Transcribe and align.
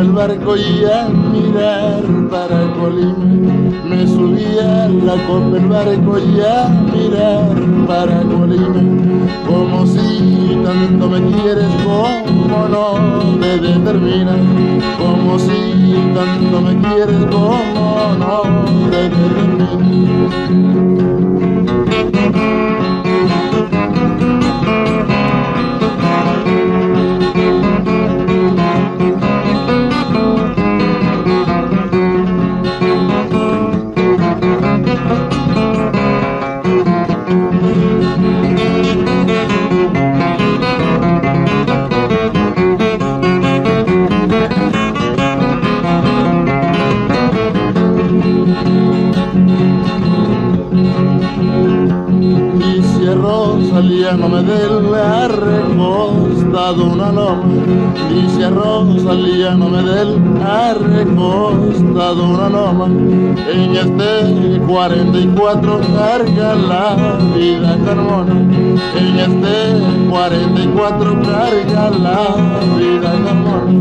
El 0.00 0.12
barco 0.12 0.56
y 0.56 0.84
a 0.84 1.08
mirar 1.08 2.02
para 2.30 2.72
Colima. 2.74 3.24
Me 3.84 4.06
subía 4.06 4.84
a 4.84 4.88
la 4.88 5.14
copa 5.26 5.56
el 5.56 5.66
barco 5.66 6.18
y 6.18 6.40
a 6.40 6.68
mirar 6.92 7.54
para 7.86 8.22
Colima. 8.22 8.82
Como 9.46 9.86
si 9.86 10.58
tanto 10.64 11.08
me 11.08 11.20
quieres, 11.32 11.66
como 11.84 12.68
no 12.68 13.38
te 13.40 13.58
determina. 13.58 14.36
Como 14.98 15.38
si 15.38 15.94
tanto 16.14 16.60
me 16.60 16.76
quieres, 16.80 17.24
como 17.30 18.14
no 18.18 18.42
te 18.90 19.08
determina. 51.58 52.08
no 54.16 54.28
me 54.28 54.42
del 54.42 54.94
arrecostado 54.94 56.84
una 56.84 57.12
loma 57.12 57.44
dice 58.10 58.50
Rosalía 58.50 59.54
no 59.54 59.68
me 59.68 59.82
del 59.82 60.20
arrecostado 60.44 62.24
una 62.24 62.48
loma 62.48 62.86
en 62.86 63.76
este 63.76 64.60
44 64.66 65.80
carga 65.96 66.54
la 66.54 66.96
vida 67.34 67.78
carmona. 67.84 68.34
En 68.96 69.18
este 69.18 70.08
44 70.10 71.22
carga 71.22 71.90
la 71.90 72.36
vida 72.76 73.12
carmona 73.24 73.72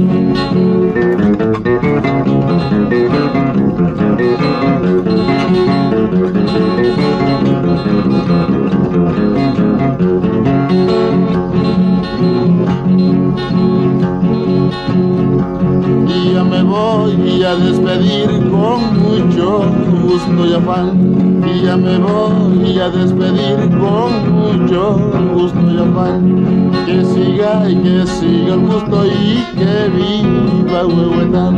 y 16.08 16.34
ya 16.34 16.44
me 16.44 16.64
voy 16.64 17.44
a 17.44 17.56
despedir 17.56 18.28
con 18.50 19.02
mucho 19.02 19.64
gusto 20.04 20.46
y 20.46 20.54
afán. 20.54 21.44
Y 21.46 21.62
ya 21.62 21.78
me 21.78 21.98
voy 21.98 22.80
a 22.80 22.90
despedir 22.90 23.70
con 23.78 24.12
mucho 24.34 24.98
gusto 25.34 25.72
y 25.72 25.78
afán. 25.78 26.72
Que 26.86 27.04
siga 27.06 27.70
y 27.70 27.76
que 27.76 28.08
siga 28.08 28.54
el 28.56 28.62
gusto 28.62 29.06
y 29.06 29.44
que 29.58 29.90
viva 29.96 30.86
Huehuetán. 30.86 31.56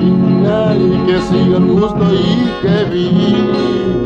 Y 0.00 1.06
que 1.06 1.20
siga 1.20 1.56
el 1.56 1.66
gusto 1.66 2.04
y 2.12 2.62
que 2.62 2.84
viva 2.92 4.05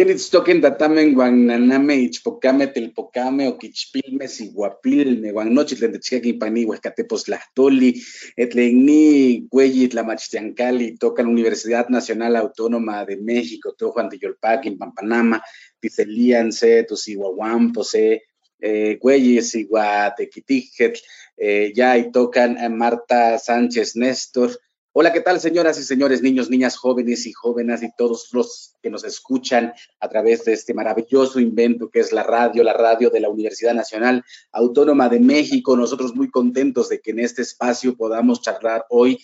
Quenitztoquen 0.00 0.62
datamen 0.64 1.10
guananame 1.12 1.94
ichpocame 2.00 2.66
telpocame 2.72 3.48
oquichpilme 3.52 4.28
siguapilme 4.34 5.28
guanochitlen 5.36 5.92
techquequi 5.92 6.32
pani 6.40 6.62
huescatepos 6.64 7.26
tlahtoli 7.26 7.90
etlegni 8.44 9.02
güeyi 9.52 9.90
tlamachtiancali 9.92 10.86
toca 10.96 11.22
la 11.22 11.28
Universidad 11.28 11.90
Nacional 11.90 12.36
Autónoma 12.36 13.04
de 13.04 13.18
México 13.18 13.74
to 13.76 13.92
Juan 13.92 14.08
de 14.08 14.16
Yolpaqui 14.22 14.70
Pampanama 14.70 15.42
ticelían 15.80 16.50
se 16.50 16.82
tosihuahuampo 16.88 17.84
se 17.84 18.22
güeyi 19.02 19.42
siguatequitijet 19.42 20.96
eh, 21.36 21.72
ya 21.76 21.98
y 21.98 22.10
tocan 22.10 22.56
a 22.56 22.70
Marta 22.70 23.38
Sánchez 23.38 23.96
Néstor 23.96 24.50
Hola, 24.92 25.12
¿qué 25.12 25.20
tal, 25.20 25.38
señoras 25.38 25.78
y 25.78 25.84
señores, 25.84 26.20
niños, 26.20 26.50
niñas, 26.50 26.76
jóvenes 26.76 27.24
y 27.24 27.32
jóvenes 27.32 27.80
y 27.84 27.92
todos 27.96 28.30
los 28.32 28.74
que 28.82 28.90
nos 28.90 29.04
escuchan 29.04 29.72
a 30.00 30.08
través 30.08 30.44
de 30.44 30.52
este 30.52 30.74
maravilloso 30.74 31.38
invento 31.38 31.90
que 31.90 32.00
es 32.00 32.10
la 32.10 32.24
radio, 32.24 32.64
la 32.64 32.72
radio 32.72 33.08
de 33.08 33.20
la 33.20 33.28
Universidad 33.28 33.72
Nacional 33.72 34.24
Autónoma 34.50 35.08
de 35.08 35.20
México? 35.20 35.76
Nosotros 35.76 36.16
muy 36.16 36.28
contentos 36.28 36.88
de 36.88 37.00
que 37.00 37.12
en 37.12 37.20
este 37.20 37.42
espacio 37.42 37.96
podamos 37.96 38.42
charlar 38.42 38.84
hoy 38.88 39.16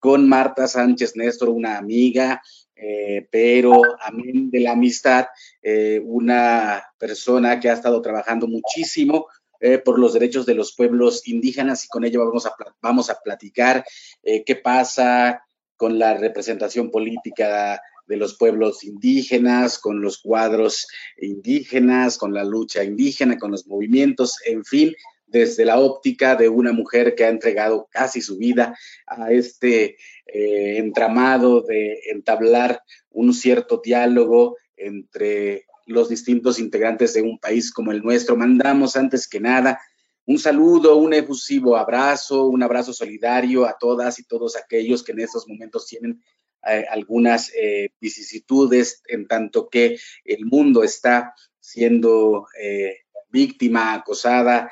con 0.00 0.28
Marta 0.28 0.66
Sánchez 0.66 1.14
Néstor, 1.14 1.50
una 1.50 1.78
amiga, 1.78 2.42
eh, 2.74 3.28
pero 3.30 3.80
amén 4.00 4.50
de 4.50 4.58
la 4.58 4.72
amistad, 4.72 5.26
eh, 5.62 6.02
una 6.04 6.82
persona 6.98 7.60
que 7.60 7.70
ha 7.70 7.74
estado 7.74 8.02
trabajando 8.02 8.48
muchísimo 8.48 9.26
eh, 9.62 9.78
por 9.78 10.00
los 10.00 10.12
derechos 10.12 10.44
de 10.44 10.54
los 10.54 10.74
pueblos 10.74 11.28
indígenas 11.28 11.84
y 11.84 11.88
con 11.88 12.04
ello 12.04 12.26
vamos 12.26 12.46
a, 12.46 12.54
vamos 12.80 13.10
a 13.10 13.20
platicar 13.20 13.84
eh, 14.24 14.42
qué 14.44 14.56
pasa 14.56 15.44
con 15.76 16.00
la 16.00 16.14
representación 16.14 16.90
política 16.90 17.80
de 18.08 18.16
los 18.16 18.36
pueblos 18.36 18.82
indígenas, 18.82 19.78
con 19.78 20.02
los 20.02 20.18
cuadros 20.18 20.88
indígenas, 21.16 22.18
con 22.18 22.34
la 22.34 22.42
lucha 22.42 22.82
indígena, 22.82 23.38
con 23.38 23.52
los 23.52 23.68
movimientos, 23.68 24.36
en 24.44 24.64
fin, 24.64 24.96
desde 25.26 25.64
la 25.64 25.78
óptica 25.78 26.34
de 26.34 26.48
una 26.48 26.72
mujer 26.72 27.14
que 27.14 27.24
ha 27.24 27.28
entregado 27.28 27.88
casi 27.88 28.20
su 28.20 28.38
vida 28.38 28.76
a 29.06 29.30
este 29.30 29.96
eh, 30.26 30.78
entramado 30.78 31.62
de 31.62 32.00
entablar 32.10 32.82
un 33.10 33.32
cierto 33.32 33.80
diálogo 33.82 34.56
entre 34.76 35.66
los 35.86 36.08
distintos 36.08 36.58
integrantes 36.58 37.14
de 37.14 37.22
un 37.22 37.38
país 37.38 37.72
como 37.72 37.92
el 37.92 38.02
nuestro. 38.02 38.36
Mandamos 38.36 38.96
antes 38.96 39.28
que 39.28 39.40
nada 39.40 39.80
un 40.24 40.38
saludo, 40.38 40.96
un 40.96 41.14
efusivo 41.14 41.76
abrazo, 41.76 42.46
un 42.46 42.62
abrazo 42.62 42.92
solidario 42.92 43.66
a 43.66 43.76
todas 43.78 44.20
y 44.20 44.24
todos 44.24 44.56
aquellos 44.56 45.02
que 45.02 45.12
en 45.12 45.20
estos 45.20 45.48
momentos 45.48 45.86
tienen 45.86 46.22
eh, 46.64 46.84
algunas 46.88 47.50
eh, 47.54 47.90
vicisitudes 48.00 49.02
en 49.08 49.26
tanto 49.26 49.68
que 49.68 49.98
el 50.24 50.46
mundo 50.46 50.84
está 50.84 51.34
siendo 51.58 52.46
eh, 52.60 52.98
víctima, 53.30 53.94
acosada 53.94 54.70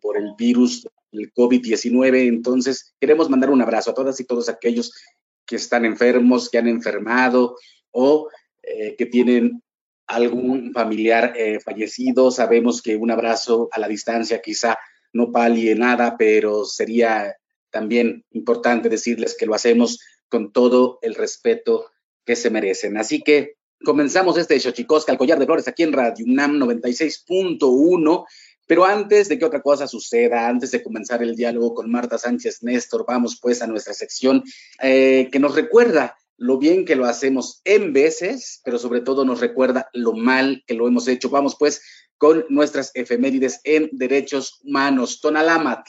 por 0.00 0.16
el 0.16 0.32
virus 0.36 0.88
del 1.12 1.32
COVID-19. 1.32 2.26
Entonces, 2.26 2.94
queremos 2.98 3.28
mandar 3.28 3.50
un 3.50 3.60
abrazo 3.60 3.90
a 3.90 3.94
todas 3.94 4.18
y 4.18 4.24
todos 4.24 4.48
aquellos 4.48 4.92
que 5.46 5.56
están 5.56 5.84
enfermos, 5.84 6.48
que 6.48 6.58
han 6.58 6.68
enfermado 6.68 7.56
o 7.90 8.28
que 8.96 9.06
tienen 9.06 9.62
algún 10.12 10.72
familiar 10.72 11.32
eh, 11.36 11.58
fallecido. 11.60 12.30
Sabemos 12.30 12.82
que 12.82 12.96
un 12.96 13.10
abrazo 13.10 13.68
a 13.72 13.80
la 13.80 13.88
distancia 13.88 14.42
quizá 14.42 14.78
no 15.12 15.32
palie 15.32 15.74
nada, 15.74 16.16
pero 16.16 16.64
sería 16.64 17.36
también 17.70 18.24
importante 18.30 18.88
decirles 18.88 19.36
que 19.38 19.46
lo 19.46 19.54
hacemos 19.54 20.00
con 20.28 20.52
todo 20.52 20.98
el 21.02 21.14
respeto 21.14 21.90
que 22.24 22.36
se 22.36 22.50
merecen. 22.50 22.96
Así 22.96 23.22
que 23.22 23.56
comenzamos 23.84 24.38
este 24.38 24.58
Xochicosca, 24.60 25.12
el 25.12 25.18
collar 25.18 25.38
de 25.38 25.46
flores, 25.46 25.68
aquí 25.68 25.82
en 25.82 25.92
Radio 25.92 26.24
UNAM 26.26 26.58
96.1. 26.58 28.24
Pero 28.66 28.84
antes 28.84 29.28
de 29.28 29.38
que 29.38 29.44
otra 29.44 29.60
cosa 29.60 29.88
suceda, 29.88 30.48
antes 30.48 30.70
de 30.70 30.82
comenzar 30.82 31.22
el 31.22 31.34
diálogo 31.34 31.74
con 31.74 31.90
Marta 31.90 32.16
Sánchez 32.16 32.62
Néstor, 32.62 33.04
vamos 33.06 33.38
pues 33.40 33.60
a 33.60 33.66
nuestra 33.66 33.92
sección 33.92 34.44
eh, 34.80 35.28
que 35.32 35.38
nos 35.40 35.54
recuerda 35.54 36.16
lo 36.42 36.58
bien 36.58 36.84
que 36.84 36.96
lo 36.96 37.06
hacemos 37.06 37.62
en 37.64 37.92
veces, 37.92 38.60
pero 38.64 38.76
sobre 38.76 39.00
todo 39.00 39.24
nos 39.24 39.38
recuerda 39.38 39.88
lo 39.92 40.12
mal 40.12 40.64
que 40.66 40.74
lo 40.74 40.88
hemos 40.88 41.06
hecho. 41.06 41.30
Vamos 41.30 41.54
pues 41.56 41.80
con 42.18 42.44
nuestras 42.48 42.90
efemérides 42.94 43.60
en 43.62 43.88
derechos 43.92 44.58
humanos. 44.64 45.20
Tonalámatl. 45.20 45.88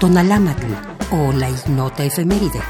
Tonalámatl 0.00 0.72
o 1.12 1.32
la 1.32 1.50
ignota 1.50 2.02
efeméride. 2.02 2.62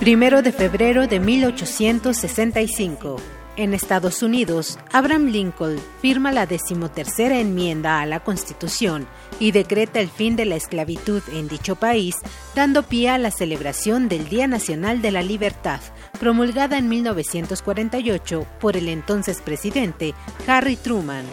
Primero 0.00 0.42
de 0.42 0.50
febrero 0.50 1.06
de 1.06 1.20
1865. 1.20 3.33
En 3.56 3.72
Estados 3.72 4.24
Unidos, 4.24 4.80
Abraham 4.92 5.26
Lincoln 5.26 5.78
firma 6.02 6.32
la 6.32 6.44
decimotercera 6.44 7.38
enmienda 7.38 8.00
a 8.00 8.06
la 8.06 8.18
Constitución 8.18 9.06
y 9.38 9.52
decreta 9.52 10.00
el 10.00 10.08
fin 10.08 10.34
de 10.34 10.44
la 10.44 10.56
esclavitud 10.56 11.22
en 11.32 11.46
dicho 11.46 11.76
país, 11.76 12.16
dando 12.56 12.82
pie 12.82 13.10
a 13.10 13.18
la 13.18 13.30
celebración 13.30 14.08
del 14.08 14.28
Día 14.28 14.48
Nacional 14.48 15.02
de 15.02 15.12
la 15.12 15.22
Libertad, 15.22 15.80
promulgada 16.18 16.78
en 16.78 16.88
1948 16.88 18.44
por 18.60 18.76
el 18.76 18.88
entonces 18.88 19.40
presidente 19.40 20.14
Harry 20.48 20.74
Truman. 20.74 21.24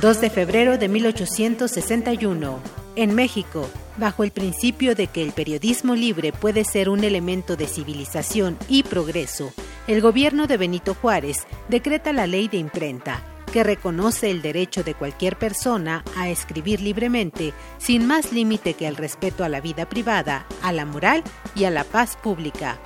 2 0.00 0.20
de 0.20 0.30
febrero 0.30 0.78
de 0.78 0.88
1861. 0.88 2.81
En 2.94 3.14
México, 3.14 3.70
bajo 3.96 4.22
el 4.22 4.32
principio 4.32 4.94
de 4.94 5.06
que 5.06 5.22
el 5.22 5.32
periodismo 5.32 5.94
libre 5.94 6.30
puede 6.30 6.64
ser 6.64 6.90
un 6.90 7.04
elemento 7.04 7.56
de 7.56 7.66
civilización 7.66 8.58
y 8.68 8.82
progreso, 8.82 9.54
el 9.86 10.02
gobierno 10.02 10.46
de 10.46 10.58
Benito 10.58 10.94
Juárez 10.94 11.46
decreta 11.70 12.12
la 12.12 12.26
ley 12.26 12.48
de 12.48 12.58
imprenta, 12.58 13.24
que 13.50 13.64
reconoce 13.64 14.30
el 14.30 14.42
derecho 14.42 14.84
de 14.84 14.94
cualquier 14.94 15.38
persona 15.38 16.04
a 16.18 16.28
escribir 16.28 16.82
libremente, 16.82 17.54
sin 17.78 18.06
más 18.06 18.30
límite 18.30 18.74
que 18.74 18.86
el 18.86 18.96
respeto 18.96 19.42
a 19.42 19.48
la 19.48 19.62
vida 19.62 19.88
privada, 19.88 20.46
a 20.62 20.70
la 20.70 20.84
moral 20.84 21.24
y 21.54 21.64
a 21.64 21.70
la 21.70 21.84
paz 21.84 22.18
pública. 22.22 22.78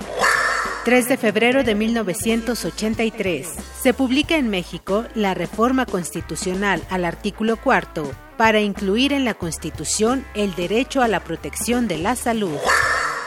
3 0.85 1.09
de 1.09 1.17
febrero 1.17 1.63
de 1.63 1.75
1983. 1.75 3.47
Se 3.81 3.93
publica 3.93 4.37
en 4.37 4.49
México 4.49 5.05
la 5.15 5.33
reforma 5.33 5.85
constitucional 5.85 6.81
al 6.89 7.03
artículo 7.03 7.57
cuarto 7.57 8.09
para 8.37 8.61
incluir 8.61 9.11
en 9.11 9.25
la 9.25 9.33
Constitución 9.33 10.25
el 10.33 10.55
derecho 10.55 11.01
a 11.01 11.07
la 11.07 11.19
protección 11.23 11.87
de 11.87 11.97
la 11.97 12.15
salud. 12.15 12.55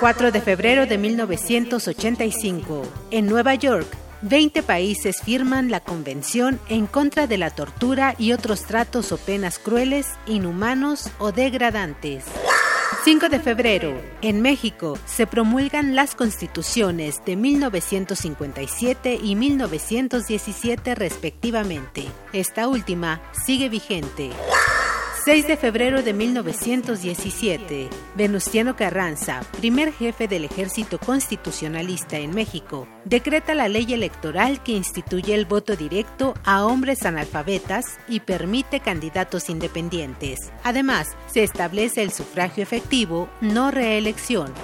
4 0.00 0.32
de 0.32 0.40
febrero 0.40 0.86
de 0.86 0.96
1985. 0.96 2.82
En 3.10 3.26
Nueva 3.26 3.54
York, 3.56 3.86
20 4.22 4.62
países 4.62 5.20
firman 5.20 5.70
la 5.70 5.80
Convención 5.80 6.58
en 6.68 6.86
contra 6.86 7.26
de 7.26 7.38
la 7.38 7.50
tortura 7.50 8.14
y 8.18 8.32
otros 8.32 8.62
tratos 8.62 9.12
o 9.12 9.18
penas 9.18 9.58
crueles, 9.58 10.06
inhumanos 10.26 11.10
o 11.18 11.32
degradantes. 11.32 12.24
5 13.02 13.30
de 13.30 13.40
febrero. 13.40 13.98
En 14.20 14.42
México 14.42 14.98
se 15.06 15.26
promulgan 15.26 15.94
las 15.94 16.14
constituciones 16.14 17.24
de 17.24 17.34
1957 17.34 19.18
y 19.22 19.36
1917 19.36 20.94
respectivamente. 20.94 22.04
Esta 22.34 22.68
última 22.68 23.22
sigue 23.32 23.70
vigente. 23.70 24.28
6 25.24 25.48
de 25.48 25.56
febrero 25.58 26.02
de 26.02 26.14
1917, 26.14 27.90
Venustiano 28.14 28.74
Carranza, 28.74 29.42
primer 29.58 29.92
jefe 29.92 30.28
del 30.28 30.44
ejército 30.44 30.98
constitucionalista 30.98 32.16
en 32.16 32.30
México, 32.30 32.88
decreta 33.04 33.54
la 33.54 33.68
ley 33.68 33.92
electoral 33.92 34.62
que 34.62 34.72
instituye 34.72 35.34
el 35.34 35.44
voto 35.44 35.76
directo 35.76 36.32
a 36.42 36.64
hombres 36.64 37.04
analfabetas 37.04 37.98
y 38.08 38.20
permite 38.20 38.80
candidatos 38.80 39.50
independientes. 39.50 40.50
Además, 40.64 41.08
se 41.26 41.42
establece 41.42 42.02
el 42.02 42.12
sufragio 42.12 42.62
efectivo, 42.62 43.28
no 43.42 43.70
reelección. 43.70 44.54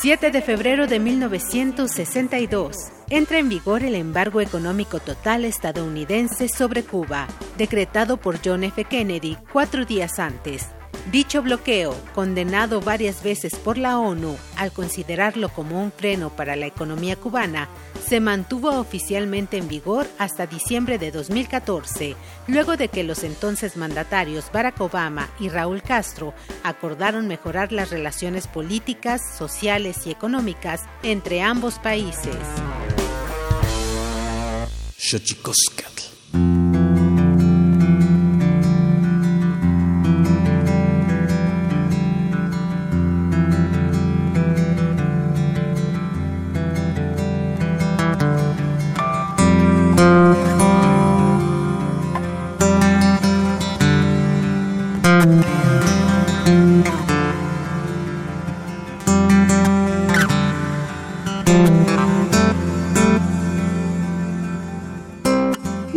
7 0.00 0.30
de 0.30 0.40
febrero 0.40 0.86
de 0.86 0.98
1962. 0.98 2.97
Entra 3.10 3.38
en 3.38 3.48
vigor 3.48 3.84
el 3.84 3.94
embargo 3.94 4.42
económico 4.42 5.00
total 5.00 5.46
estadounidense 5.46 6.46
sobre 6.46 6.82
Cuba, 6.82 7.26
decretado 7.56 8.18
por 8.18 8.38
John 8.44 8.64
F. 8.64 8.84
Kennedy 8.84 9.38
cuatro 9.50 9.86
días 9.86 10.18
antes. 10.18 10.66
Dicho 11.10 11.40
bloqueo, 11.40 11.96
condenado 12.14 12.82
varias 12.82 13.22
veces 13.22 13.54
por 13.54 13.78
la 13.78 13.98
ONU 13.98 14.36
al 14.56 14.72
considerarlo 14.72 15.48
como 15.48 15.82
un 15.82 15.90
freno 15.90 16.28
para 16.28 16.54
la 16.54 16.66
economía 16.66 17.16
cubana, 17.16 17.66
se 18.06 18.20
mantuvo 18.20 18.78
oficialmente 18.78 19.56
en 19.56 19.68
vigor 19.68 20.06
hasta 20.18 20.46
diciembre 20.46 20.98
de 20.98 21.10
2014, 21.10 22.14
luego 22.46 22.76
de 22.76 22.88
que 22.88 23.04
los 23.04 23.24
entonces 23.24 23.78
mandatarios 23.78 24.52
Barack 24.52 24.78
Obama 24.82 25.30
y 25.40 25.48
Raúl 25.48 25.80
Castro 25.80 26.34
acordaron 26.62 27.26
mejorar 27.26 27.72
las 27.72 27.88
relaciones 27.88 28.46
políticas, 28.46 29.22
sociales 29.38 30.06
y 30.06 30.10
económicas 30.10 30.82
entre 31.02 31.40
ambos 31.40 31.78
países. 31.78 32.36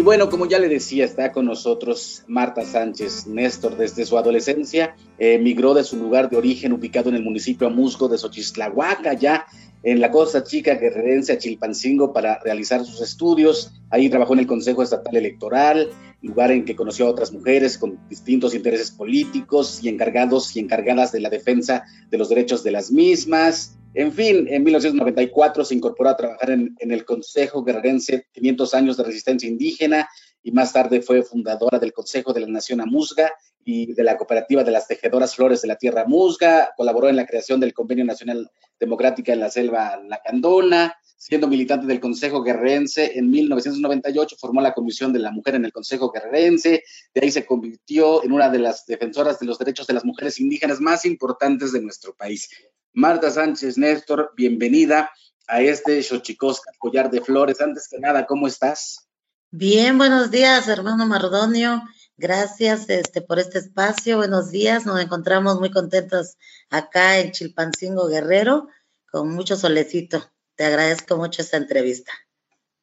Bueno, 0.01 0.29
como 0.29 0.45
ya 0.45 0.59
le 0.59 0.69
decía, 0.69 1.05
está 1.05 1.31
con 1.31 1.45
nosotros 1.45 2.23
Marta 2.27 2.65
Sánchez 2.65 3.27
Néstor. 3.27 3.77
Desde 3.77 4.05
su 4.05 4.17
adolescencia 4.17 4.95
emigró 5.17 5.73
de 5.73 5.83
su 5.83 5.97
lugar 5.97 6.29
de 6.29 6.37
origen, 6.37 6.73
ubicado 6.73 7.09
en 7.09 7.15
el 7.15 7.23
municipio 7.23 7.67
Amusco 7.67 8.07
de 8.07 8.17
Xochislahuaca, 8.17 9.13
ya 9.13 9.45
en 9.83 9.99
la 9.99 10.11
costa 10.11 10.43
chica 10.43 10.75
guerrerense 10.75 11.33
a 11.33 11.37
Chilpancingo, 11.37 12.13
para 12.13 12.39
realizar 12.39 12.85
sus 12.85 13.01
estudios. 13.01 13.73
Ahí 13.89 14.09
trabajó 14.09 14.33
en 14.33 14.39
el 14.39 14.47
Consejo 14.47 14.83
Estatal 14.83 15.15
Electoral, 15.15 15.89
lugar 16.21 16.51
en 16.51 16.65
que 16.65 16.75
conoció 16.75 17.07
a 17.07 17.09
otras 17.09 17.31
mujeres 17.31 17.77
con 17.77 17.99
distintos 18.07 18.53
intereses 18.53 18.91
políticos 18.91 19.79
y 19.83 19.89
encargados 19.89 20.55
y 20.55 20.59
encargadas 20.59 21.11
de 21.11 21.19
la 21.19 21.29
defensa 21.29 21.83
de 22.09 22.17
los 22.17 22.29
derechos 22.29 22.63
de 22.63 22.71
las 22.71 22.91
mismas. 22.91 23.77
En 23.93 24.13
fin, 24.13 24.47
en 24.49 24.63
1994 24.63 25.65
se 25.65 25.75
incorporó 25.75 26.09
a 26.09 26.17
trabajar 26.17 26.51
en, 26.51 26.75
el 26.79 27.03
Consejo 27.03 27.63
Guerrerense 27.63 28.27
500 28.31 28.73
años 28.73 28.97
de 28.97 29.03
resistencia 29.03 29.49
indígena 29.49 30.09
y 30.41 30.51
más 30.51 30.71
tarde 30.71 31.01
fue 31.01 31.23
fundadora 31.23 31.77
del 31.77 31.91
Consejo 31.91 32.31
de 32.31 32.41
la 32.41 32.47
Nación 32.47 32.79
Amusga 32.79 33.33
y 33.65 33.93
de 33.93 34.03
la 34.03 34.17
Cooperativa 34.17 34.63
de 34.63 34.71
las 34.71 34.87
Tejedoras 34.87 35.35
Flores 35.35 35.61
de 35.61 35.67
la 35.67 35.75
Tierra 35.75 36.05
Musga. 36.05 36.73
Colaboró 36.77 37.09
en 37.09 37.17
la 37.17 37.25
creación 37.25 37.59
del 37.59 37.73
Convenio 37.73 38.05
Nacional 38.05 38.49
Democrática 38.79 39.33
en 39.33 39.41
la 39.41 39.51
Selva 39.51 40.01
Lacandona. 40.07 40.95
Siendo 41.23 41.47
militante 41.47 41.85
del 41.85 41.99
Consejo 41.99 42.41
Guerrerense, 42.41 43.11
en 43.19 43.29
1998 43.29 44.37
formó 44.39 44.59
la 44.59 44.73
Comisión 44.73 45.13
de 45.13 45.19
la 45.19 45.29
Mujer 45.29 45.53
en 45.53 45.65
el 45.65 45.71
Consejo 45.71 46.11
Guerrerense. 46.11 46.83
De 47.13 47.21
ahí 47.21 47.29
se 47.29 47.45
convirtió 47.45 48.23
en 48.23 48.31
una 48.31 48.49
de 48.49 48.57
las 48.57 48.87
defensoras 48.87 49.39
de 49.39 49.45
los 49.45 49.59
derechos 49.59 49.85
de 49.85 49.93
las 49.93 50.03
mujeres 50.03 50.39
indígenas 50.39 50.81
más 50.81 51.05
importantes 51.05 51.73
de 51.73 51.79
nuestro 51.79 52.15
país. 52.15 52.49
Marta 52.93 53.29
Sánchez 53.29 53.77
Néstor, 53.77 54.33
bienvenida 54.35 55.11
a 55.45 55.61
este 55.61 56.01
Xochicosca, 56.01 56.71
collar 56.79 57.11
de 57.11 57.21
flores. 57.21 57.61
Antes 57.61 57.87
que 57.87 57.99
nada, 57.99 58.25
¿cómo 58.25 58.47
estás? 58.47 59.07
Bien, 59.51 59.99
buenos 59.99 60.31
días, 60.31 60.67
hermano 60.69 61.05
Mardonio. 61.05 61.83
Gracias 62.17 62.89
este, 62.89 63.21
por 63.21 63.37
este 63.37 63.59
espacio. 63.59 64.17
Buenos 64.17 64.49
días. 64.49 64.87
Nos 64.87 64.99
encontramos 64.99 65.59
muy 65.59 65.69
contentos 65.69 66.37
acá 66.71 67.19
en 67.19 67.31
Chilpancingo 67.31 68.07
Guerrero, 68.07 68.69
con 69.11 69.29
mucho 69.29 69.55
solecito. 69.55 70.31
Te 70.61 70.67
agradezco 70.67 71.17
mucho 71.17 71.41
esta 71.41 71.57
entrevista. 71.57 72.11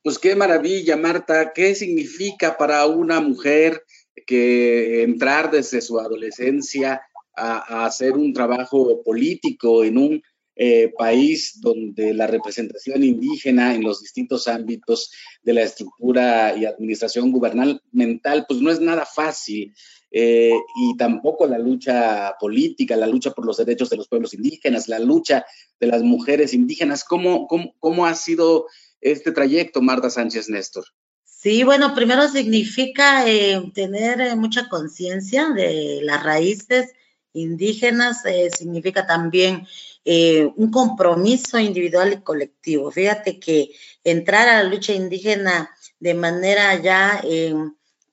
Pues 0.03 0.19
qué 0.19 0.35
maravilla, 0.35 0.97
Marta. 0.97 1.53
¿Qué 1.53 1.77
significa 1.77 2.57
para 2.57 2.85
una 2.87 3.21
mujer 3.21 3.85
que 4.27 5.05
entrar 5.05 5.53
desde 5.53 5.81
su 5.81 6.01
adolescencia 6.01 7.01
a, 7.37 7.87
hacer 7.87 8.15
un 8.15 8.33
trabajo 8.33 9.01
político 9.05 9.85
en 9.85 9.97
un 9.97 10.23
eh, 10.57 10.93
país 10.99 11.61
donde 11.61 12.13
la 12.15 12.27
representación 12.27 13.05
indígena 13.05 13.73
en 13.77 13.85
los 13.85 14.03
distintos 14.03 14.49
ámbitos 14.49 15.13
de 15.45 15.53
la 15.53 15.63
estructura 15.63 16.57
y 16.57 16.65
administración 16.65 17.31
gubernamental, 17.31 18.45
pues 18.49 18.61
no 18.61 18.73
es 18.73 18.81
nada 18.81 19.07
fácil. 19.07 19.73
Eh, 20.11 20.55
y 20.77 20.97
tampoco 20.97 21.47
la 21.47 21.59
lucha 21.59 22.35
política, 22.41 22.97
la 22.97 23.07
lucha 23.07 23.33
por 23.33 23.45
los 23.45 23.59
derechos 23.59 23.91
de 23.91 23.97
los 23.97 24.09
pueblos 24.09 24.35
indígenas, 24.35 24.89
la 24.89 24.99
lucha 24.99 25.45
de 25.79 25.87
las 25.87 26.03
mujeres 26.03 26.55
indígenas. 26.55 27.05
¿Cómo, 27.05 27.47
cómo, 27.47 27.75
cómo 27.79 28.07
ha 28.07 28.15
sido 28.15 28.67
este 29.01 29.33
trayecto, 29.33 29.83
Marta 29.83 30.11
Sánchez 30.11 30.49
Néstor? 30.49 30.85
Sí, 31.25 31.63
bueno, 31.63 31.95
primero 31.95 32.27
significa 32.29 33.29
eh, 33.29 33.71
tener 33.75 34.35
mucha 34.37 34.69
conciencia 34.69 35.51
de 35.51 36.01
las 36.03 36.23
raíces 36.23 36.93
indígenas, 37.33 38.23
significa 38.57 39.07
también 39.07 39.67
eh, 40.05 40.51
un 40.57 40.71
compromiso 40.71 41.59
individual 41.59 42.15
y 42.15 42.23
colectivo. 42.23 42.91
Fíjate 42.91 43.39
que 43.39 43.73
entrar 44.03 44.49
a 44.49 44.63
la 44.63 44.69
lucha 44.69 44.95
indígena 44.95 45.71
de 46.01 46.15
manera 46.15 46.81
ya 46.81 47.21
eh, 47.23 47.55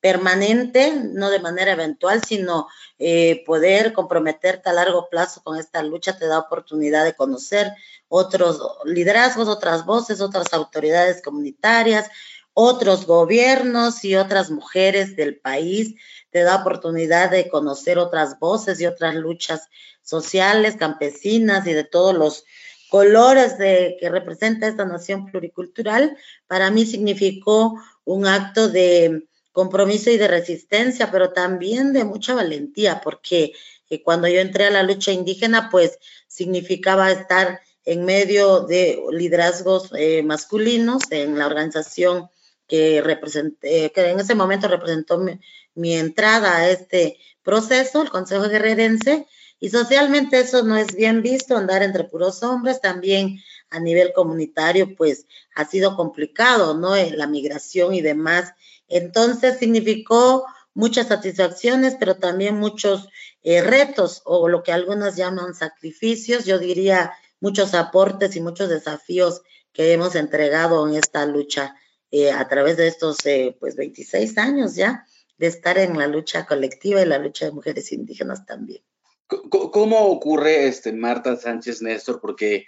permanente, 0.06 0.94
no 0.94 1.32
de 1.32 1.40
manera 1.40 1.72
eventual, 1.72 2.24
sino 2.24 2.68
eh, 3.00 3.44
poder 3.44 3.92
comprometerte 3.92 4.70
a 4.70 4.74
largo 4.74 5.10
plazo 5.10 5.42
con 5.44 5.58
esta 5.58 5.82
lucha 5.82 6.16
te 6.16 6.28
da 6.28 6.38
oportunidad 6.38 7.04
de 7.06 7.16
conocer 7.16 7.72
otros 8.08 8.62
liderazgos, 8.86 9.48
otras 9.48 9.84
voces, 9.84 10.22
otras 10.22 10.54
autoridades 10.54 11.24
comunitarias, 11.24 12.12
otros 12.54 13.08
gobiernos 13.08 14.06
y 14.06 14.16
otras 14.16 14.52
mujeres 14.52 15.16
del 15.16 15.40
país, 15.40 15.96
te 16.30 16.44
da 16.44 16.58
oportunidad 16.58 17.32
de 17.32 17.50
conocer 17.50 17.98
otras 17.98 18.38
voces 18.38 18.80
y 18.80 18.86
otras 18.86 19.16
luchas 19.16 19.70
sociales, 20.04 20.76
campesinas 20.76 21.66
y 21.66 21.74
de 21.74 21.84
todos 21.84 22.14
los 22.14 22.46
colores 22.92 23.58
de, 23.58 23.98
que 24.00 24.10
representa 24.10 24.68
esta 24.68 24.86
nación 24.86 25.26
pluricultural, 25.26 26.16
para 26.46 26.70
mí 26.70 26.86
significó 26.86 27.82
un 28.04 28.28
acto 28.28 28.70
de 28.70 29.26
compromiso 29.56 30.12
y 30.12 30.18
de 30.18 30.28
resistencia, 30.28 31.12
pero 31.12 31.32
también 31.32 31.94
de 31.94 32.04
mucha 32.04 32.36
valentía, 32.36 33.00
porque 33.02 33.54
eh, 33.90 34.04
cuando 34.04 34.28
yo 34.28 34.42
entré 34.42 34.66
a 34.66 34.70
la 34.70 34.84
lucha 34.84 35.14
indígena, 35.14 35.70
pues 35.72 35.98
significaba 36.28 37.10
estar 37.10 37.62
en 37.86 38.04
medio 38.04 38.62
de 38.62 39.02
liderazgos 39.12 39.92
eh, 39.98 40.24
masculinos 40.24 41.04
en 41.10 41.40
la 41.40 41.46
organización 41.46 42.30
que, 42.68 43.02
representé, 43.02 43.94
que 43.96 44.10
en 44.10 44.20
ese 44.20 44.36
momento 44.36 44.68
representó 44.68 45.20
mi, 45.20 45.40
mi 45.74 45.96
entrada 45.96 46.58
a 46.58 46.70
este 46.70 47.18
proceso, 47.42 48.02
el 48.02 48.10
Consejo 48.10 48.50
Guerrerense, 48.50 49.26
y 49.62 49.70
socialmente 49.70 50.42
eso 50.42 50.64
no 50.64 50.76
es 50.76 50.94
bien 50.96 51.22
visto, 51.22 51.56
andar 51.56 51.82
entre 51.82 52.04
puros 52.04 52.44
hombres, 52.44 52.82
también 52.82 53.40
a 53.70 53.80
nivel 53.80 54.12
comunitario, 54.14 54.96
pues 54.98 55.28
ha 55.56 55.64
sido 55.64 55.96
complicado, 55.96 56.74
¿no? 56.78 56.96
Eh, 56.96 57.12
la 57.16 57.28
migración 57.28 57.94
y 57.94 58.02
demás. 58.02 58.54
Entonces 58.88 59.58
significó 59.58 60.46
muchas 60.74 61.08
satisfacciones, 61.08 61.96
pero 62.00 62.16
también 62.16 62.58
muchos 62.58 63.08
eh, 63.44 63.62
retos 63.62 64.22
o 64.26 64.50
lo 64.50 64.64
que 64.64 64.72
algunos 64.72 65.16
llaman 65.16 65.54
sacrificios, 65.54 66.46
yo 66.46 66.60
diría 66.60 67.14
muchos 67.40 67.74
aportes 67.74 68.36
y 68.36 68.42
muchos 68.42 68.70
desafíos 68.70 69.42
que 69.72 69.94
hemos 69.94 70.16
entregado 70.16 70.88
en 70.88 70.96
esta 70.96 71.26
lucha 71.26 71.76
eh, 72.12 72.32
a 72.32 72.48
través 72.48 72.78
de 72.78 72.88
estos 72.88 73.18
pues 73.60 73.76
26 73.76 74.38
años 74.38 74.76
ya 74.76 75.06
de 75.38 75.48
estar 75.48 75.78
en 75.78 75.98
la 75.98 76.08
lucha 76.08 76.46
colectiva 76.46 77.02
y 77.02 77.06
la 77.06 77.20
lucha 77.20 77.46
de 77.46 77.52
mujeres 77.52 77.92
indígenas 77.92 78.46
también. 78.46 78.82
¿Cómo 79.28 80.08
ocurre, 80.08 80.68
este, 80.68 80.94
Marta 80.94 81.36
Sánchez 81.36 81.82
Néstor? 81.82 82.22
Porque, 82.22 82.66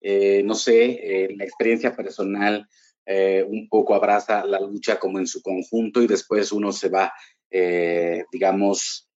eh, 0.00 0.42
no 0.44 0.54
sé, 0.54 0.84
eh, 0.84 1.28
la 1.36 1.44
experiencia 1.44 1.94
personal 1.94 2.68
eh, 3.06 3.44
un 3.48 3.68
poco 3.68 3.94
abraza 3.94 4.44
la 4.44 4.60
lucha 4.60 4.98
como 4.98 5.18
en 5.18 5.26
su 5.26 5.42
conjunto 5.42 6.02
y 6.02 6.06
después 6.06 6.52
uno 6.52 6.72
se 6.72 6.88
va, 6.88 7.12
digamos, 8.32 9.08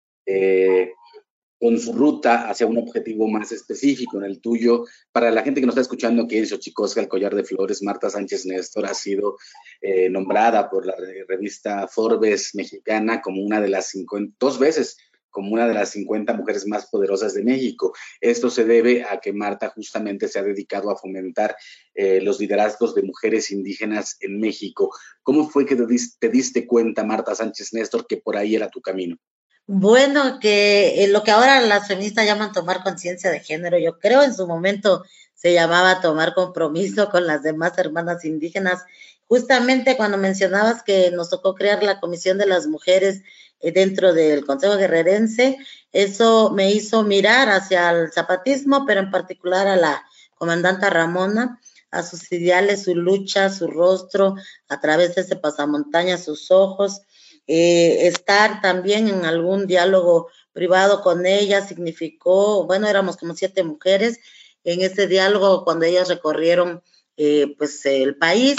con 1.61 1.79
su 1.79 1.93
ruta 1.93 2.49
hacia 2.49 2.67
un 2.67 2.79
objetivo 2.79 3.29
más 3.29 3.53
específico. 3.53 4.19
En 4.19 4.25
el 4.25 4.41
tuyo, 4.41 4.85
para 5.13 5.31
la 5.31 5.43
gente 5.43 5.61
que 5.61 5.67
nos 5.67 5.75
está 5.75 5.83
escuchando 5.83 6.23
aquí 6.23 6.39
en 6.39 6.47
Xochicosca, 6.47 7.01
el 7.01 7.09
collar 7.09 7.35
de 7.35 7.45
flores, 7.45 7.83
Marta 7.83 8.09
Sánchez 8.09 8.47
Néstor 8.47 8.87
ha 8.87 8.95
sido 8.95 9.37
nombrada 10.11 10.71
por 10.71 10.87
la 10.87 10.97
revista 11.29 11.87
Forbes 11.89 12.55
mexicana 12.55 13.21
como 13.21 13.43
una 13.43 13.61
de 13.61 13.69
las 13.69 13.91
50, 13.91 14.37
dos 14.41 14.59
veces 14.59 14.97
como 15.33 15.53
una 15.53 15.67
de 15.67 15.75
las 15.75 15.91
50 15.91 16.35
mujeres 16.35 16.67
más 16.69 16.87
poderosas 16.87 17.35
de 17.35 17.43
México. 17.43 17.93
Esto 18.21 18.51
se 18.51 18.65
debe 18.65 19.03
a 19.03 19.19
que 19.19 19.33
Marta 19.33 19.71
justamente 19.71 20.29
se 20.29 20.39
ha 20.39 20.43
dedicado 20.45 20.91
a 20.91 20.97
fomentar 20.97 21.57
eh, 21.95 22.21
los 22.21 22.39
liderazgos 22.39 22.95
de 22.95 23.03
mujeres 23.03 23.51
indígenas 23.51 24.17
en 24.21 24.39
México. 24.39 24.95
¿Cómo 25.25 25.49
fue 25.49 25.67
que 25.67 25.75
te, 25.75 26.29
diste 26.29 26.67
cuenta, 26.67 27.03
Marta 27.03 27.35
Sánchez 27.35 27.73
Néstor, 27.73 28.07
que 28.07 28.19
por 28.19 28.37
ahí 28.37 28.55
era 28.55 28.69
tu 28.69 28.81
camino? 28.81 29.17
Bueno, 29.67 30.39
que 30.41 31.03
eh, 31.03 31.09
lo 31.09 31.23
que 31.23 31.31
ahora 31.31 31.61
las 31.61 31.89
feministas 31.89 32.27
llaman 32.27 32.53
tomar 32.53 32.83
conciencia 32.83 33.31
de 33.31 33.41
género, 33.41 33.79
yo 33.79 33.99
creo 33.99 34.23
en 34.23 34.35
su 34.35 34.47
momento 34.47 35.03
se 35.35 35.55
llamaba 35.55 36.01
tomar 36.01 36.35
compromiso 36.35 37.11
con 37.11 37.27
las 37.27 37.43
demás 37.43 37.77
hermanas 37.79 38.25
indígenas. 38.25 38.85
Justamente 39.27 39.97
cuando 39.97 40.19
mencionabas 40.19 40.83
que 40.83 41.11
nos 41.11 41.31
tocó 41.31 41.55
crear 41.55 41.83
la 41.83 42.01
Comisión 42.01 42.39
de 42.39 42.47
las 42.47 42.67
Mujeres 42.67 43.23
dentro 43.71 44.13
del 44.13 44.45
Consejo 44.45 44.77
Guerrerense. 44.77 45.59
Eso 45.93 46.51
me 46.51 46.73
hizo 46.73 47.05
mirar 47.05 47.49
hacia 47.49 47.91
el 47.91 48.11
zapatismo, 48.13 48.85
pero 48.87 49.01
en 49.01 49.11
particular 49.11 49.69
a 49.69 49.77
la 49.77 50.05
comandanta 50.35 50.91
Ramona, 50.91 51.61
a 51.91 52.03
sus 52.03 52.33
ideales, 52.33 52.85
su 52.85 52.97
lucha, 52.97 53.51
su 53.51 53.69
rostro, 53.69 54.35
a 54.69 54.81
través 54.81 55.15
de 55.15 55.21
ese 55.21 55.37
pasamontaña, 55.37 56.19
sus 56.19 56.51
ojos. 56.51 57.03
Eh, 57.47 58.07
estar 58.07 58.61
también 58.63 59.09
en 59.09 59.25
algún 59.25 59.67
diálogo 59.67 60.29
privado 60.53 61.03
con 61.03 61.27
ella 61.27 61.67
significó, 61.67 62.67
bueno, 62.67 62.89
éramos 62.89 63.17
como 63.17 63.35
siete 63.35 63.63
mujeres 63.63 64.19
en 64.65 64.81
ese 64.81 65.07
diálogo 65.07 65.65
cuando 65.65 65.85
ellas 65.85 66.09
recorrieron 66.09 66.83
eh, 67.17 67.55
pues 67.59 67.85
el 67.85 68.17
país. 68.17 68.57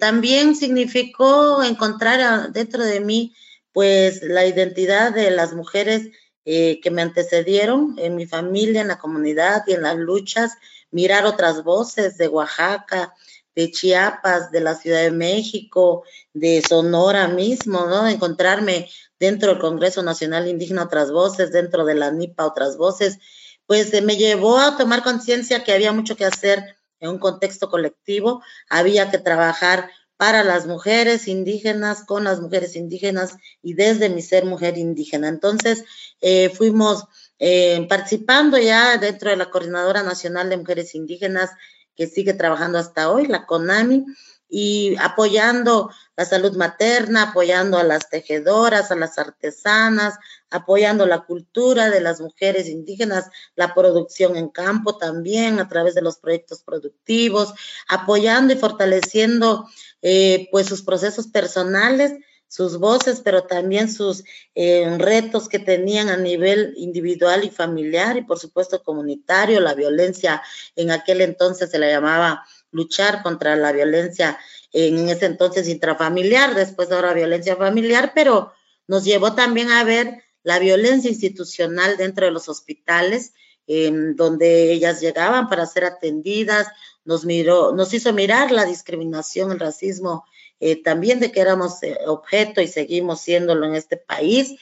también 0.00 0.54
significó 0.54 1.62
encontrar 1.62 2.52
dentro 2.52 2.84
de 2.84 3.00
mí 3.00 3.34
pues 3.78 4.24
la 4.24 4.44
identidad 4.44 5.14
de 5.14 5.30
las 5.30 5.52
mujeres 5.52 6.08
eh, 6.44 6.80
que 6.80 6.90
me 6.90 7.00
antecedieron 7.00 7.94
en 7.96 8.16
mi 8.16 8.26
familia, 8.26 8.80
en 8.80 8.88
la 8.88 8.98
comunidad 8.98 9.62
y 9.68 9.74
en 9.74 9.82
las 9.82 9.94
luchas, 9.94 10.54
mirar 10.90 11.26
otras 11.26 11.62
voces 11.62 12.18
de 12.18 12.26
Oaxaca, 12.26 13.14
de 13.54 13.70
Chiapas, 13.70 14.50
de 14.50 14.62
la 14.62 14.74
Ciudad 14.74 15.02
de 15.02 15.12
México, 15.12 16.02
de 16.32 16.60
Sonora 16.60 17.28
mismo, 17.28 17.86
¿no? 17.86 18.08
Encontrarme 18.08 18.90
dentro 19.20 19.50
del 19.50 19.60
Congreso 19.60 20.02
Nacional 20.02 20.48
Indígena 20.48 20.82
otras 20.82 21.12
voces, 21.12 21.52
dentro 21.52 21.84
de 21.84 21.94
la 21.94 22.10
NIPA 22.10 22.46
otras 22.46 22.76
voces, 22.76 23.20
pues 23.66 23.92
me 24.02 24.16
llevó 24.16 24.58
a 24.58 24.76
tomar 24.76 25.04
conciencia 25.04 25.62
que 25.62 25.72
había 25.72 25.92
mucho 25.92 26.16
que 26.16 26.24
hacer 26.24 26.64
en 26.98 27.10
un 27.10 27.18
contexto 27.18 27.70
colectivo, 27.70 28.42
había 28.68 29.08
que 29.08 29.18
trabajar 29.18 29.88
para 30.18 30.42
las 30.42 30.66
mujeres 30.66 31.28
indígenas, 31.28 32.04
con 32.04 32.24
las 32.24 32.40
mujeres 32.40 32.76
indígenas 32.76 33.36
y 33.62 33.74
desde 33.74 34.10
mi 34.10 34.20
ser 34.20 34.44
mujer 34.44 34.76
indígena. 34.76 35.28
Entonces, 35.28 35.84
eh, 36.20 36.50
fuimos 36.50 37.04
eh, 37.38 37.86
participando 37.88 38.58
ya 38.58 38.98
dentro 38.98 39.30
de 39.30 39.36
la 39.36 39.48
Coordinadora 39.48 40.02
Nacional 40.02 40.50
de 40.50 40.56
Mujeres 40.56 40.96
Indígenas, 40.96 41.50
que 41.94 42.08
sigue 42.08 42.34
trabajando 42.34 42.78
hasta 42.78 43.10
hoy, 43.10 43.26
la 43.26 43.46
CONAMI, 43.46 44.04
y 44.48 44.96
apoyando 44.98 45.90
la 46.16 46.24
salud 46.24 46.56
materna, 46.56 47.30
apoyando 47.30 47.78
a 47.78 47.84
las 47.84 48.08
tejedoras, 48.08 48.90
a 48.90 48.96
las 48.96 49.18
artesanas, 49.18 50.18
apoyando 50.50 51.06
la 51.06 51.24
cultura 51.24 51.90
de 51.90 52.00
las 52.00 52.20
mujeres 52.20 52.68
indígenas, 52.68 53.30
la 53.54 53.74
producción 53.74 54.36
en 54.36 54.48
campo 54.48 54.96
también 54.96 55.60
a 55.60 55.68
través 55.68 55.94
de 55.94 56.02
los 56.02 56.18
proyectos 56.18 56.62
productivos, 56.62 57.52
apoyando 57.88 58.52
y 58.52 58.56
fortaleciendo 58.56 59.68
eh, 60.02 60.48
pues 60.50 60.66
sus 60.66 60.82
procesos 60.82 61.28
personales, 61.28 62.12
sus 62.48 62.78
voces, 62.78 63.20
pero 63.22 63.44
también 63.44 63.92
sus 63.92 64.24
eh, 64.54 64.96
retos 64.98 65.48
que 65.48 65.58
tenían 65.58 66.08
a 66.08 66.16
nivel 66.16 66.72
individual 66.76 67.44
y 67.44 67.50
familiar 67.50 68.16
y 68.16 68.22
por 68.22 68.38
supuesto 68.38 68.82
comunitario, 68.82 69.60
la 69.60 69.74
violencia 69.74 70.42
en 70.74 70.90
aquel 70.90 71.20
entonces 71.20 71.70
se 71.70 71.78
la 71.78 71.90
llamaba 71.90 72.44
luchar 72.70 73.22
contra 73.22 73.56
la 73.56 73.72
violencia 73.72 74.38
en 74.72 75.08
ese 75.08 75.26
entonces 75.26 75.68
intrafamiliar, 75.68 76.54
después 76.54 76.90
ahora 76.92 77.14
violencia 77.14 77.56
familiar, 77.56 78.12
pero 78.14 78.52
nos 78.86 79.04
llevó 79.04 79.34
también 79.34 79.70
a 79.70 79.84
ver 79.84 80.22
la 80.42 80.58
violencia 80.58 81.10
institucional 81.10 81.96
dentro 81.96 82.26
de 82.26 82.32
los 82.32 82.48
hospitales, 82.48 83.32
donde 83.66 84.72
ellas 84.72 85.00
llegaban 85.02 85.50
para 85.50 85.66
ser 85.66 85.84
atendidas, 85.84 86.68
nos 87.04 87.24
miró, 87.24 87.72
nos 87.72 87.92
hizo 87.92 88.12
mirar 88.12 88.50
la 88.50 88.64
discriminación, 88.64 89.52
el 89.52 89.60
racismo, 89.60 90.24
eh, 90.60 90.82
también 90.82 91.20
de 91.20 91.30
que 91.32 91.40
éramos 91.40 91.82
eh, 91.82 91.96
objeto 92.06 92.60
y 92.60 92.66
seguimos 92.66 93.20
siéndolo 93.20 93.66
en 93.66 93.74
este 93.74 93.96
país. 93.96 94.56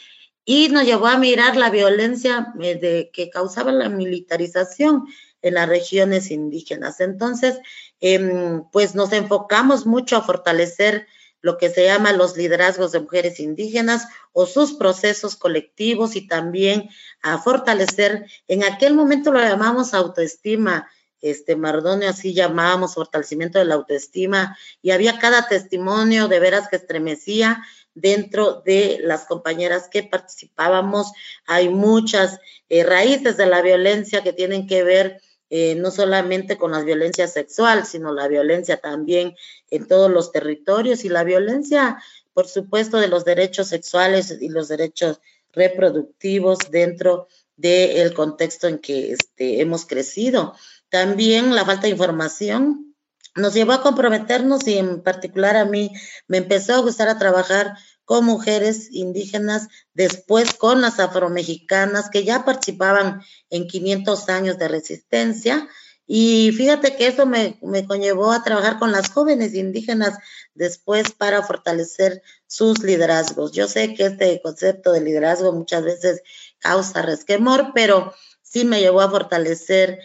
y 0.49 0.69
nos 0.69 0.85
llevó 0.85 1.09
a 1.09 1.19
mirar 1.19 1.57
la 1.57 1.71
violencia 1.71 2.53
eh, 2.61 2.77
de, 2.77 3.11
que 3.13 3.31
causaba 3.31 3.73
la 3.73 3.89
militarización 3.89 5.07
en 5.43 5.55
las 5.55 5.69
regiones 5.69 6.31
indígenas. 6.31 7.01
Entonces, 7.01 7.59
em, 8.01 8.65
pues 8.73 8.95
nos 8.95 9.13
enfocamos 9.13 9.87
mucho 9.87 10.17
a 10.17 10.23
fortalecer 10.23 11.07
lo 11.41 11.59
que 11.59 11.71
se 11.71 11.85
llama 11.85 12.13
los 12.13 12.37
liderazgos 12.37 12.93
de 12.93 13.01
mujeres 13.01 13.39
indígenas 13.39 14.09
o 14.33 14.47
sus 14.47 14.75
procesos 14.75 15.37
colectivos 15.37 16.17
y 16.17 16.27
también 16.27 16.89
a 17.23 17.39
fortalecer, 17.39 18.27
en 18.49 18.65
aquel 18.65 18.95
momento 18.95 19.33
lo 19.33 19.39
llamamos 19.39 19.95
autoestima, 19.95 20.89
este 21.21 21.57
Mardonio 21.57 22.11
así 22.11 22.35
llamábamos 22.35 22.95
fortalecimiento 22.95 23.59
de 23.59 23.65
la 23.65 23.77
autoestima 23.77 24.57
y 24.83 24.91
había 24.91 25.19
cada 25.19 25.49
testimonio 25.49 26.29
de 26.29 26.41
veras 26.41 26.69
que 26.69 26.77
estremecía 26.77 27.63
dentro 27.95 28.63
de 28.65 28.99
las 29.03 29.25
compañeras 29.25 29.89
que 29.91 30.03
participábamos. 30.03 31.13
Hay 31.47 31.69
muchas 31.69 32.39
eh, 32.69 32.85
raíces 32.85 33.37
de 33.37 33.47
la 33.47 33.63
violencia 33.63 34.23
que 34.23 34.33
tienen 34.33 34.67
que 34.67 34.83
ver 34.83 35.21
eh, 35.51 35.75
no 35.77 35.91
solamente 35.91 36.57
con 36.57 36.73
la 36.73 36.83
violencia 36.83 37.29
sexual, 37.29 37.87
sino 37.87 38.13
la 38.13 38.29
violencia 38.29 38.79
también 38.79 39.37
en 39.71 39.87
todos 39.87 40.11
los 40.11 40.33
territorios 40.33 41.05
y 41.05 41.09
la 41.09 41.25
violencia, 41.25 42.03
por 42.35 42.49
supuesto, 42.49 42.99
de 42.99 43.09
los 43.09 43.25
derechos 43.25 43.69
sexuales 43.69 44.37
y 44.41 44.49
los 44.49 44.69
derechos 44.69 45.21
reproductivos 45.53 46.59
dentro 46.71 47.29
del 47.57 48.13
contexto 48.13 48.69
en 48.69 48.79
que 48.79 49.13
este, 49.13 49.61
hemos 49.61 49.87
crecido. 49.87 50.55
También 50.89 51.55
la 51.55 51.65
falta 51.65 51.83
de 51.83 51.91
información 51.91 52.95
nos 53.35 53.55
llevó 53.55 53.73
a 53.73 53.83
comprometernos 53.83 54.67
y 54.67 54.79
en 54.79 55.03
particular 55.03 55.57
a 55.57 55.65
mí 55.65 55.93
me 56.27 56.39
empezó 56.39 56.75
a 56.75 56.81
gustar 56.81 57.09
a 57.09 57.19
trabajar 57.19 57.75
con 58.07 58.25
mujeres 58.25 58.89
indígenas, 58.93 59.69
después 59.93 60.55
con 60.55 60.81
las 60.81 61.01
afromexicanas 61.01 62.09
que 62.09 62.25
ya 62.25 62.45
participaban 62.45 63.21
en 63.51 63.67
500 63.67 64.29
años 64.31 64.59
de 64.59 64.69
resistencia. 64.69 65.69
Y 66.07 66.53
fíjate 66.57 66.95
que 66.95 67.09
eso 67.09 67.27
me, 67.27 67.59
me 67.63 67.85
conllevó 67.85 68.31
a 68.31 68.45
trabajar 68.45 68.79
con 68.79 68.93
las 68.93 69.11
jóvenes 69.11 69.55
indígenas 69.55 70.17
después 70.55 71.11
para 71.11 71.43
fortalecer 71.43 72.23
sus 72.47 72.79
liderazgos. 72.85 73.51
Yo 73.51 73.67
sé 73.67 73.93
que 73.95 74.07
este 74.07 74.41
concepto 74.41 74.93
de 74.93 75.01
liderazgo 75.01 75.53
muchas 75.53 75.83
veces 75.83 76.23
causa 76.61 77.03
resquemor, 77.03 77.73
pero 77.75 78.15
sí 78.41 78.65
me 78.65 78.81
llevó 78.81 79.01
a 79.01 79.11
fortalecer 79.11 79.99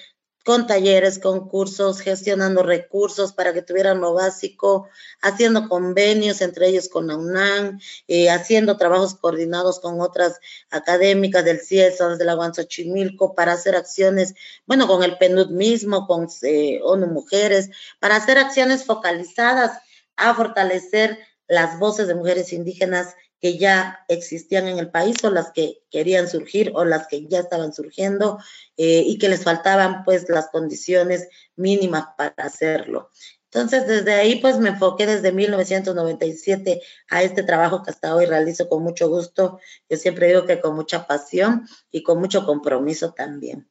con 0.43 0.67
talleres, 0.67 1.19
con 1.19 1.48
cursos, 1.48 2.01
gestionando 2.01 2.63
recursos 2.63 3.33
para 3.33 3.53
que 3.53 3.62
tuvieran 3.62 4.01
lo 4.01 4.13
básico, 4.13 4.89
haciendo 5.21 5.69
convenios 5.69 6.41
entre 6.41 6.67
ellos 6.67 6.89
con 6.89 7.07
la 7.07 7.17
UNAM, 7.17 7.79
eh, 8.07 8.29
haciendo 8.29 8.77
trabajos 8.77 9.15
coordinados 9.15 9.79
con 9.79 10.01
otras 10.01 10.39
académicas 10.69 11.45
del 11.45 11.60
CIESA, 11.60 12.17
de 12.17 12.25
la 12.25 12.33
Guanzochimilco, 12.33 13.36
para 13.36 13.53
hacer 13.53 13.75
acciones, 13.75 14.33
bueno, 14.65 14.88
con 14.88 15.03
el 15.03 15.17
PNUD 15.17 15.50
mismo, 15.51 16.07
con 16.07 16.27
eh, 16.41 16.79
ONU 16.83 17.07
Mujeres, 17.07 17.69
para 18.00 18.15
hacer 18.15 18.38
acciones 18.38 18.86
focalizadas 18.86 19.79
a 20.15 20.33
fortalecer 20.33 21.19
las 21.48 21.79
voces 21.79 22.07
de 22.07 22.15
mujeres 22.15 22.53
indígenas 22.53 23.15
que 23.41 23.57
ya 23.57 24.05
existían 24.07 24.67
en 24.67 24.77
el 24.77 24.91
país 24.91 25.24
o 25.24 25.31
las 25.31 25.51
que 25.51 25.81
querían 25.89 26.29
surgir 26.29 26.71
o 26.75 26.86
las 26.86 27.07
que 27.07 27.27
ya 27.27 27.39
estaban 27.39 27.74
surgiendo 27.74 28.38
eh, 28.77 29.03
y 29.05 29.17
que 29.17 29.29
les 29.29 29.43
faltaban 29.43 30.03
pues 30.03 30.29
las 30.29 30.50
condiciones 30.50 31.27
mínimas 31.55 32.05
para 32.17 32.36
hacerlo. 32.38 33.10
Entonces, 33.45 33.86
desde 33.88 34.13
ahí 34.13 34.36
pues 34.39 34.60
me 34.60 34.69
enfoqué 34.69 35.07
desde 35.07 35.31
1997 35.31 36.81
a 37.10 37.24
este 37.24 37.43
trabajo 37.43 37.83
que 37.83 37.89
hasta 37.89 38.15
hoy 38.15 38.25
realizo 38.25 38.69
con 38.69 38.83
mucho 38.83 39.10
gusto. 39.10 39.60
Yo 39.89 39.98
siempre 39.98 40.27
digo 40.27 40.45
que 40.45 40.62
con 40.62 40.75
mucha 40.75 41.07
pasión 41.07 41.67
y 41.91 42.03
con 42.03 42.19
mucho 42.19 42.45
compromiso 42.45 43.13
también. 43.13 43.67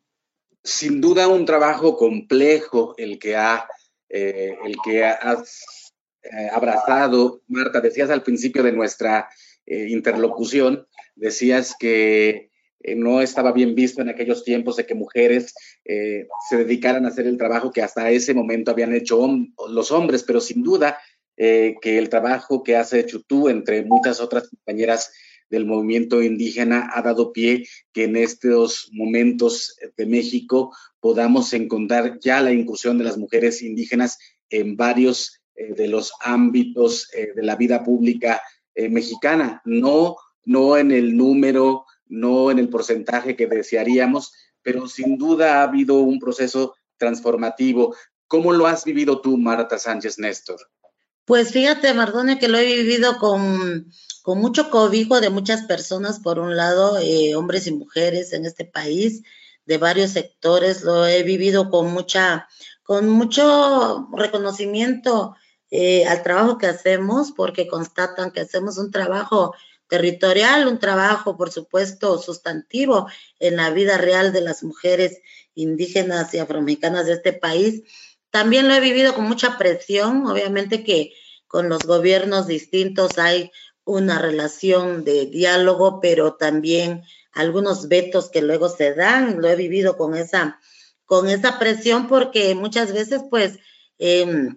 Sin 0.63 1.01
duda 1.01 1.29
un 1.29 1.47
trabajo 1.47 1.97
complejo 1.97 2.95
el 2.99 3.19
que 3.19 3.37
ha, 3.37 3.67
eh, 4.11 4.59
el 4.65 4.75
que 4.85 5.05
has 5.05 5.95
eh, 6.23 6.51
abrazado, 6.53 7.41
Marta. 7.47 7.81
Decías 7.81 8.11
al 8.11 8.23
principio 8.23 8.63
de 8.63 8.73
nuestra 8.73 9.31
eh, 9.67 9.89
interlocución, 9.91 10.87
decías 11.15 11.77
que 11.79 12.51
eh, 12.81 12.95
no 12.97 13.21
estaba 13.21 13.53
bien 13.53 13.75
visto 13.75 14.01
en 14.01 14.09
aquellos 14.09 14.43
tiempos 14.43 14.77
de 14.77 14.87
que 14.87 14.95
mujeres 14.95 15.55
eh, 15.85 16.27
se 16.49 16.57
dedicaran 16.57 17.05
a 17.05 17.09
hacer 17.09 17.27
el 17.27 17.37
trabajo 17.37 17.71
que 17.71 17.83
hasta 17.83 18.11
ese 18.11 18.35
momento 18.35 18.71
habían 18.71 18.95
hecho 18.95 19.29
los 19.69 19.93
hombres, 19.93 20.25
pero 20.25 20.41
sin 20.41 20.63
duda 20.63 20.99
que 21.37 21.97
el 21.97 22.11
trabajo 22.11 22.63
que 22.63 22.77
has 22.77 22.93
hecho 22.93 23.23
tú, 23.23 23.49
entre 23.49 23.83
muchas 23.83 24.21
otras 24.21 24.51
compañeras 24.51 25.11
del 25.49 25.65
movimiento 25.65 26.23
indígena, 26.23 26.91
ha 26.93 27.01
dado 27.01 27.33
pie 27.33 27.67
que 27.95 28.05
en 28.05 28.17
estos 28.17 28.91
momentos 28.93 29.75
de 29.97 30.05
México 30.05 30.77
podamos 31.01 31.55
encontrar 31.55 32.19
ya 32.21 32.43
la 32.43 32.53
incursión 32.53 32.99
de 32.99 33.05
las 33.05 33.17
mujeres 33.17 33.63
indígenas 33.63 34.19
en 34.51 34.77
varios 34.77 35.41
de 35.55 35.89
los 35.89 36.13
ámbitos 36.21 37.09
de 37.11 37.43
la 37.43 37.57
vida 37.57 37.85
pública 37.85 38.43
eh, 38.75 38.89
mexicana, 38.89 39.63
no, 39.65 40.17
no 40.45 40.77
en 40.77 40.91
el 40.91 41.17
número, 41.17 41.87
no 42.07 42.51
en 42.51 42.59
el 42.59 42.69
porcentaje 42.69 43.37
que 43.37 43.47
desearíamos, 43.47 44.33
pero 44.63 44.89
sin 44.89 45.17
duda 45.19 45.61
ha 45.61 45.63
habido 45.65 45.99
un 45.99 46.19
proceso 46.19 46.75
transformativo. 46.97 47.95
¿Cómo 48.27 48.53
lo 48.53 48.67
has 48.67 48.85
vivido 48.85 49.21
tú, 49.21 49.37
Marta 49.37 49.79
Sánchez 49.79 50.19
Néstor? 50.19 50.61
Pues 51.25 51.53
fíjate, 51.53 51.95
Mardone, 51.95 52.39
que 52.39 52.49
lo 52.49 52.59
he 52.59 52.65
vivido 52.65 53.19
con, 53.19 53.91
con 54.23 54.39
mucho 54.39 54.71
cobijo 54.71 55.21
de 55.21 55.31
muchas 55.31 55.63
personas, 55.63 56.21
por 56.21 56.39
un 56.39 56.57
lado, 56.57 56.99
eh, 56.99 57.35
hombres 57.35 57.67
y 57.67 57.73
mujeres 57.73 58.33
en 58.33 58.47
este 58.47 58.65
país, 58.65 59.23
de 59.65 59.79
varios 59.79 60.11
sectores, 60.11 60.83
lo 60.83 61.07
he 61.07 61.23
vivido 61.23 61.71
con 61.71 61.93
mucha, 61.93 62.49
con 62.83 63.09
mucho 63.09 64.09
reconocimiento 64.13 65.37
eh, 65.71 66.07
al 66.07 66.23
trabajo 66.23 66.59
que 66.59 66.67
hacemos, 66.67 67.33
porque 67.33 67.67
constatan 67.67 68.31
que 68.31 68.41
hacemos 68.41 68.79
un 68.79 68.91
trabajo 68.91 69.55
territorial, 69.89 70.69
un 70.69 70.79
trabajo, 70.79 71.37
por 71.37 71.51
supuesto, 71.51 72.19
sustantivo 72.19 73.09
en 73.39 73.57
la 73.57 73.71
vida 73.71 73.99
real 73.99 74.33
de 74.33 74.41
las 74.41 74.63
mujeres 74.63 75.21
indígenas 75.55 76.33
y 76.33 76.39
afroamericanas 76.39 77.07
de 77.07 77.15
este 77.15 77.33
país. 77.33 77.83
También 78.31 78.69
lo 78.69 78.75
he 78.75 78.81
vivido 78.81 79.15
con 79.15 79.25
mucha 79.25 79.59
presión, 79.59 80.27
obviamente 80.27 80.85
que 80.85 81.13
con 81.47 81.69
los 81.69 81.81
gobiernos 81.81 82.47
distintos 82.47 83.19
hay 83.19 83.51
una 83.85 84.21
relación 84.21 85.05
de 85.05 85.27
diálogo, 85.27 86.01
pero 86.01 86.35
también 86.35 87.03
algunos 87.33 87.89
vetos 87.89 88.31
que 88.31 88.43
luego 88.43 88.69
se 88.69 88.95
dan, 88.95 89.41
lo 89.43 89.49
he 89.49 89.57
vivido 89.57 89.97
con 89.97 90.15
esa, 90.15 90.61
con 91.05 91.29
esa 91.29 91.59
presión 91.59 92.07
porque 92.07 92.55
muchas 92.55 92.93
veces 92.93 93.23
pues 93.29 93.59
eh, 93.99 94.55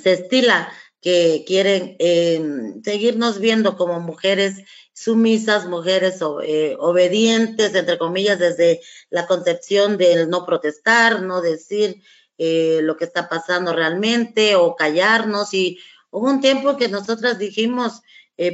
se 0.00 0.12
estila 0.12 0.72
que 1.00 1.44
quieren 1.46 1.96
eh, 1.98 2.42
seguirnos 2.82 3.38
viendo 3.38 3.76
como 3.76 4.00
mujeres 4.00 4.62
sumisas, 4.94 5.66
mujeres 5.66 6.20
eh, 6.42 6.76
obedientes, 6.78 7.74
entre 7.74 7.98
comillas, 7.98 8.38
desde 8.38 8.80
la 9.10 9.26
concepción 9.26 9.98
del 9.98 10.30
no 10.30 10.46
protestar, 10.46 11.20
no 11.20 11.42
decir 11.42 12.02
eh, 12.38 12.80
lo 12.82 12.96
que 12.96 13.04
está 13.04 13.28
pasando 13.28 13.74
realmente 13.74 14.56
o 14.56 14.76
callarnos. 14.76 15.52
Y 15.52 15.78
hubo 16.10 16.30
un 16.30 16.40
tiempo 16.40 16.78
que 16.78 16.88
nosotras 16.88 17.38
dijimos, 17.38 18.00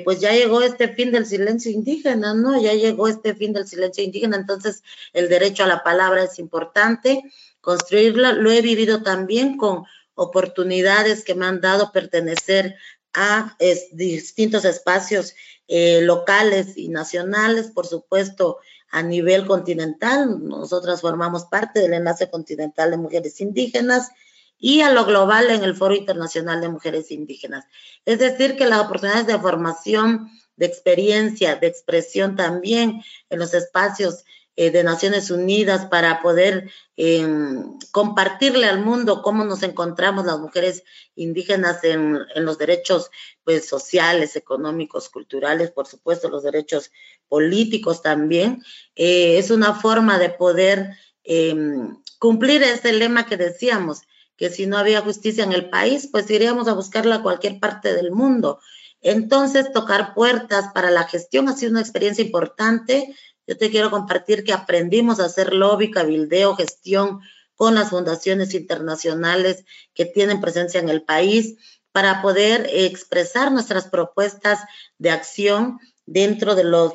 pues 0.04 0.20
ya 0.20 0.32
llegó 0.32 0.60
este 0.60 0.88
fin 0.88 1.10
del 1.10 1.24
silencio 1.24 1.70
indígena, 1.70 2.34
¿no? 2.34 2.60
Ya 2.60 2.74
llegó 2.74 3.08
este 3.08 3.34
fin 3.34 3.54
del 3.54 3.66
silencio 3.66 4.04
indígena, 4.04 4.36
entonces 4.36 4.82
el 5.14 5.30
derecho 5.30 5.64
a 5.64 5.68
la 5.68 5.82
palabra 5.82 6.24
es 6.24 6.38
importante 6.38 7.22
construirla. 7.62 8.32
Lo 8.32 8.50
he 8.50 8.60
vivido 8.60 9.02
también 9.02 9.56
con 9.56 9.84
oportunidades 10.20 11.24
que 11.24 11.34
me 11.34 11.46
han 11.46 11.62
dado 11.62 11.92
pertenecer 11.92 12.76
a 13.14 13.56
distintos 13.92 14.66
espacios 14.66 15.34
eh, 15.66 16.02
locales 16.02 16.76
y 16.76 16.88
nacionales, 16.88 17.70
por 17.70 17.86
supuesto, 17.86 18.58
a 18.90 19.02
nivel 19.02 19.46
continental. 19.46 20.46
Nosotras 20.46 21.00
formamos 21.00 21.46
parte 21.46 21.80
del 21.80 21.94
Enlace 21.94 22.28
Continental 22.28 22.90
de 22.90 22.98
Mujeres 22.98 23.40
Indígenas 23.40 24.10
y 24.58 24.82
a 24.82 24.92
lo 24.92 25.06
global 25.06 25.50
en 25.50 25.64
el 25.64 25.74
Foro 25.74 25.94
Internacional 25.94 26.60
de 26.60 26.68
Mujeres 26.68 27.10
Indígenas. 27.10 27.64
Es 28.04 28.18
decir, 28.18 28.56
que 28.56 28.66
las 28.66 28.80
oportunidades 28.80 29.26
de 29.26 29.38
formación, 29.38 30.28
de 30.56 30.66
experiencia, 30.66 31.56
de 31.56 31.68
expresión 31.68 32.36
también 32.36 33.02
en 33.30 33.38
los 33.38 33.54
espacios 33.54 34.24
eh, 34.56 34.70
de 34.70 34.82
Naciones 34.84 35.30
Unidas 35.30 35.86
para 35.86 36.20
poder 36.22 36.70
em, 36.96 37.78
compartirle 37.92 38.66
al 38.66 38.84
mundo 38.84 39.22
cómo 39.22 39.44
nos 39.44 39.62
encontramos 39.62 40.26
las 40.26 40.38
mujeres 40.38 40.82
indígenas 41.14 41.82
en, 41.84 42.18
los 42.34 42.58
derechos 42.58 43.10
pues, 43.44 43.68
sociales, 43.68 44.36
económicos, 44.36 45.08
culturales, 45.08 45.70
por 45.70 45.86
supuesto, 45.86 46.28
los 46.28 46.42
derechos 46.42 46.90
políticos 47.28 48.02
también. 48.02 48.62
Eh, 48.96 49.38
es 49.38 49.50
una 49.50 49.74
forma 49.74 50.18
de 50.18 50.30
poder 50.30 50.96
em, 51.24 51.96
cumplir 52.18 52.62
ese 52.62 52.92
lema 52.92 53.26
que 53.26 53.36
decíamos, 53.36 54.02
que 54.36 54.50
si 54.50 54.66
no 54.66 54.78
había 54.78 55.02
justicia 55.02 55.44
en 55.44 55.52
el 55.52 55.70
país, 55.70 56.08
pues 56.10 56.30
iríamos 56.30 56.66
a 56.66 56.72
buscarla 56.72 57.16
a 57.16 57.22
cualquier 57.22 57.60
parte 57.60 57.94
del 57.94 58.10
mundo. 58.10 58.58
Entonces, 59.02 59.72
tocar 59.72 60.14
puertas 60.14 60.72
para 60.74 60.90
la 60.90 61.04
gestión 61.04 61.48
ha 61.48 61.56
sido 61.56 61.72
una 61.72 61.80
experiencia 61.80 62.24
importante. 62.24 63.14
Yo 63.50 63.56
te 63.56 63.68
quiero 63.68 63.90
compartir 63.90 64.44
que 64.44 64.52
aprendimos 64.52 65.18
a 65.18 65.24
hacer 65.24 65.52
lobby, 65.52 65.90
cabildeo, 65.90 66.54
gestión 66.54 67.18
con 67.56 67.74
las 67.74 67.90
fundaciones 67.90 68.54
internacionales 68.54 69.64
que 69.92 70.04
tienen 70.04 70.40
presencia 70.40 70.78
en 70.78 70.88
el 70.88 71.02
país 71.02 71.56
para 71.90 72.22
poder 72.22 72.70
expresar 72.72 73.50
nuestras 73.50 73.88
propuestas 73.88 74.60
de 74.98 75.10
acción 75.10 75.80
dentro 76.06 76.54
de 76.54 76.62
los 76.62 76.92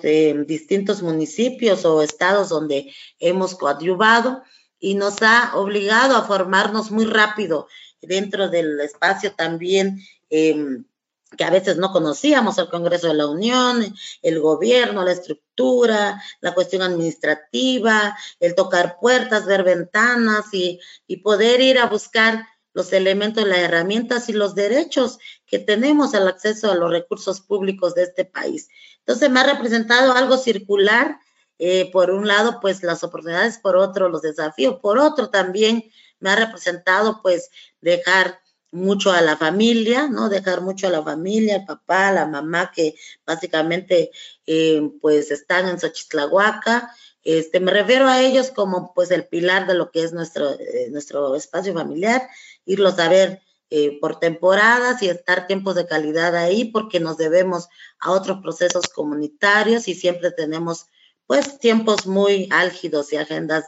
distintos 0.48 1.02
municipios 1.02 1.84
o 1.84 2.02
estados 2.02 2.48
donde 2.48 2.90
hemos 3.20 3.56
coadyuvado 3.56 4.42
y 4.80 4.96
nos 4.96 5.22
ha 5.24 5.58
obligado 5.58 6.16
a 6.16 6.24
formarnos 6.24 6.90
muy 6.90 7.04
rápido 7.04 7.68
dentro 8.02 8.48
del 8.48 8.80
espacio 8.80 9.34
también 9.34 10.00
em, 10.30 10.86
que 11.38 11.44
a 11.44 11.50
veces 11.50 11.78
no 11.78 11.92
conocíamos, 11.92 12.58
el 12.58 12.70
Congreso 12.70 13.08
de 13.08 13.16
la 13.16 13.28
Unión, 13.28 13.94
el 14.22 14.40
gobierno, 14.40 15.04
la 15.04 15.12
estructura, 15.12 16.22
la 16.40 16.54
cuestión 16.54 16.82
administrativa, 16.82 18.16
el 18.40 18.56
tocar 18.56 18.98
puertas, 19.00 19.46
ver 19.46 19.64
ventanas 19.64 20.46
y, 20.54 20.80
y 21.08 21.18
poder 21.18 21.62
ir 21.62 21.80
a 21.80 21.88
buscar 21.88 22.46
los 22.74 22.92
elementos, 22.92 23.48
las 23.48 23.60
herramientas 23.60 24.28
y 24.30 24.34
los 24.34 24.54
derechos 24.54 25.18
que 25.48 25.60
tenemos 25.60 26.14
al 26.14 26.28
acceso 26.28 26.70
a 26.70 26.76
los 26.76 26.92
recursos 26.92 27.40
públicos 27.42 27.96
de 27.96 28.04
este 28.04 28.26
país. 28.26 28.68
Entonces 29.00 29.30
me 29.30 29.40
ha 29.40 29.46
representado 29.46 30.12
algo 30.12 30.38
circular, 30.38 31.18
eh, 31.58 31.90
por 31.92 32.12
un 32.12 32.28
lado, 32.28 32.60
pues 32.60 32.84
las 32.84 33.04
oportunidades, 33.04 33.60
por 33.60 33.78
otro, 33.78 34.10
los 34.10 34.22
desafíos, 34.22 34.80
por 34.82 35.00
otro 35.00 35.30
también 35.30 35.90
me 36.20 36.30
ha 36.30 36.36
representado 36.36 37.22
pues 37.22 37.50
dejar 37.80 38.42
mucho 38.76 39.12
a 39.12 39.22
la 39.22 39.38
familia, 39.38 40.08
¿no? 40.08 40.30
Dejar 40.30 40.62
mucho 40.62 40.88
a 40.88 40.92
la 40.92 41.02
familia, 41.02 41.56
el 41.58 41.66
papá, 41.66 42.12
la 42.12 42.28
mamá, 42.28 42.72
que 42.76 42.96
básicamente 43.26 44.12
eh, 44.46 44.82
pues 45.02 45.32
están 45.32 45.68
en 45.68 45.80
Xochitlahuaca. 45.80 46.94
Este, 47.24 47.60
me 47.60 47.72
refiero 47.72 48.08
a 48.08 48.22
ellos 48.22 48.52
como 48.52 48.94
pues 48.94 49.10
el 49.12 49.26
pilar 49.26 49.66
de 49.66 49.74
lo 49.74 49.90
que 49.92 50.04
es 50.04 50.14
nuestro, 50.14 50.52
eh, 50.60 50.90
nuestro 50.92 51.36
espacio 51.36 51.74
familiar, 51.74 52.28
irlos 52.66 53.00
a 53.00 53.10
ver 53.10 53.42
eh, 53.72 53.98
por 54.00 54.20
temporadas 54.20 55.02
y 55.02 55.10
estar 55.10 55.48
tiempos 55.48 55.74
de 55.76 55.88
calidad 55.88 56.36
ahí 56.36 56.66
porque 56.66 57.00
nos 57.00 57.18
debemos 57.18 57.68
a 58.00 58.12
otros 58.12 58.40
procesos 58.44 58.88
comunitarios 58.90 59.88
y 59.88 59.96
siempre 59.96 60.30
tenemos 60.32 60.86
pues 61.26 61.58
tiempos 61.58 62.06
muy 62.06 62.48
álgidos 62.52 63.12
y 63.12 63.16
agendas 63.16 63.66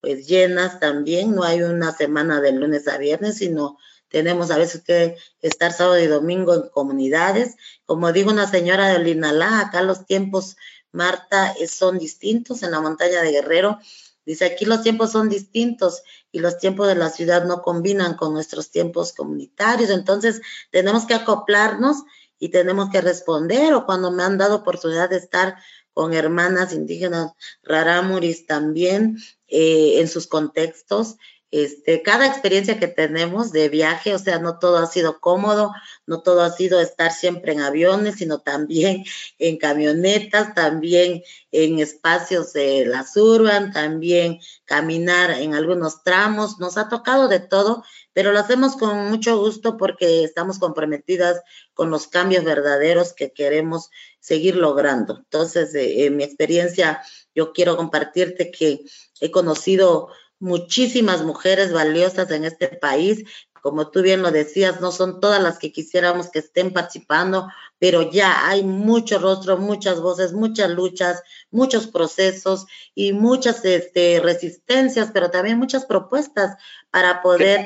pues 0.00 0.26
llenas 0.26 0.80
también. 0.80 1.34
No 1.34 1.44
hay 1.44 1.62
una 1.62 1.92
semana 1.92 2.40
de 2.40 2.52
lunes 2.52 2.88
a 2.88 2.98
viernes, 2.98 3.38
sino 3.38 3.78
tenemos 4.08 4.50
a 4.50 4.58
veces 4.58 4.82
que 4.82 5.16
estar 5.40 5.72
sábado 5.72 5.98
y 5.98 6.06
domingo 6.06 6.54
en 6.54 6.68
comunidades. 6.68 7.56
Como 7.84 8.12
digo 8.12 8.30
una 8.30 8.48
señora 8.48 8.88
de 8.88 8.98
Linalá, 9.00 9.60
acá 9.60 9.82
los 9.82 10.06
tiempos, 10.06 10.56
Marta, 10.92 11.54
son 11.68 11.98
distintos 11.98 12.62
en 12.62 12.70
la 12.70 12.80
montaña 12.80 13.22
de 13.22 13.32
Guerrero. 13.32 13.78
Dice, 14.24 14.44
aquí 14.44 14.64
los 14.64 14.82
tiempos 14.82 15.12
son 15.12 15.28
distintos 15.28 16.02
y 16.32 16.40
los 16.40 16.58
tiempos 16.58 16.88
de 16.88 16.96
la 16.96 17.10
ciudad 17.10 17.44
no 17.44 17.62
combinan 17.62 18.16
con 18.16 18.32
nuestros 18.32 18.70
tiempos 18.70 19.12
comunitarios. 19.12 19.90
Entonces, 19.90 20.40
tenemos 20.70 21.06
que 21.06 21.14
acoplarnos 21.14 22.02
y 22.38 22.48
tenemos 22.48 22.90
que 22.90 23.00
responder. 23.00 23.74
O 23.74 23.86
cuando 23.86 24.10
me 24.10 24.22
han 24.22 24.38
dado 24.38 24.56
oportunidad 24.56 25.10
de 25.10 25.18
estar 25.18 25.56
con 25.96 26.12
hermanas 26.12 26.74
indígenas 26.74 27.32
rarámuris 27.62 28.46
también 28.46 29.16
eh, 29.48 30.00
en 30.00 30.08
sus 30.08 30.26
contextos, 30.26 31.16
este, 31.64 32.02
cada 32.02 32.26
experiencia 32.26 32.78
que 32.78 32.86
tenemos 32.86 33.50
de 33.50 33.70
viaje, 33.70 34.14
o 34.14 34.18
sea, 34.18 34.38
no 34.38 34.58
todo 34.58 34.76
ha 34.76 34.86
sido 34.86 35.20
cómodo, 35.20 35.72
no 36.06 36.20
todo 36.20 36.42
ha 36.42 36.50
sido 36.50 36.80
estar 36.80 37.12
siempre 37.12 37.52
en 37.52 37.60
aviones, 37.60 38.16
sino 38.16 38.40
también 38.40 39.04
en 39.38 39.56
camionetas, 39.56 40.54
también 40.54 41.22
en 41.52 41.78
espacios 41.78 42.52
de 42.52 42.84
la 42.84 43.06
urban, 43.16 43.72
también 43.72 44.38
caminar 44.66 45.30
en 45.30 45.54
algunos 45.54 46.02
tramos, 46.02 46.58
nos 46.58 46.76
ha 46.76 46.90
tocado 46.90 47.26
de 47.28 47.40
todo, 47.40 47.82
pero 48.12 48.32
lo 48.32 48.38
hacemos 48.38 48.76
con 48.76 49.08
mucho 49.08 49.38
gusto 49.38 49.78
porque 49.78 50.24
estamos 50.24 50.58
comprometidas 50.58 51.40
con 51.72 51.88
los 51.88 52.06
cambios 52.06 52.44
verdaderos 52.44 53.14
que 53.14 53.32
queremos 53.32 53.88
seguir 54.20 54.56
logrando. 54.56 55.16
Entonces, 55.18 55.74
eh, 55.74 56.04
en 56.04 56.16
mi 56.16 56.24
experiencia, 56.24 57.00
yo 57.34 57.52
quiero 57.54 57.78
compartirte 57.78 58.50
que 58.50 58.84
he 59.20 59.30
conocido 59.30 60.08
muchísimas 60.38 61.22
mujeres 61.22 61.72
valiosas 61.72 62.30
en 62.30 62.44
este 62.44 62.68
país. 62.68 63.24
Como 63.62 63.90
tú 63.90 64.02
bien 64.02 64.22
lo 64.22 64.30
decías, 64.30 64.80
no 64.80 64.92
son 64.92 65.20
todas 65.20 65.42
las 65.42 65.58
que 65.58 65.72
quisiéramos 65.72 66.30
que 66.30 66.38
estén 66.38 66.72
participando, 66.72 67.48
pero 67.78 68.10
ya 68.10 68.48
hay 68.48 68.62
mucho 68.62 69.18
rostro, 69.18 69.58
muchas 69.58 70.00
voces, 70.00 70.32
muchas 70.32 70.70
luchas, 70.70 71.22
muchos 71.50 71.88
procesos 71.88 72.66
y 72.94 73.12
muchas 73.12 73.64
este, 73.64 74.20
resistencias, 74.20 75.10
pero 75.12 75.30
también 75.30 75.58
muchas 75.58 75.84
propuestas 75.84 76.56
para 76.90 77.22
poder 77.22 77.64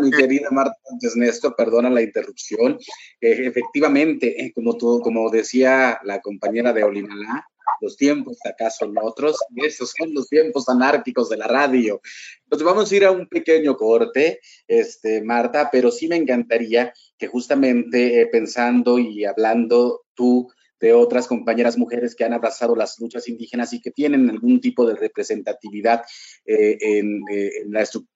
mi 0.00 0.10
querida 0.10 0.48
Marta 0.50 0.76
Néstor, 1.16 1.56
perdona 1.56 1.90
la 1.90 2.02
interrupción. 2.02 2.78
Eh, 3.20 3.46
efectivamente, 3.46 4.44
eh, 4.44 4.52
como, 4.52 4.76
tú, 4.76 5.00
como 5.02 5.28
decía 5.30 6.00
la 6.04 6.20
compañera 6.20 6.72
de 6.72 6.84
Olinalá, 6.84 7.48
los 7.82 7.96
tiempos 7.96 8.38
acá 8.44 8.70
son 8.70 8.94
otros, 9.02 9.36
y 9.50 9.66
esos 9.66 9.92
son 9.96 10.14
los 10.14 10.28
tiempos 10.28 10.68
anárquicos 10.68 11.28
de 11.28 11.36
la 11.36 11.46
radio. 11.46 12.00
Entonces 12.44 12.64
vamos 12.64 12.90
a 12.90 12.96
ir 12.96 13.04
a 13.04 13.10
un 13.10 13.26
pequeño 13.26 13.76
corte, 13.76 14.40
este, 14.66 15.22
Marta, 15.22 15.68
pero 15.70 15.90
sí 15.90 16.08
me 16.08 16.16
encantaría 16.16 16.94
que 17.18 17.26
justamente 17.26 18.20
eh, 18.20 18.26
pensando 18.26 18.98
y 18.98 19.24
hablando 19.24 20.04
tú 20.14 20.48
de 20.82 20.92
otras 20.92 21.28
compañeras 21.28 21.78
mujeres 21.78 22.16
que 22.16 22.24
han 22.24 22.32
abrazado 22.32 22.74
las 22.74 22.98
luchas 22.98 23.28
indígenas 23.28 23.72
y 23.72 23.80
que 23.80 23.92
tienen 23.92 24.28
algún 24.28 24.60
tipo 24.60 24.84
de 24.84 24.96
representatividad 24.96 26.02
eh, 26.44 26.76
en, 26.80 27.22
eh, 27.30 27.50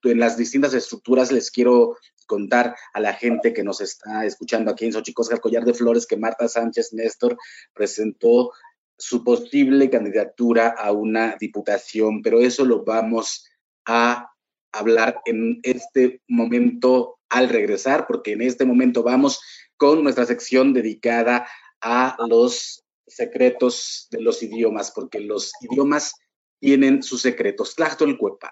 en, 0.03 0.19
las 0.19 0.37
distintas 0.37 0.75
estructuras, 0.75 1.31
les 1.31 1.53
quiero 1.53 1.97
contar 2.27 2.75
a 2.93 3.01
la 3.01 3.15
gente 3.15 3.53
que 3.53 3.63
nos 3.63 3.81
está 3.81 4.27
escuchando 4.27 4.73
aquí 4.73 4.85
en 4.85 4.93
Xochicosca, 4.93 5.37
el 5.37 5.41
collar 5.41 5.65
de 5.65 5.75
flores 5.75 6.07
que 6.07 6.17
Marta 6.17 6.49
Sánchez 6.49 6.93
Néstor 6.93 7.39
presentó 7.73 8.51
su 8.99 9.23
posible 9.25 9.91
candidatura 9.91 10.69
a 10.69 10.93
una 10.93 11.37
diputación, 11.39 12.23
pero 12.23 12.41
eso 12.41 12.65
lo 12.65 12.85
vamos 12.85 13.47
a 13.85 14.31
hablar 14.73 15.21
en 15.25 15.61
este 15.63 16.23
momento 16.29 17.19
al 17.29 17.49
regresar, 17.49 18.07
porque 18.07 18.33
en 18.33 18.43
este 18.43 18.65
momento 18.65 19.03
vamos 19.03 19.41
con 19.77 20.03
nuestra 20.03 20.27
sección 20.27 20.73
dedicada 20.73 21.47
a 21.81 22.17
los 22.29 22.85
secretos 23.07 24.09
de 24.11 24.21
los 24.21 24.43
idiomas, 24.43 24.93
porque 24.95 25.21
los 25.21 25.53
idiomas 25.61 26.15
tienen 26.61 27.03
sus 27.03 27.23
secretos. 27.23 27.75
Tlachtolcuepa. 27.75 28.51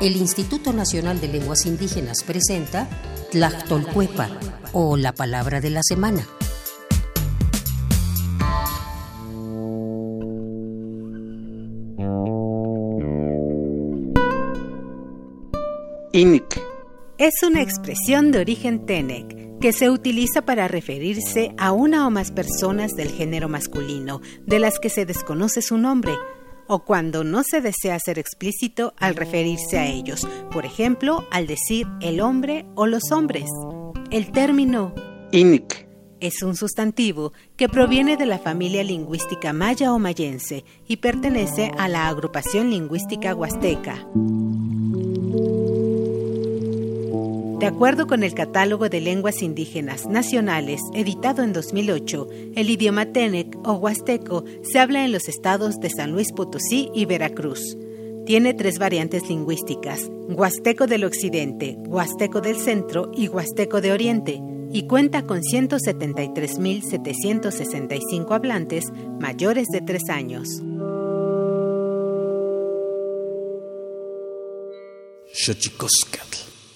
El 0.00 0.16
Instituto 0.16 0.72
Nacional 0.72 1.20
de 1.20 1.28
Lenguas 1.28 1.66
Indígenas 1.66 2.24
presenta 2.24 2.88
Tlachtolcuepa, 3.30 4.30
o 4.72 4.96
la 4.96 5.12
palabra 5.12 5.60
de 5.60 5.70
la 5.70 5.82
semana. 5.82 6.26
Es 17.16 17.42
una 17.42 17.62
expresión 17.62 18.32
de 18.32 18.40
origen 18.40 18.84
Tenec 18.84 19.58
que 19.60 19.72
se 19.72 19.88
utiliza 19.88 20.42
para 20.42 20.68
referirse 20.68 21.54
a 21.56 21.72
una 21.72 22.06
o 22.06 22.10
más 22.10 22.32
personas 22.32 22.92
del 22.92 23.08
género 23.08 23.48
masculino, 23.48 24.20
de 24.44 24.58
las 24.58 24.78
que 24.78 24.90
se 24.90 25.06
desconoce 25.06 25.62
su 25.62 25.78
nombre, 25.78 26.12
o 26.66 26.84
cuando 26.84 27.24
no 27.24 27.42
se 27.42 27.62
desea 27.62 27.98
ser 27.98 28.18
explícito 28.18 28.92
al 28.98 29.16
referirse 29.16 29.78
a 29.78 29.86
ellos, 29.86 30.28
por 30.50 30.66
ejemplo, 30.66 31.26
al 31.30 31.46
decir 31.46 31.86
el 32.02 32.20
hombre 32.20 32.66
o 32.74 32.84
los 32.86 33.10
hombres. 33.10 33.48
El 34.10 34.32
término 34.32 34.94
Inik 35.30 35.88
es 36.20 36.42
un 36.42 36.56
sustantivo 36.56 37.32
que 37.56 37.70
proviene 37.70 38.18
de 38.18 38.26
la 38.26 38.38
familia 38.38 38.84
lingüística 38.84 39.54
maya 39.54 39.94
o 39.94 39.98
mayense 39.98 40.66
y 40.86 40.98
pertenece 40.98 41.72
a 41.78 41.88
la 41.88 42.06
agrupación 42.08 42.68
lingüística 42.68 43.34
huasteca. 43.34 44.06
De 47.62 47.68
acuerdo 47.68 48.06
con 48.08 48.24
el 48.24 48.34
Catálogo 48.34 48.88
de 48.88 49.00
Lenguas 49.00 49.40
Indígenas 49.40 50.06
Nacionales, 50.06 50.80
editado 50.94 51.44
en 51.44 51.52
2008, 51.52 52.26
el 52.56 52.68
idioma 52.68 53.12
Tenec 53.12 53.56
o 53.64 53.74
Huasteco 53.74 54.42
se 54.64 54.80
habla 54.80 55.04
en 55.04 55.12
los 55.12 55.28
estados 55.28 55.78
de 55.78 55.88
San 55.88 56.10
Luis 56.10 56.32
Potosí 56.32 56.90
y 56.92 57.04
Veracruz. 57.04 57.60
Tiene 58.26 58.52
tres 58.54 58.80
variantes 58.80 59.28
lingüísticas, 59.28 60.10
Huasteco 60.28 60.88
del 60.88 61.04
Occidente, 61.04 61.76
Huasteco 61.86 62.40
del 62.40 62.56
Centro 62.56 63.12
y 63.14 63.28
Huasteco 63.28 63.80
de 63.80 63.92
Oriente, 63.92 64.42
y 64.72 64.88
cuenta 64.88 65.22
con 65.22 65.42
173.765 65.42 68.34
hablantes 68.34 68.86
mayores 69.20 69.68
de 69.68 69.82
tres 69.82 70.10
años. 70.10 70.48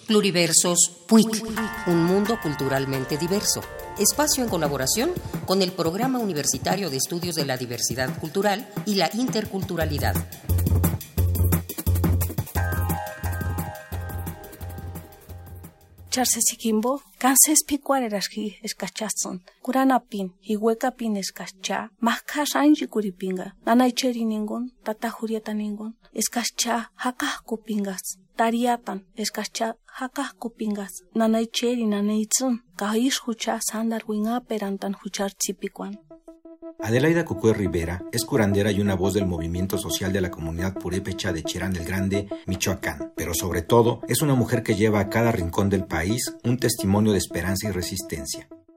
Pluriversos 0.06 0.92
PUIC, 1.08 1.42
un 1.88 2.04
mundo 2.04 2.38
culturalmente 2.40 3.18
diverso. 3.18 3.60
Espacio 3.98 4.44
en 4.44 4.48
colaboración 4.48 5.10
con 5.46 5.62
el 5.62 5.72
Programa 5.72 6.20
Universitario 6.20 6.90
de 6.90 6.96
Estudios 6.98 7.34
de 7.34 7.44
la 7.44 7.56
Diversidad 7.56 8.16
Cultural 8.20 8.68
y 8.86 8.94
la 8.94 9.10
Interculturalidad. 9.14 10.14
Charsesikimbo, 16.10 17.02
kanses 17.18 17.64
pikwarerashki 17.66 18.60
eskachazon, 18.62 19.42
kuranapin, 19.60 20.34
hihuekapin 20.40 21.16
escacha, 21.16 21.90
maskas 21.98 22.54
anji 22.54 22.86
kuripinga, 22.86 23.56
nanaicheri 23.66 24.24
ningun, 24.24 24.70
tata 24.84 25.10
jurieta 25.10 25.52
ningun, 25.52 25.96
escacha 26.14 26.92
hakah 26.94 27.42
kupingas, 27.44 28.16
tzun 32.28 32.62
kahish 32.76 33.20
hucha 33.26 33.60
sandar 33.60 34.02
tzipikuan. 35.38 35.98
Adelaida 36.78 37.24
Cucué 37.24 37.54
Rivera 37.54 38.02
es 38.12 38.26
curandera 38.26 38.70
y 38.70 38.80
una 38.80 38.94
voz 38.94 39.14
del 39.14 39.24
movimiento 39.24 39.78
social 39.78 40.12
de 40.12 40.20
la 40.20 40.30
comunidad 40.30 40.74
purépecha 40.74 41.32
de 41.32 41.42
Cherán 41.42 41.72
del 41.72 41.86
Grande, 41.86 42.28
Michoacán, 42.46 43.12
pero 43.16 43.32
sobre 43.32 43.62
todo 43.62 44.02
es 44.08 44.20
una 44.20 44.34
mujer 44.34 44.62
que 44.62 44.74
lleva 44.74 45.00
a 45.00 45.08
cada 45.08 45.32
rincón 45.32 45.70
del 45.70 45.86
país 45.86 46.36
un 46.44 46.58
testimonio 46.58 47.12
de 47.12 47.18
esperanza 47.18 47.68
y 47.68 47.72
resistencia 47.72 48.48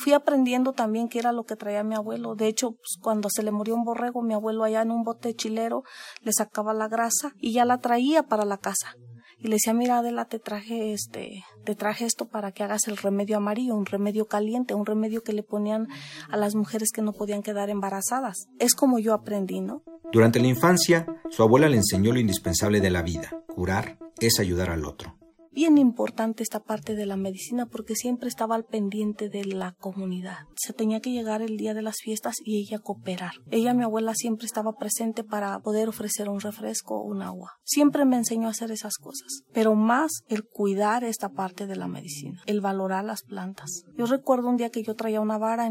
fui 0.00 0.14
aprendiendo 0.14 0.72
también 0.72 1.08
qué 1.08 1.18
era 1.18 1.32
lo 1.32 1.44
que 1.44 1.56
traía 1.56 1.84
mi 1.84 1.94
abuelo. 1.94 2.34
De 2.34 2.48
hecho, 2.48 2.72
pues, 2.72 2.98
cuando 3.00 3.28
se 3.30 3.42
le 3.42 3.52
murió 3.52 3.74
un 3.74 3.84
borrego, 3.84 4.22
mi 4.22 4.34
abuelo 4.34 4.64
allá 4.64 4.82
en 4.82 4.90
un 4.90 5.04
bote 5.04 5.34
chilero 5.34 5.82
le 6.22 6.32
sacaba 6.32 6.72
la 6.74 6.88
grasa 6.88 7.32
y 7.38 7.52
ya 7.52 7.64
la 7.64 7.78
traía 7.78 8.22
para 8.24 8.44
la 8.44 8.58
casa. 8.58 8.94
Y 9.38 9.48
le 9.48 9.54
decía, 9.54 9.72
mira 9.72 9.98
Adela, 9.98 10.26
te 10.26 10.38
traje 10.38 10.92
este, 10.92 11.44
te 11.64 11.74
traje 11.74 12.04
esto 12.04 12.28
para 12.28 12.52
que 12.52 12.62
hagas 12.62 12.88
el 12.88 12.96
remedio 12.96 13.38
amarillo, 13.38 13.74
un 13.74 13.86
remedio 13.86 14.26
caliente, 14.26 14.74
un 14.74 14.84
remedio 14.84 15.22
que 15.22 15.32
le 15.32 15.42
ponían 15.42 15.86
a 16.28 16.36
las 16.36 16.54
mujeres 16.54 16.90
que 16.92 17.00
no 17.00 17.12
podían 17.12 17.42
quedar 17.42 17.70
embarazadas. 17.70 18.48
Es 18.58 18.74
como 18.74 18.98
yo 18.98 19.14
aprendí, 19.14 19.60
¿no? 19.60 19.82
Durante 20.12 20.40
la 20.40 20.48
infancia, 20.48 21.06
su 21.30 21.42
abuela 21.42 21.68
le 21.68 21.76
enseñó 21.76 22.12
lo 22.12 22.20
indispensable 22.20 22.80
de 22.80 22.90
la 22.90 23.02
vida. 23.02 23.30
Curar 23.54 23.98
es 24.18 24.40
ayudar 24.40 24.70
al 24.70 24.84
otro 24.84 25.19
bien 25.52 25.78
importante 25.78 26.42
esta 26.42 26.60
parte 26.60 26.94
de 26.94 27.06
la 27.06 27.16
medicina 27.16 27.66
porque 27.66 27.94
siempre 27.94 28.28
estaba 28.28 28.54
al 28.54 28.64
pendiente 28.64 29.28
de 29.28 29.44
la 29.44 29.72
comunidad. 29.72 30.38
Se 30.56 30.72
tenía 30.72 31.00
que 31.00 31.10
llegar 31.10 31.42
el 31.42 31.56
día 31.56 31.74
de 31.74 31.82
las 31.82 31.96
fiestas 31.96 32.36
y 32.44 32.60
ella 32.60 32.78
cooperar. 32.78 33.32
Ella, 33.50 33.74
mi 33.74 33.84
abuela, 33.84 34.14
siempre 34.14 34.46
estaba 34.46 34.72
presente 34.72 35.24
para 35.24 35.58
poder 35.60 35.88
ofrecer 35.88 36.28
un 36.28 36.40
refresco 36.40 36.96
o 36.96 37.04
un 37.04 37.22
agua. 37.22 37.52
Siempre 37.64 38.04
me 38.04 38.16
enseñó 38.16 38.48
a 38.48 38.50
hacer 38.50 38.70
esas 38.70 38.96
cosas, 38.96 39.42
pero 39.52 39.74
más 39.74 40.22
el 40.28 40.44
cuidar 40.44 41.04
esta 41.04 41.30
parte 41.30 41.66
de 41.66 41.76
la 41.76 41.88
medicina, 41.88 42.42
el 42.46 42.60
valorar 42.60 43.04
las 43.04 43.22
plantas. 43.22 43.84
Yo 43.96 44.06
recuerdo 44.06 44.48
un 44.48 44.56
día 44.56 44.70
que 44.70 44.82
yo 44.82 44.94
traía 44.94 45.20
una 45.20 45.38
vara 45.38 45.68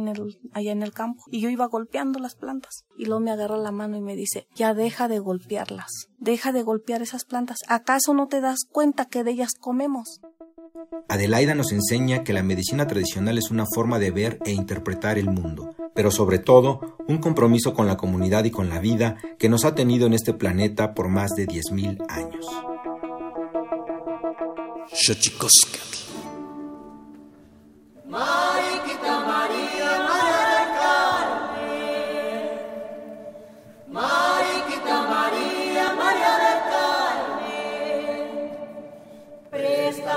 allá 0.54 0.72
en 0.72 0.84
el 0.84 0.94
campo 0.94 1.24
y 1.28 1.42
yo 1.42 1.50
iba 1.50 1.66
golpeando 1.68 2.20
las 2.20 2.36
plantas 2.36 2.86
y 2.98 3.06
luego 3.06 3.22
me 3.22 3.32
agarra 3.32 3.58
la 3.58 3.72
mano 3.72 3.98
y 3.98 4.02
me 4.02 4.16
dice, 4.16 4.48
ya 4.56 4.74
deja 4.74 5.08
de 5.08 5.20
golpearlas, 5.20 6.10
deja 6.18 6.52
de 6.52 6.64
golpear 6.64 7.02
esas 7.02 7.26
plantas. 7.26 7.58
¿Acaso 7.68 8.14
no 8.14 8.28
te 8.28 8.42
das 8.42 8.66
cuenta 8.70 9.06
que 9.06 9.24
de 9.24 9.32
ellas 9.32 9.54
Adelaida 11.08 11.56
nos 11.56 11.72
enseña 11.72 12.24
que 12.24 12.34
la 12.34 12.44
medicina 12.44 12.88
tradicional 12.88 13.38
es 13.38 13.52
una 13.52 13.66
forma 13.66 14.00
de 14.00 14.12
ver 14.12 14.40
e 14.46 14.52
interpretar 14.52 15.18
el 15.18 15.30
mundo, 15.30 15.76
pero 15.94 16.12
sobre 16.12 16.40
todo 16.40 16.98
un 17.08 17.18
compromiso 17.18 17.74
con 17.74 17.88
la 17.88 17.98
comunidad 17.98 18.46
y 18.46 18.52
con 18.52 18.70
la 18.70 18.80
vida 18.80 19.18
que 19.38 19.50
nos 19.50 19.66
ha 19.66 19.76
tenido 19.76 20.08
en 20.08 20.14
este 20.14 20.34
planeta 20.34 20.94
por 20.94 21.10
más 21.10 21.32
de 21.32 21.48
10.000 21.48 22.06
años. 22.10 22.46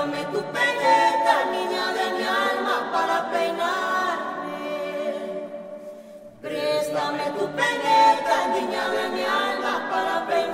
Dame 0.03 0.21
tu 0.33 0.41
peineta, 0.51 1.35
niña 1.53 1.85
de 1.97 2.05
mi 2.17 2.25
alma, 2.25 2.91
para 2.91 3.31
peinarme. 3.31 4.57
Préstame 6.41 7.25
tu 7.37 7.45
peineta, 7.59 8.37
niña 8.53 8.83
de 8.95 9.03
mi 9.15 9.23
alma, 9.23 9.73
para 9.89 10.27
peinarme. 10.27 10.52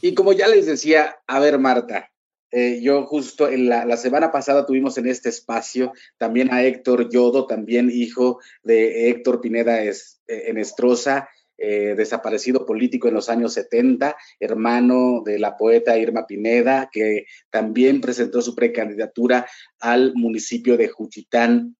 Y 0.00 0.14
como 0.14 0.32
ya 0.32 0.48
les 0.48 0.66
decía, 0.66 1.16
a 1.26 1.38
ver, 1.38 1.58
Marta, 1.58 2.10
eh, 2.50 2.80
yo 2.82 3.06
justo 3.06 3.48
en 3.48 3.68
la, 3.68 3.96
semana 3.96 4.30
pasada 4.30 4.66
tuvimos 4.66 4.98
en 4.98 5.06
este 5.06 5.30
espacio 5.30 5.92
también 6.18 6.52
a 6.52 6.62
Héctor 6.62 7.08
Yodo, 7.10 7.46
también 7.46 7.90
hijo 7.90 8.40
de 8.62 9.08
Héctor 9.08 9.40
Pineda 9.40 9.82
es, 9.82 10.20
eh, 10.26 10.44
Enestrosa, 10.48 11.30
eh, 11.56 11.94
desaparecido 11.96 12.66
político 12.66 13.08
en 13.08 13.14
los 13.14 13.28
años 13.28 13.54
70, 13.54 14.16
hermano 14.40 15.22
de 15.24 15.38
la 15.38 15.56
poeta 15.56 15.96
Irma 15.96 16.26
Pineda, 16.26 16.90
que 16.92 17.26
también 17.50 18.00
presentó 18.00 18.42
su 18.42 18.54
precandidatura 18.54 19.46
al 19.80 20.12
municipio 20.14 20.76
de 20.76 20.88
Juchitán. 20.88 21.76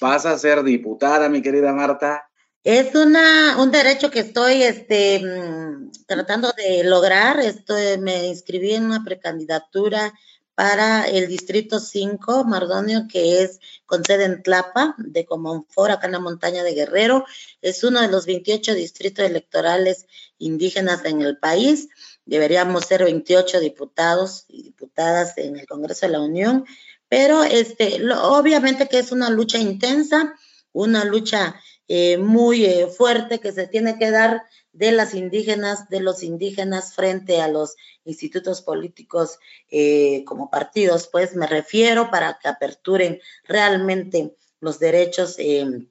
¿Vas 0.00 0.26
a 0.26 0.38
ser 0.38 0.62
diputada, 0.62 1.28
mi 1.28 1.42
querida 1.42 1.72
Marta? 1.72 2.28
Es 2.68 2.96
una, 2.96 3.58
un 3.62 3.70
derecho 3.70 4.10
que 4.10 4.18
estoy 4.18 4.64
este, 4.64 5.20
mm, 5.20 5.92
tratando 6.04 6.52
de 6.56 6.82
lograr. 6.82 7.38
Estoy, 7.38 7.96
me 7.98 8.26
inscribí 8.26 8.74
en 8.74 8.86
una 8.86 9.04
precandidatura 9.04 10.12
para 10.56 11.06
el 11.06 11.28
Distrito 11.28 11.78
5, 11.78 12.42
Mardonio, 12.42 13.06
que 13.08 13.44
es 13.44 13.60
con 13.84 14.04
sede 14.04 14.24
en 14.24 14.42
Tlapa, 14.42 14.96
de 14.98 15.24
Comonfort, 15.24 15.92
acá 15.92 16.06
en 16.06 16.14
la 16.14 16.18
montaña 16.18 16.64
de 16.64 16.74
Guerrero. 16.74 17.24
Es 17.62 17.84
uno 17.84 18.00
de 18.00 18.08
los 18.08 18.26
28 18.26 18.74
distritos 18.74 19.24
electorales 19.24 20.06
indígenas 20.36 21.04
en 21.04 21.22
el 21.22 21.38
país. 21.38 21.88
Deberíamos 22.24 22.84
ser 22.86 23.04
28 23.04 23.60
diputados 23.60 24.44
y 24.48 24.64
diputadas 24.64 25.38
en 25.38 25.56
el 25.56 25.68
Congreso 25.68 26.06
de 26.06 26.12
la 26.12 26.20
Unión, 26.20 26.64
pero 27.08 27.44
este, 27.44 28.02
obviamente 28.12 28.88
que 28.88 28.98
es 28.98 29.12
una 29.12 29.30
lucha 29.30 29.58
intensa, 29.58 30.34
una 30.72 31.04
lucha 31.04 31.54
eh, 31.88 32.18
muy 32.18 32.64
eh, 32.64 32.86
fuerte 32.88 33.38
que 33.38 33.52
se 33.52 33.66
tiene 33.66 33.98
que 33.98 34.10
dar 34.10 34.42
de 34.76 34.92
las 34.92 35.14
indígenas, 35.14 35.88
de 35.88 36.00
los 36.00 36.22
indígenas 36.22 36.94
frente 36.94 37.40
a 37.40 37.48
los 37.48 37.76
institutos 38.04 38.60
políticos 38.60 39.38
eh, 39.70 40.22
como 40.26 40.50
partidos, 40.50 41.08
pues 41.08 41.34
me 41.34 41.46
refiero 41.46 42.10
para 42.10 42.38
que 42.38 42.48
aperturen 42.48 43.20
realmente 43.44 44.36
los 44.60 44.78
derechos 44.78 45.36
eh, 45.38 45.86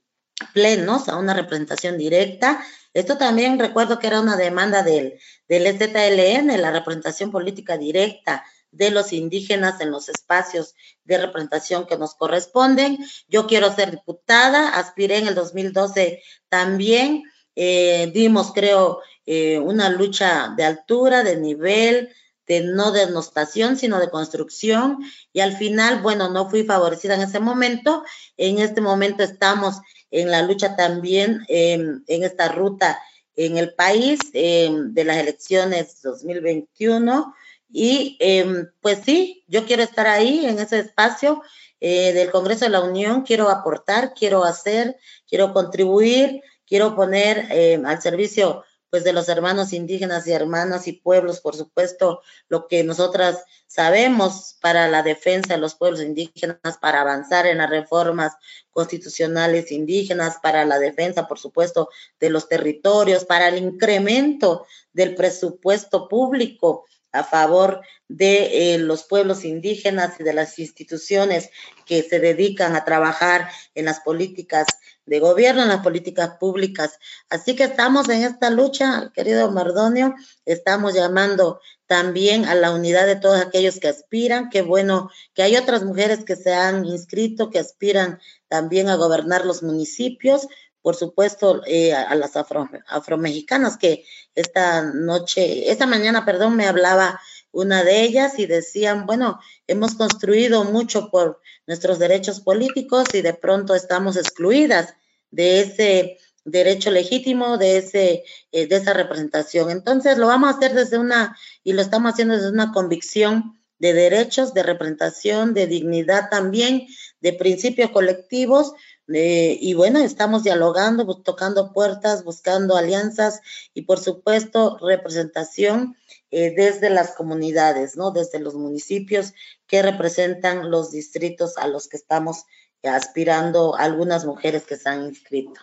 plenos 0.54 1.10
a 1.10 1.18
una 1.18 1.34
representación 1.34 1.98
directa. 1.98 2.64
Esto 2.94 3.18
también 3.18 3.58
recuerdo 3.58 3.98
que 3.98 4.08
era 4.08 4.22
una 4.22 4.38
demanda 4.38 4.84
del, 4.84 5.20
del 5.48 5.66
EZLN, 5.66 6.62
la 6.62 6.72
representación 6.72 7.32
política 7.32 7.78
directa 7.78 8.46
de 8.76 8.92
los 8.92 9.14
indígenas 9.14 9.80
en 9.82 9.92
los 9.92 10.10
espacios 10.10 10.76
de 11.04 11.18
representación 11.18 11.86
que 11.86 11.98
nos 11.98 12.16
corresponden. 12.16 12.98
Yo 13.28 13.48
quiero 13.48 13.74
ser 13.74 13.92
diputada, 13.92 14.70
aspiré 14.70 15.18
en 15.18 15.28
el 15.28 15.36
2012 15.36 16.22
también 16.50 17.24
eh, 17.56 18.12
dimos, 18.14 18.52
creo, 18.54 19.00
eh, 19.26 19.60
una 19.60 19.90
lucha 19.90 20.54
de 20.56 20.66
altura, 20.66 21.24
de 21.24 21.38
nivel, 21.38 22.10
de 22.48 22.62
no 22.62 22.92
denostación, 22.92 23.78
sino 23.78 24.00
de 24.00 24.10
construcción. 24.10 25.00
Y 25.34 25.40
al 25.40 25.56
final, 25.56 26.02
bueno, 26.02 26.30
no 26.30 26.50
fui 26.50 26.64
favorecida 26.64 27.16
en 27.16 27.22
ese 27.22 27.40
momento. 27.40 28.04
En 28.38 28.60
este 28.60 28.82
momento 28.82 29.24
estamos 29.24 29.78
en 30.12 30.30
la 30.30 30.42
lucha 30.42 30.76
también 30.76 31.46
en 31.48 32.04
esta 32.08 32.50
ruta 32.50 33.00
en 33.36 33.58
el 33.58 33.74
país 33.74 34.20
de 34.32 35.04
las 35.04 35.18
elecciones 35.18 36.02
2021. 36.04 37.34
Y 37.78 38.16
em, 38.22 38.72
pues 38.80 39.00
sí, 39.06 39.44
yo 39.48 39.66
quiero 39.66 39.84
estar 39.84 40.08
ahí 40.08 40.46
en 40.46 40.60
ese 40.60 40.80
espacio 40.80 41.42
eh, 41.82 42.14
del 42.14 42.32
Congreso 42.32 42.64
de 42.66 42.72
la 42.72 42.82
Unión, 42.82 43.24
quiero 43.24 43.50
aportar, 43.50 44.14
quiero 44.14 44.46
hacer, 44.46 44.98
quiero 45.28 45.52
contribuir 45.52 46.42
quiero 46.68 46.96
poner 46.96 47.48
eh, 47.52 47.82
al 47.86 48.02
servicio 48.02 48.64
pues 48.90 49.04
de 49.04 49.14
los 49.14 49.28
hermanos 49.28 49.74
indígenas 49.74 50.26
y 50.26 50.32
hermanas 50.32 50.88
y 50.88 50.94
pueblos, 50.94 51.42
por 51.42 51.56
supuesto, 51.56 52.22
lo 52.48 52.68
que 52.68 52.82
nosotras 52.86 53.44
sabemos 53.68 54.56
para 54.62 54.88
la 54.88 55.04
defensa 55.04 55.56
de 55.56 55.60
los 55.60 55.76
pueblos 55.76 56.02
indígenas, 56.02 56.78
para 56.80 57.02
avanzar 57.02 57.46
en 57.46 57.58
las 57.58 57.70
reformas 57.70 58.34
constitucionales 58.72 59.74
indígenas, 59.74 60.38
para 60.42 60.64
la 60.64 60.80
defensa, 60.80 61.28
por 61.28 61.40
supuesto, 61.40 61.90
de 62.22 62.30
los 62.30 62.48
territorios, 62.48 63.26
para 63.26 63.50
el 63.50 63.58
incremento 63.58 64.66
del 64.94 65.14
presupuesto 65.14 66.08
público 66.08 66.86
a 67.16 67.24
favor 67.24 67.82
de 68.08 68.74
eh, 68.76 68.78
los 68.78 69.04
pueblos 69.04 69.46
indígenas 69.46 70.20
y 70.20 70.24
de 70.24 70.34
las 70.34 70.60
instituciones 70.60 71.50
que 71.86 72.04
se 72.04 72.20
dedican 72.20 72.76
a 72.76 72.86
trabajar 72.86 73.50
en 73.74 73.86
las 73.86 74.02
políticas 74.02 74.68
de 75.06 75.20
gobierno, 75.20 75.62
en 75.62 75.70
las 75.70 75.82
políticas 75.82 76.38
públicas. 76.40 77.00
Así 77.30 77.56
que 77.56 77.64
estamos 77.64 78.10
en 78.10 78.24
esta 78.24 78.50
lucha, 78.50 79.12
querido 79.14 79.52
Mardonio, 79.52 80.16
estamos 80.46 80.94
llamando 80.94 81.62
también 81.88 82.46
a 82.46 82.56
la 82.56 82.72
unidad 82.72 83.06
de 83.06 83.16
todos 83.16 83.40
aquellos 83.40 83.80
que 83.80 83.88
aspiran. 83.88 84.50
Qué 84.50 84.62
bueno 84.62 85.10
que 85.34 85.44
hay 85.44 85.56
otras 85.56 85.84
mujeres 85.84 86.26
que 86.26 86.36
se 86.36 86.54
han 86.54 86.86
inscrito, 86.86 87.50
que 87.50 87.60
aspiran 87.60 88.20
también 88.48 88.90
a 88.90 88.96
gobernar 88.96 89.46
los 89.46 89.64
municipios 89.64 90.48
por 90.86 90.96
supuesto, 90.96 91.64
eh, 91.66 91.96
a, 91.96 92.14
las 92.14 92.36
afro, 92.36 92.70
afromexicanas 92.86 93.76
que 93.76 94.06
esta 94.36 94.84
noche, 94.84 95.72
esta 95.72 95.88
mañana, 95.88 96.26
perdón, 96.26 96.56
me 96.56 96.68
hablaba 96.68 97.20
una 97.52 97.84
de 97.84 98.04
ellas 98.04 98.38
y 98.38 98.46
decían, 98.46 99.08
bueno, 99.08 99.40
hemos 99.66 99.96
construido 99.96 100.64
mucho 100.64 101.10
por 101.10 101.42
nuestros 101.66 101.98
derechos 101.98 102.40
políticos 102.40 103.08
y 103.14 103.24
de 103.24 103.34
pronto 103.34 103.74
estamos 103.74 104.16
excluidas 104.16 104.94
de 105.32 105.62
ese 105.62 106.20
derecho 106.44 106.92
legítimo, 106.92 107.58
de, 107.58 107.78
ese, 107.78 108.24
eh, 108.52 108.68
de 108.68 108.76
esa 108.76 108.94
representación. 108.94 109.72
Entonces, 109.72 110.20
lo 110.20 110.28
vamos 110.28 110.54
a 110.54 110.58
hacer 110.58 110.76
desde 110.76 111.00
una, 111.00 111.36
y 111.64 111.74
lo 111.74 111.82
estamos 111.82 112.14
haciendo 112.14 112.36
desde 112.36 112.52
una 112.52 112.72
convicción 112.72 113.60
de 113.80 113.94
derechos, 113.94 114.54
de 114.54 114.62
representación, 114.62 115.56
de 115.56 115.66
dignidad 115.66 116.30
también, 116.30 116.86
de 117.22 117.34
principios 117.34 117.90
colectivos, 117.90 118.74
eh, 119.14 119.58
y 119.62 119.74
bueno, 119.76 120.00
estamos 120.00 120.44
dialogando, 120.44 121.06
tocando 121.22 121.74
puertas, 121.74 122.24
buscando 122.24 122.76
alianzas 122.76 123.42
y 123.74 123.84
por 123.84 124.00
supuesto 124.00 124.78
representación 124.82 125.96
eh, 126.32 126.54
desde 126.56 126.90
las 126.90 127.12
comunidades, 127.12 127.96
¿no? 127.96 128.12
Desde 128.12 128.40
los 128.40 128.56
municipios 128.56 129.34
que 129.68 129.82
representan 129.82 130.72
los 130.72 130.92
distritos 130.92 131.58
a 131.58 131.68
los 131.68 131.88
que 131.88 131.98
estamos 131.98 132.46
aspirando 132.84 133.76
algunas 133.76 134.26
mujeres 134.26 134.64
que 134.64 134.76
se 134.76 134.90
han 134.90 135.06
inscrito. 135.08 135.60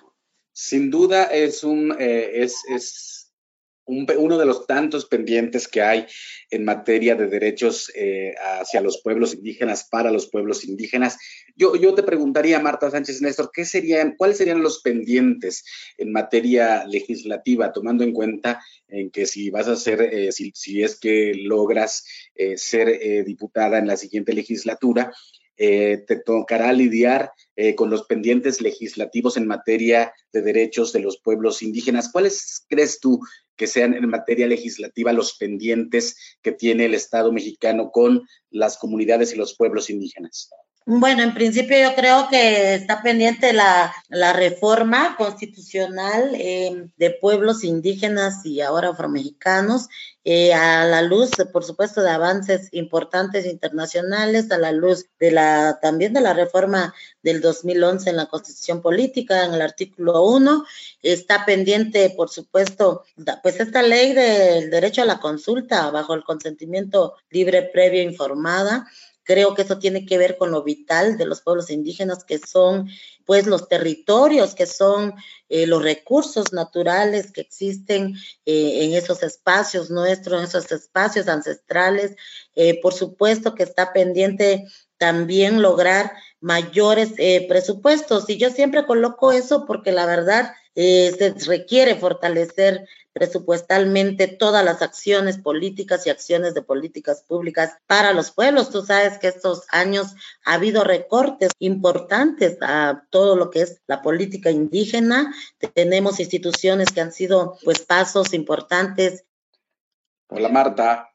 Sin 0.53 0.91
duda 0.91 1.25
es 1.25 1.65
un, 1.65 1.97
eh, 1.99 2.43
es, 2.43 3.22
uno 3.87 4.39
de 4.39 4.47
los 4.47 4.67
tantos 4.67 5.07
pendientes 5.07 5.67
que 5.67 5.83
hay 5.83 6.07
en 6.51 6.65
materia 6.65 7.15
de 7.15 7.27
derechos 7.27 7.91
eh, 7.95 8.35
hacia 8.61 8.81
los 8.81 9.03
pueblos 9.03 9.35
indígenas, 9.35 9.89
para 9.91 10.11
los 10.11 10.29
pueblos 10.29 10.65
indígenas. 10.65 11.19
Yo, 11.57 11.75
yo 11.77 11.95
te 11.95 12.03
preguntaría, 12.03 12.61
Marta 12.61 12.91
Sánchez 12.91 13.21
Néstor, 13.23 13.51
¿qué 13.53 13.65
serían, 13.65 14.15
¿cuáles 14.17 14.39
serían 14.39 14.63
los 14.63 14.83
pendientes 14.83 15.65
en 15.99 16.13
materia 16.13 16.85
legislativa, 16.87 17.73
tomando 17.73 18.05
en 18.05 18.13
cuenta 18.13 18.61
en 18.89 19.11
que 19.11 19.27
si 19.27 19.51
vas 19.51 19.69
a 19.69 19.77
ser, 19.77 20.03
eh, 20.03 20.33
si, 20.33 20.53
si, 20.55 20.83
es 20.83 20.99
que 20.99 21.35
logras 21.35 22.05
eh, 22.35 22.57
ser 22.57 23.25
diputada 23.25 23.79
en 23.79 23.87
la 23.87 23.97
siguiente 23.97 24.33
legislatura, 24.33 25.13
te 25.57 26.23
tocará 26.25 26.73
lidiar 26.73 27.33
con 27.77 27.91
los 27.91 28.05
pendientes 28.07 28.61
legislativos 28.61 29.37
en 29.37 29.47
materia 29.47 30.13
de 30.33 30.43
derechos 30.43 30.93
de 30.93 31.01
los 31.01 31.21
pueblos 31.21 31.63
indígenas. 31.63 32.11
¿Cuáles 32.11 32.65
crees 32.69 32.99
tú 32.99 33.21
que 33.57 33.67
sean 33.67 33.95
en 33.95 34.09
materia 34.09 34.47
legislativa 34.47 35.13
los 35.13 35.37
pendientes 35.37 36.17
que 36.43 36.53
tiene 36.53 36.87
el 36.87 36.95
Estado 36.95 37.33
mexicano 37.33 37.91
con 37.91 38.23
las 38.51 38.79
comunidades 38.79 39.33
y 39.35 39.37
los 39.37 39.57
pueblos 39.57 39.91
indígenas? 39.91 40.51
Bueno, 40.85 41.23
en 41.23 41.33
principio 41.33 41.79
yo 41.81 41.95
creo 41.95 42.27
que 42.29 42.75
está 42.75 43.03
pendiente 43.03 43.53
la, 43.53 43.95
la 44.09 44.33
reforma 44.33 45.15
constitucional 45.17 46.35
eh, 46.35 46.89
de 46.97 47.11
pueblos 47.11 47.63
indígenas 47.63 48.45
y 48.45 48.61
ahora 48.63 48.89
afromexicanos, 48.89 49.89
eh, 50.25 50.53
a 50.53 50.85
la 50.85 51.03
luz, 51.03 51.31
por 51.53 51.63
supuesto, 51.63 52.03
de 52.03 52.11
avances 52.11 52.69
importantes 52.73 53.47
internacionales, 53.47 54.51
a 54.51 54.59
la 54.59 54.73
luz 54.73 55.07
de 55.21 55.31
la 55.31 55.79
también 55.81 56.13
de 56.13 56.21
la 56.21 56.35
reforma 56.35 56.93
del 57.23 57.41
2011 57.41 58.11
en 58.11 58.17
la 58.17 58.27
Constitución 58.27 58.83
Política, 58.83 59.45
en 59.45 59.55
el 59.55 59.63
artículo 59.63 60.25
1, 60.25 60.65
está 61.03 61.45
pendiente, 61.45 62.11
por 62.11 62.29
supuesto, 62.29 63.05
pues 63.43 63.61
esta 63.61 63.83
ley 63.83 64.15
del 64.15 64.71
derecho 64.71 65.03
a 65.03 65.07
la 65.07 65.21
consulta 65.21 65.91
bajo 65.91 66.15
el 66.15 66.25
consentimiento 66.25 67.15
libre, 67.31 67.63
previo, 67.63 68.03
informada 68.03 68.87
Creo 69.25 69.55
que 69.55 69.63
eso 69.63 69.79
tiene 69.79 70.05
que 70.05 70.19
ver 70.19 70.37
con 70.37 70.51
lo 70.51 70.63
vital 70.63 71.17
de 71.17 71.27
los 71.27 71.43
pueblos 71.43 71.71
indígenas, 71.71 72.25
que 72.25 72.39
son 72.39 72.89
pues 73.25 73.47
los 73.47 73.69
territorios, 73.69 74.55
que 74.55 74.67
son 74.67 75.15
eh, 75.49 75.67
los 75.67 75.83
recursos 75.83 76.53
naturales 76.53 77.31
que 77.31 77.41
existen 77.41 78.15
eh, 78.47 78.85
en 78.85 78.95
esos 78.95 79.23
espacios 79.23 79.91
nuestros, 79.91 80.41
en 80.41 80.49
esos 80.49 80.71
espacios 80.73 81.29
ancestrales. 81.29 82.17
Eh, 82.55 82.81
por 82.81 82.95
supuesto 82.95 83.55
que 83.55 83.63
está 83.63 83.93
pendiente 83.93 84.65
también 84.99 85.63
lograr 85.63 86.13
mayores 86.41 87.11
presupuestos. 87.49 88.29
Y 88.29 88.39
yo 88.39 88.51
siempre 88.51 88.87
coloco 88.87 89.33
eso 89.33 89.67
porque 89.67 89.91
la 89.93 90.07
verdad 90.07 90.53
se 90.75 91.35
requiere 91.47 91.97
fortalecer 91.97 92.87
presupuestalmente 93.13 94.27
todas 94.27 94.65
las 94.65 94.83
acciones 94.83 95.39
políticas 95.39 96.07
y 96.07 96.11
acciones 96.11 96.55
de 96.55 96.63
políticas 96.63 97.23
públicas 97.23 97.77
para 97.87 98.13
los 98.13 98.31
pueblos. 98.31 98.71
Tú 98.71 98.83
sabes 98.83 99.19
que 99.19 99.29
estos 99.29 99.65
años 99.71 100.15
ha 100.45 100.55
habido 100.55 100.85
recortes 100.85 101.51
importantes 101.59 102.57
a 102.63 103.07
todo 103.11 103.37
lo 103.37 103.51
que 103.51 103.63
es 103.63 103.83
la 103.87 104.03
política 104.03 104.51
indígena. 104.51 105.35
Tenemos 105.75 106.21
instituciones 106.21 106.91
que 106.93 107.01
han 107.01 107.13
sido 107.13 107.59
pues 107.65 107.81
pasos 107.81 108.33
importantes. 108.33 109.25
Hola 110.29 110.49
Marta. 110.49 111.09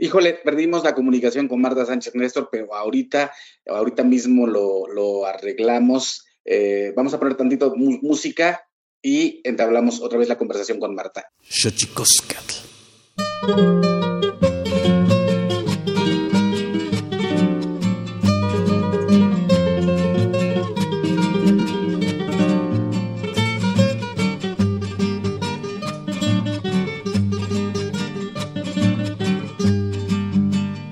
Híjole, 0.00 0.34
perdimos 0.34 0.84
la 0.84 0.94
comunicación 0.94 1.48
con 1.48 1.60
Marta 1.60 1.84
Sánchez 1.84 2.14
Néstor, 2.14 2.48
pero 2.52 2.72
ahorita, 2.72 3.32
ahorita 3.66 4.04
mismo 4.04 4.46
lo, 4.46 5.26
arreglamos. 5.26 6.24
Eh, 6.44 6.92
vamos 6.96 7.12
a 7.12 7.18
poner 7.18 7.36
tantito 7.36 7.74
música 7.74 8.67
y 9.02 9.40
entablamos 9.44 10.00
otra 10.00 10.18
vez 10.18 10.28
la 10.28 10.38
conversación 10.38 10.78
con 10.78 10.94
Marta. 10.94 11.30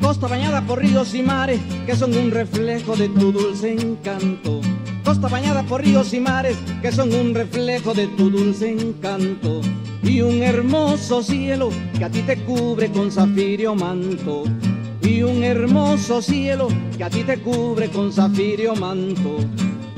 Costa 0.00 0.28
bañada 0.28 0.66
por 0.66 0.80
ríos 0.80 1.14
y 1.14 1.22
mares 1.22 1.60
que 1.84 1.96
son 1.96 2.16
un 2.16 2.30
reflejo 2.30 2.96
de 2.96 3.08
tu 3.08 3.32
dulce 3.32 3.72
encanto 3.72 4.60
costa 5.06 5.28
bañada 5.28 5.62
por 5.62 5.82
ríos 5.82 6.12
y 6.14 6.18
mares 6.18 6.56
que 6.82 6.90
son 6.90 7.14
un 7.14 7.32
reflejo 7.32 7.94
de 7.94 8.08
tu 8.08 8.28
dulce 8.28 8.72
encanto. 8.72 9.60
Y 10.02 10.20
un 10.20 10.42
hermoso 10.42 11.22
cielo 11.22 11.70
que 11.96 12.04
a 12.04 12.10
ti 12.10 12.22
te 12.22 12.36
cubre 12.42 12.90
con 12.90 13.12
zafirio 13.12 13.76
manto. 13.76 14.42
Y 15.00 15.22
un 15.22 15.44
hermoso 15.44 16.20
cielo 16.20 16.66
que 16.98 17.04
a 17.04 17.10
ti 17.10 17.22
te 17.22 17.38
cubre 17.38 17.88
con 17.88 18.12
zafirio 18.12 18.74
manto. 18.74 19.36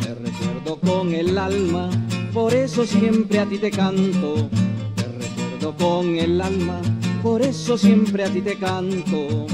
Te 0.03 0.15
recuerdo 0.15 0.79
con 0.79 1.15
el 1.15 1.39
alma 1.39 1.89
por 2.35 2.53
eso 2.53 2.85
siempre 2.85 3.39
a 3.39 3.47
ti 3.47 3.57
te 3.57 3.71
canto. 3.71 4.51
Te 4.95 5.05
recuerdo 5.05 5.75
con 5.79 6.19
el 6.19 6.39
alma 6.39 6.83
por 7.23 7.41
eso 7.41 7.79
siempre 7.79 8.25
a 8.25 8.29
ti 8.29 8.43
te 8.43 8.57
canto 8.57 9.47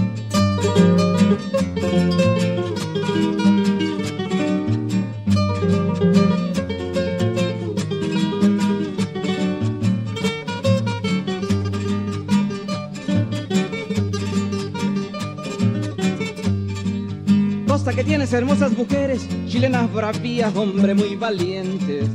Costa 17.85 18.01
que 18.01 18.05
tienes 18.05 18.33
hermosas 18.33 18.73
mujeres, 18.73 19.29
chilenas 19.47 19.93
bravías, 19.93 20.57
hombre 20.57 20.95
muy 20.95 21.17
valientes. 21.17 22.07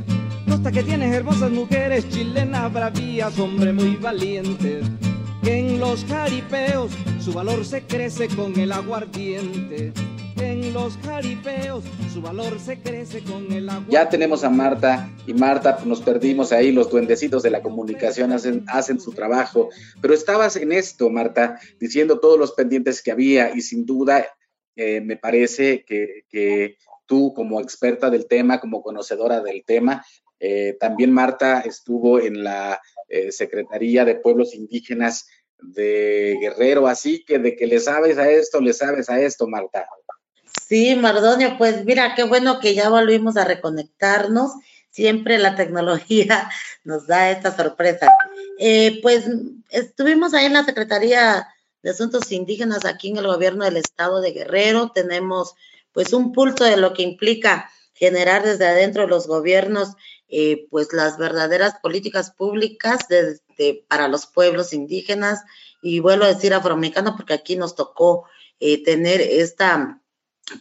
Costa 0.48 0.72
que 0.72 0.82
tienes 0.82 1.14
hermosas 1.14 1.52
mujeres, 1.52 2.08
chilenas 2.08 2.72
bravías, 2.72 3.38
hombre 3.38 3.72
muy 3.72 3.94
valientes. 3.94 4.84
Que 5.44 5.60
en 5.60 5.78
los 5.78 6.04
jaripeos 6.06 6.90
su 7.20 7.32
valor 7.32 7.64
se 7.64 7.82
crece 7.82 8.26
con 8.26 8.58
el 8.58 8.72
aguardiente. 8.72 9.92
En 10.38 10.72
los 10.72 10.96
jaripeos 11.04 11.84
su 12.12 12.20
valor 12.20 12.58
se 12.58 12.80
crece 12.80 13.22
con 13.22 13.52
el 13.52 13.68
aguardiente. 13.68 13.92
Ya 13.92 14.08
tenemos 14.08 14.42
a 14.42 14.50
Marta 14.50 15.08
y 15.24 15.34
Marta 15.34 15.76
pues, 15.76 15.86
nos 15.86 16.00
perdimos 16.00 16.50
ahí, 16.50 16.72
los 16.72 16.90
duendecitos 16.90 17.44
de 17.44 17.50
la 17.50 17.62
comunicación 17.62 18.32
hacen, 18.32 18.64
hacen 18.66 18.98
su 19.00 19.12
trabajo. 19.12 19.68
Pero 20.00 20.14
estabas 20.14 20.56
en 20.56 20.72
esto, 20.72 21.10
Marta, 21.10 21.60
diciendo 21.78 22.18
todos 22.18 22.40
los 22.40 22.50
pendientes 22.50 23.00
que 23.02 23.12
había 23.12 23.54
y 23.54 23.60
sin 23.60 23.86
duda 23.86 24.26
eh, 24.76 25.00
me 25.00 25.16
parece 25.16 25.84
que, 25.84 26.76
tú 27.06 27.34
como 27.34 27.60
experta 27.60 28.08
del 28.08 28.26
tema, 28.26 28.60
como 28.60 28.82
conocedora 28.82 29.40
del 29.40 29.64
tema, 29.64 30.04
eh, 30.38 30.76
también 30.78 31.12
Marta 31.12 31.60
estuvo 31.60 32.20
en 32.20 32.44
la 32.44 32.80
eh, 33.08 33.32
Secretaría 33.32 34.04
de 34.04 34.14
Pueblos 34.14 34.54
Indígenas 34.54 35.26
de 35.58 36.38
Guerrero, 36.40 36.86
así 36.86 37.24
que 37.24 37.38
de 37.38 37.56
que 37.56 37.66
le 37.66 37.80
sabes 37.80 38.16
a 38.16 38.30
esto, 38.30 38.60
le 38.60 38.72
sabes 38.72 39.10
a 39.10 39.20
esto, 39.20 39.48
Marta. 39.48 39.86
Sí, 40.68 40.94
Mardonio, 40.94 41.56
pues 41.58 41.84
mira, 41.84 42.14
qué 42.14 42.22
bueno 42.22 42.60
que 42.60 42.74
ya 42.74 42.88
volvimos 42.88 43.36
a 43.36 43.44
reconectarnos. 43.44 44.52
Siempre 44.88 45.38
la 45.38 45.56
tecnología 45.56 46.48
nos 46.84 47.06
da 47.06 47.30
esta 47.30 47.54
sorpresa. 47.54 48.08
pues 49.02 49.28
estuvimos 49.70 50.32
ahí 50.32 50.46
en 50.46 50.54
la 50.54 50.64
Secretaría 50.64 51.48
de 51.82 51.90
Asuntos 51.90 52.30
Indígenas 52.32 52.84
aquí 52.84 53.08
en 53.08 53.18
el 53.18 53.26
gobierno 53.26 53.64
del 53.64 53.76
estado 53.76 54.20
de 54.20 54.32
Guerrero. 54.32 54.90
Tenemos 54.92 55.54
pues 55.92 56.12
un 56.12 56.32
pulso 56.32 56.64
de 56.64 56.76
lo 56.76 56.92
que 56.92 57.02
implica 57.02 57.70
generar 57.94 58.42
desde 58.42 58.66
adentro 58.66 59.02
de 59.02 59.08
los 59.08 59.26
gobiernos 59.26 59.90
eh, 60.28 60.66
pues 60.70 60.92
las 60.92 61.18
verdaderas 61.18 61.74
políticas 61.82 62.30
públicas 62.30 63.00
para 63.88 64.08
los 64.08 64.26
pueblos 64.26 64.72
indígenas 64.72 65.40
y 65.82 66.00
vuelvo 66.00 66.24
a 66.24 66.32
decir 66.32 66.54
afroamericano 66.54 67.16
porque 67.16 67.34
aquí 67.34 67.56
nos 67.56 67.74
tocó 67.74 68.24
eh, 68.60 68.82
tener 68.82 69.20
esta 69.20 70.00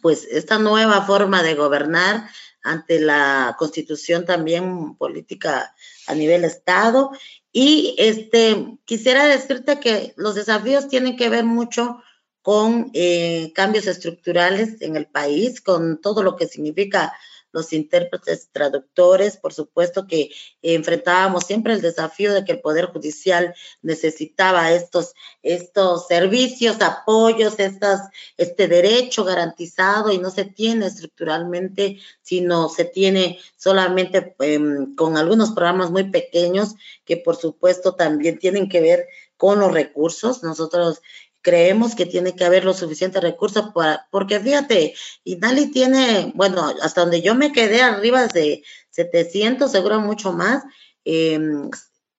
pues 0.02 0.28
esta 0.30 0.60
nueva 0.60 1.04
forma 1.06 1.44
de 1.44 1.56
gobernar 1.56 2.30
ante 2.64 3.00
la 3.00 3.56
constitución 3.58 4.26
también 4.26 4.96
política 4.96 5.74
a 6.08 6.16
nivel 6.16 6.44
estado 6.44 7.12
y 7.52 7.96
este, 7.98 8.78
quisiera 8.86 9.26
decirte 9.26 9.80
que 9.80 10.14
los 10.16 10.36
desafíos 10.36 10.88
tienen 10.88 11.18
que 11.18 11.30
ver 11.30 11.46
mucho 11.46 12.02
con 12.42 12.92
eh, 12.94 13.52
cambios 13.54 13.88
estructurales 13.88 14.82
en 14.82 14.96
el 14.96 15.08
país, 15.08 15.62
con 15.62 16.00
todo 16.02 16.24
lo 16.24 16.36
que 16.36 16.48
significa 16.48 17.14
los 17.52 17.74
intérpretes 17.74 18.50
traductores, 18.52 19.38
por 19.38 19.54
supuesto 19.54 20.08
que 20.08 20.32
enfrentábamos 20.62 21.46
siempre 21.46 21.74
el 21.74 21.82
desafío 21.82 22.34
de 22.34 22.46
que 22.46 22.54
el 22.54 22.62
Poder 22.62 22.86
Judicial 22.88 23.56
necesitaba 23.82 24.72
estos, 24.72 25.14
estos 25.42 26.08
servicios, 26.08 26.82
apoyos, 26.82 27.60
estas, 27.60 28.10
este 28.38 28.68
derecho 28.68 29.24
garantizado 29.24 30.12
y 30.12 30.18
no 30.18 30.30
se 30.30 30.46
tiene 30.46 30.88
estructuralmente, 30.88 32.00
sino 32.22 32.70
se 32.70 32.86
tiene 32.86 33.40
solamente 33.58 34.36
em, 34.40 34.96
con 34.96 35.18
algunos 35.18 35.52
programas 35.52 35.92
muy 35.92 36.10
pequeños 36.12 36.76
que 37.06 37.18
por 37.18 37.36
supuesto 37.36 37.96
también 37.96 38.40
tienen 38.40 38.70
que 38.70 38.82
ver 38.82 39.08
con 39.38 39.60
los 39.60 39.72
recursos. 39.72 40.44
Nosotros 40.44 41.02
creemos 41.42 41.96
que 41.96 42.06
tiene 42.06 42.36
que 42.36 42.46
haber 42.46 42.66
los 42.66 42.78
suficientes 42.78 43.22
recursos 43.22 43.72
para, 43.74 44.08
porque 44.12 44.40
fíjate, 44.40 44.94
Inali 45.24 45.72
tiene, 45.72 46.32
bueno, 46.36 46.74
hasta 46.82 47.02
donde 47.02 47.22
yo 47.22 47.36
me 47.36 47.52
quedé 47.52 47.82
arriba 47.82 48.28
de 48.28 48.64
700, 48.92 49.72
seguro 49.72 50.00
mucho 50.00 50.34
más, 50.34 50.64
em, 51.06 51.70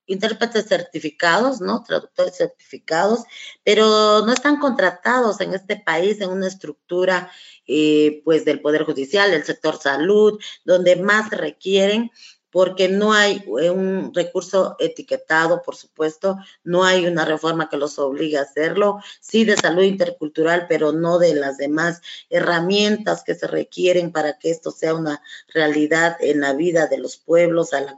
intérpretes 0.07 0.67
certificados, 0.67 1.61
¿no? 1.61 1.85
Traductores 1.85 2.37
certificados, 2.37 3.21
pero 3.63 4.25
no 4.27 4.33
están 4.33 4.59
contratados 4.59 5.41
en 5.41 5.55
este 5.55 5.77
país 5.77 6.21
en 6.21 6.31
una 6.31 6.49
estructura, 6.49 7.31
eh, 7.67 8.21
pues, 8.25 8.45
del 8.45 8.61
Poder 8.61 8.85
Judicial, 8.85 9.31
del 9.31 9.45
sector 9.45 9.79
salud, 9.81 10.41
donde 10.65 10.97
más 10.97 11.31
requieren 11.31 12.11
porque 12.51 12.89
no 12.89 13.13
hay 13.13 13.45
eh, 13.61 13.71
un 13.71 14.13
recurso 14.15 14.77
etiquetado, 14.79 15.63
por 15.63 15.77
supuesto, 15.77 16.37
no 16.65 16.85
hay 16.85 17.07
una 17.07 17.25
reforma 17.25 17.69
que 17.69 17.77
los 17.77 17.99
obligue 17.99 18.39
a 18.39 18.43
hacerlo, 18.43 19.01
sí 19.21 19.45
de 19.45 19.57
salud 19.57 19.83
intercultural, 19.83 20.67
pero 20.69 20.93
no 20.93 21.19
de 21.19 21.35
las 21.35 21.57
demás 21.57 22.01
herramientas 22.29 23.23
que 23.25 23.35
se 23.35 23.47
requieren 23.47 24.13
para 24.13 24.39
que 24.39 24.51
esto 24.51 24.71
sea 24.71 24.95
una 24.95 25.23
realidad 25.49 26.17
en 26.21 26.41
la 26.41 26.53
vida 26.55 26.87
de 26.87 26.99
los 26.99 27.17
pueblos, 27.17 27.73
al 27.73 27.97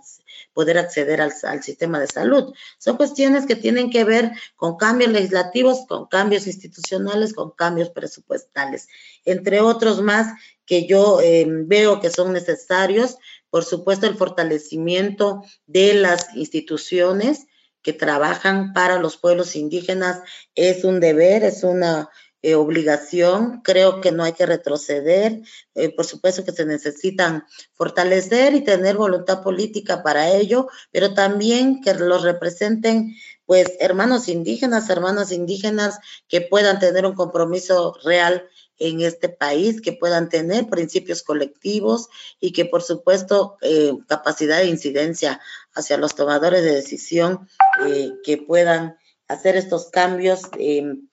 poder 0.52 0.78
acceder 0.78 1.20
al, 1.20 1.32
sistema 1.62 1.98
de 1.98 2.06
salud. 2.06 2.52
Son 2.78 2.96
cuestiones 2.96 3.46
que 3.46 3.56
tienen 3.56 3.90
que 3.90 4.04
ver 4.04 4.32
con 4.56 4.76
cambios 4.76 5.10
legislativos, 5.10 5.86
con 5.86 6.06
cambios 6.06 6.46
institucionales, 6.46 7.32
con 7.32 7.50
cambios 7.52 7.90
presupuestales, 7.90 8.88
entre 9.24 9.60
otros 9.60 10.02
más 10.02 10.34
que 10.66 10.86
yo 10.86 11.20
eh, 11.20 11.46
veo 11.48 12.00
que 12.00 12.10
son 12.10 12.32
necesarios 12.32 13.16
por 13.52 13.66
supuesto, 13.66 14.06
el 14.06 14.14
fortalecimiento 14.14 15.44
de 15.66 15.92
las 15.92 16.34
instituciones 16.34 17.48
que 17.82 17.92
trabajan 17.92 18.72
para 18.72 18.98
los 18.98 19.18
pueblos 19.18 19.56
indígenas 19.56 20.22
es 20.54 20.84
un 20.84 21.00
deber, 21.00 21.44
es 21.44 21.62
una 21.62 22.08
eh, 22.40 22.54
obligación. 22.54 23.60
Creo 23.62 24.00
que 24.00 24.10
no 24.10 24.24
hay 24.24 24.32
que 24.32 24.46
retroceder. 24.46 25.42
Eh, 25.74 25.94
por 25.94 26.06
supuesto 26.06 26.46
que 26.46 26.52
se 26.52 26.64
necesitan 26.64 27.44
fortalecer 27.74 28.54
y 28.54 28.62
tener 28.62 28.96
voluntad 28.96 29.42
política 29.42 30.02
para 30.02 30.30
ello, 30.30 30.68
pero 30.90 31.12
también 31.12 31.82
que 31.82 31.92
los 31.92 32.22
representen 32.22 33.14
pues 33.44 33.74
hermanos 33.80 34.28
indígenas, 34.28 34.88
hermanas 34.88 35.30
indígenas 35.30 35.98
que 36.26 36.40
puedan 36.40 36.78
tener 36.78 37.04
un 37.04 37.14
compromiso 37.14 37.98
real 38.02 38.48
en 38.88 39.00
este 39.00 39.28
país, 39.28 39.80
que 39.80 39.92
puedan 39.92 40.28
tener 40.28 40.68
principios 40.68 41.22
colectivos 41.22 42.08
y 42.40 42.52
que 42.52 42.64
por 42.64 42.82
supuesto 42.82 43.56
eh, 43.62 43.92
capacidad 44.08 44.58
de 44.58 44.66
incidencia 44.66 45.40
hacia 45.74 45.96
los 45.96 46.14
tomadores 46.14 46.62
de 46.62 46.74
decisión 46.74 47.48
eh, 47.86 48.10
que 48.24 48.38
puedan 48.38 48.96
hacer 49.28 49.56
estos 49.56 49.90
cambios 49.90 50.42
em, 50.58 51.08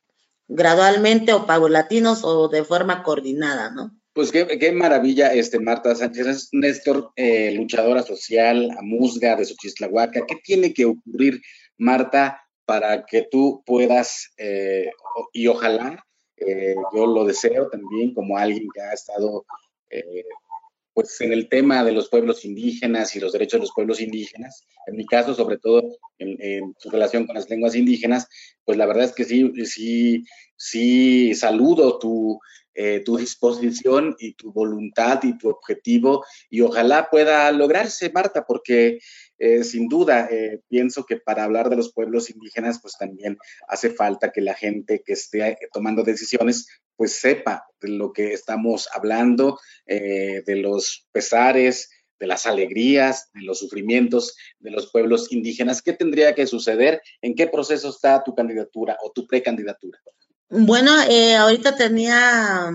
gradualmente 0.47 1.33
o 1.33 1.45
paulatinos 1.45 2.23
o 2.23 2.47
de 2.49 2.63
forma 2.63 3.03
coordinada, 3.03 3.69
¿no? 3.69 3.95
Pues 4.13 4.31
qué, 4.31 4.71
maravilla, 4.73 5.33
este 5.33 5.59
Marta 5.59 5.95
Sánchez, 5.95 6.49
Néstor, 6.51 7.11
eh, 7.15 7.51
luchadora 7.51 8.03
social, 8.03 8.75
musga 8.81 9.35
de 9.35 9.45
Xochislahuaca. 9.45 10.25
¿Qué 10.27 10.35
tiene 10.43 10.73
que 10.73 10.85
ocurrir, 10.85 11.41
Marta, 11.77 12.41
para 12.65 13.05
que 13.05 13.27
tú 13.31 13.63
puedas, 13.65 14.31
eh, 14.37 14.89
y 15.31 15.47
ojalá, 15.47 16.05
eh, 16.45 16.75
yo 16.95 17.05
lo 17.05 17.25
deseo 17.25 17.69
también 17.69 18.13
como 18.13 18.37
alguien 18.37 18.67
que 18.73 18.81
ha 18.81 18.93
estado 18.93 19.45
pues 20.99 21.21
en 21.21 21.31
el 21.31 21.47
tema 21.47 21.83
de 21.85 21.93
los 21.93 22.09
pueblos 22.09 22.43
indígenas 22.43 23.15
y 23.15 23.21
los 23.21 23.31
derechos 23.31 23.53
de 23.53 23.61
los 23.61 23.71
pueblos 23.73 24.01
indígenas, 24.01 24.65
en 24.85 24.97
mi 24.97 25.05
caso, 25.05 25.33
sobre 25.33 25.57
todo 25.57 25.81
en, 26.17 26.75
su 26.77 26.89
relación 26.89 27.25
con 27.25 27.35
las 27.35 27.49
lenguas 27.49 27.73
indígenas, 27.75 28.27
pues 28.65 28.77
la 28.77 28.85
verdad 28.85 29.05
es 29.05 29.13
que 29.13 29.23
sí, 29.23 29.49
sí, 29.63 30.25
sí 30.57 31.33
saludo 31.35 31.99
tu, 31.99 32.39
eh, 32.81 33.01
tu 33.03 33.17
disposición 33.17 34.15
y 34.19 34.35
tu 34.35 34.53
voluntad 34.53 35.19
y 35.23 35.37
tu 35.37 35.49
objetivo 35.49 36.23
y 36.49 36.61
ojalá 36.61 37.09
pueda 37.09 37.51
lograrse, 37.51 38.09
Marta, 38.09 38.45
porque 38.45 38.99
eh, 39.37 39.65
sin 39.65 39.89
duda 39.89 40.29
eh, 40.31 40.61
pienso 40.69 41.05
que 41.05 41.17
para 41.17 41.43
hablar 41.43 41.69
de 41.69 41.75
los 41.75 41.91
pueblos 41.91 42.29
indígenas, 42.29 42.79
pues 42.81 42.95
también 42.97 43.37
hace 43.67 43.89
falta 43.89 44.31
que 44.31 44.39
la 44.39 44.53
gente 44.53 45.03
que 45.05 45.11
esté 45.11 45.57
tomando 45.73 46.03
decisiones 46.03 46.69
pues 46.95 47.11
sepa 47.15 47.65
de 47.81 47.89
lo 47.89 48.13
que 48.13 48.31
estamos 48.31 48.87
hablando, 48.93 49.59
de 49.85 50.55
los 50.55 51.05
pesares, 51.11 51.89
de 52.17 52.27
las 52.27 52.45
alegrías, 52.45 53.29
de 53.33 53.41
los 53.41 53.59
sufrimientos 53.59 54.37
de 54.59 54.71
los 54.71 54.89
pueblos 54.89 55.33
indígenas. 55.33 55.81
¿Qué 55.81 55.91
tendría 55.91 56.33
que 56.33 56.47
suceder? 56.47 57.01
¿En 57.21 57.35
qué 57.35 57.47
proceso 57.47 57.89
está 57.89 58.23
tu 58.23 58.33
candidatura 58.35 58.97
o 59.03 59.11
tu 59.11 59.27
precandidatura? 59.27 59.99
Bueno, 60.51 60.91
eh, 61.07 61.35
ahorita 61.35 61.75
tenía, 61.75 62.71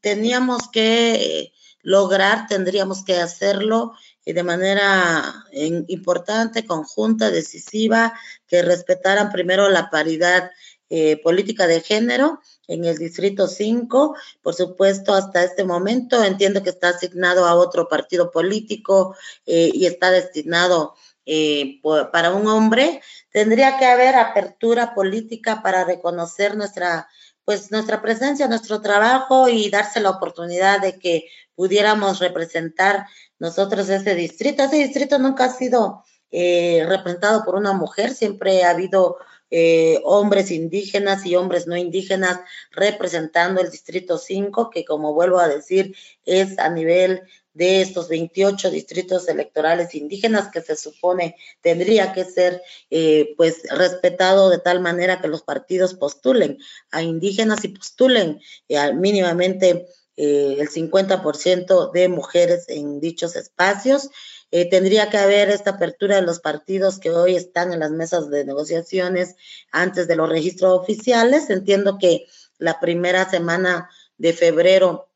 teníamos 0.00 0.68
que 0.72 1.52
lograr, 1.82 2.48
tendríamos 2.48 3.04
que 3.04 3.16
hacerlo 3.16 3.92
de 4.26 4.42
manera 4.42 5.44
importante, 5.52 6.66
conjunta, 6.66 7.30
decisiva, 7.30 8.12
que 8.48 8.62
respetaran 8.62 9.30
primero 9.30 9.68
la 9.68 9.88
paridad 9.88 10.50
eh, 10.90 11.16
política 11.22 11.66
de 11.66 11.80
género 11.80 12.40
en 12.66 12.84
el 12.84 12.98
Distrito 12.98 13.46
5. 13.46 14.16
Por 14.42 14.54
supuesto, 14.54 15.14
hasta 15.14 15.44
este 15.44 15.64
momento 15.64 16.24
entiendo 16.24 16.62
que 16.62 16.70
está 16.70 16.88
asignado 16.90 17.46
a 17.46 17.54
otro 17.54 17.88
partido 17.88 18.30
político 18.32 19.16
eh, 19.46 19.70
y 19.72 19.86
está 19.86 20.10
destinado 20.10 20.94
eh, 21.26 21.80
para 22.12 22.32
un 22.32 22.46
hombre. 22.46 23.00
Tendría 23.30 23.78
que 23.78 23.86
haber 23.86 24.16
apertura 24.16 24.94
política 24.94 25.62
para 25.62 25.84
reconocer 25.84 26.56
nuestra 26.56 27.08
pues 27.44 27.72
nuestra 27.72 28.00
presencia, 28.00 28.46
nuestro 28.46 28.80
trabajo 28.80 29.48
y 29.48 29.68
darse 29.68 30.00
la 30.00 30.10
oportunidad 30.10 30.80
de 30.80 30.98
que 30.98 31.24
pudiéramos 31.56 32.20
representar 32.20 33.06
nosotros 33.38 33.88
ese 33.88 34.14
distrito. 34.14 34.62
Ese 34.62 34.76
distrito 34.76 35.18
nunca 35.18 35.46
ha 35.46 35.52
sido 35.52 36.04
eh, 36.30 36.84
representado 36.88 37.44
por 37.44 37.56
una 37.56 37.72
mujer, 37.72 38.14
siempre 38.14 38.64
ha 38.64 38.70
habido 38.70 39.18
eh, 39.54 40.00
hombres 40.04 40.50
indígenas 40.50 41.26
y 41.26 41.36
hombres 41.36 41.66
no 41.66 41.76
indígenas 41.76 42.40
representando 42.70 43.60
el 43.60 43.70
Distrito 43.70 44.16
5, 44.16 44.70
que 44.70 44.86
como 44.86 45.12
vuelvo 45.12 45.38
a 45.38 45.46
decir, 45.46 45.94
es 46.24 46.58
a 46.58 46.70
nivel 46.70 47.20
de 47.52 47.82
estos 47.82 48.08
28 48.08 48.70
distritos 48.70 49.28
electorales 49.28 49.94
indígenas 49.94 50.50
que 50.50 50.62
se 50.62 50.74
supone 50.74 51.36
tendría 51.60 52.14
que 52.14 52.24
ser 52.24 52.62
eh, 52.90 53.34
pues 53.36 53.64
respetado 53.68 54.48
de 54.48 54.58
tal 54.58 54.80
manera 54.80 55.20
que 55.20 55.28
los 55.28 55.42
partidos 55.42 55.92
postulen 55.92 56.56
a 56.90 57.02
indígenas 57.02 57.62
y 57.64 57.68
postulen 57.68 58.40
eh, 58.68 58.94
mínimamente 58.94 59.86
el 60.16 60.68
50% 60.68 61.90
de 61.92 62.08
mujeres 62.08 62.66
en 62.68 63.00
dichos 63.00 63.36
espacios. 63.36 64.10
Eh, 64.50 64.68
tendría 64.68 65.08
que 65.08 65.16
haber 65.16 65.48
esta 65.48 65.70
apertura 65.70 66.16
de 66.16 66.22
los 66.22 66.40
partidos 66.40 66.98
que 66.98 67.10
hoy 67.10 67.36
están 67.36 67.72
en 67.72 67.80
las 67.80 67.90
mesas 67.90 68.28
de 68.28 68.44
negociaciones 68.44 69.36
antes 69.70 70.06
de 70.08 70.16
los 70.16 70.28
registros 70.28 70.78
oficiales. 70.78 71.48
Entiendo 71.48 71.96
que 71.98 72.26
la 72.58 72.78
primera 72.78 73.28
semana 73.28 73.88
de 74.18 74.34
febrero 74.34 75.08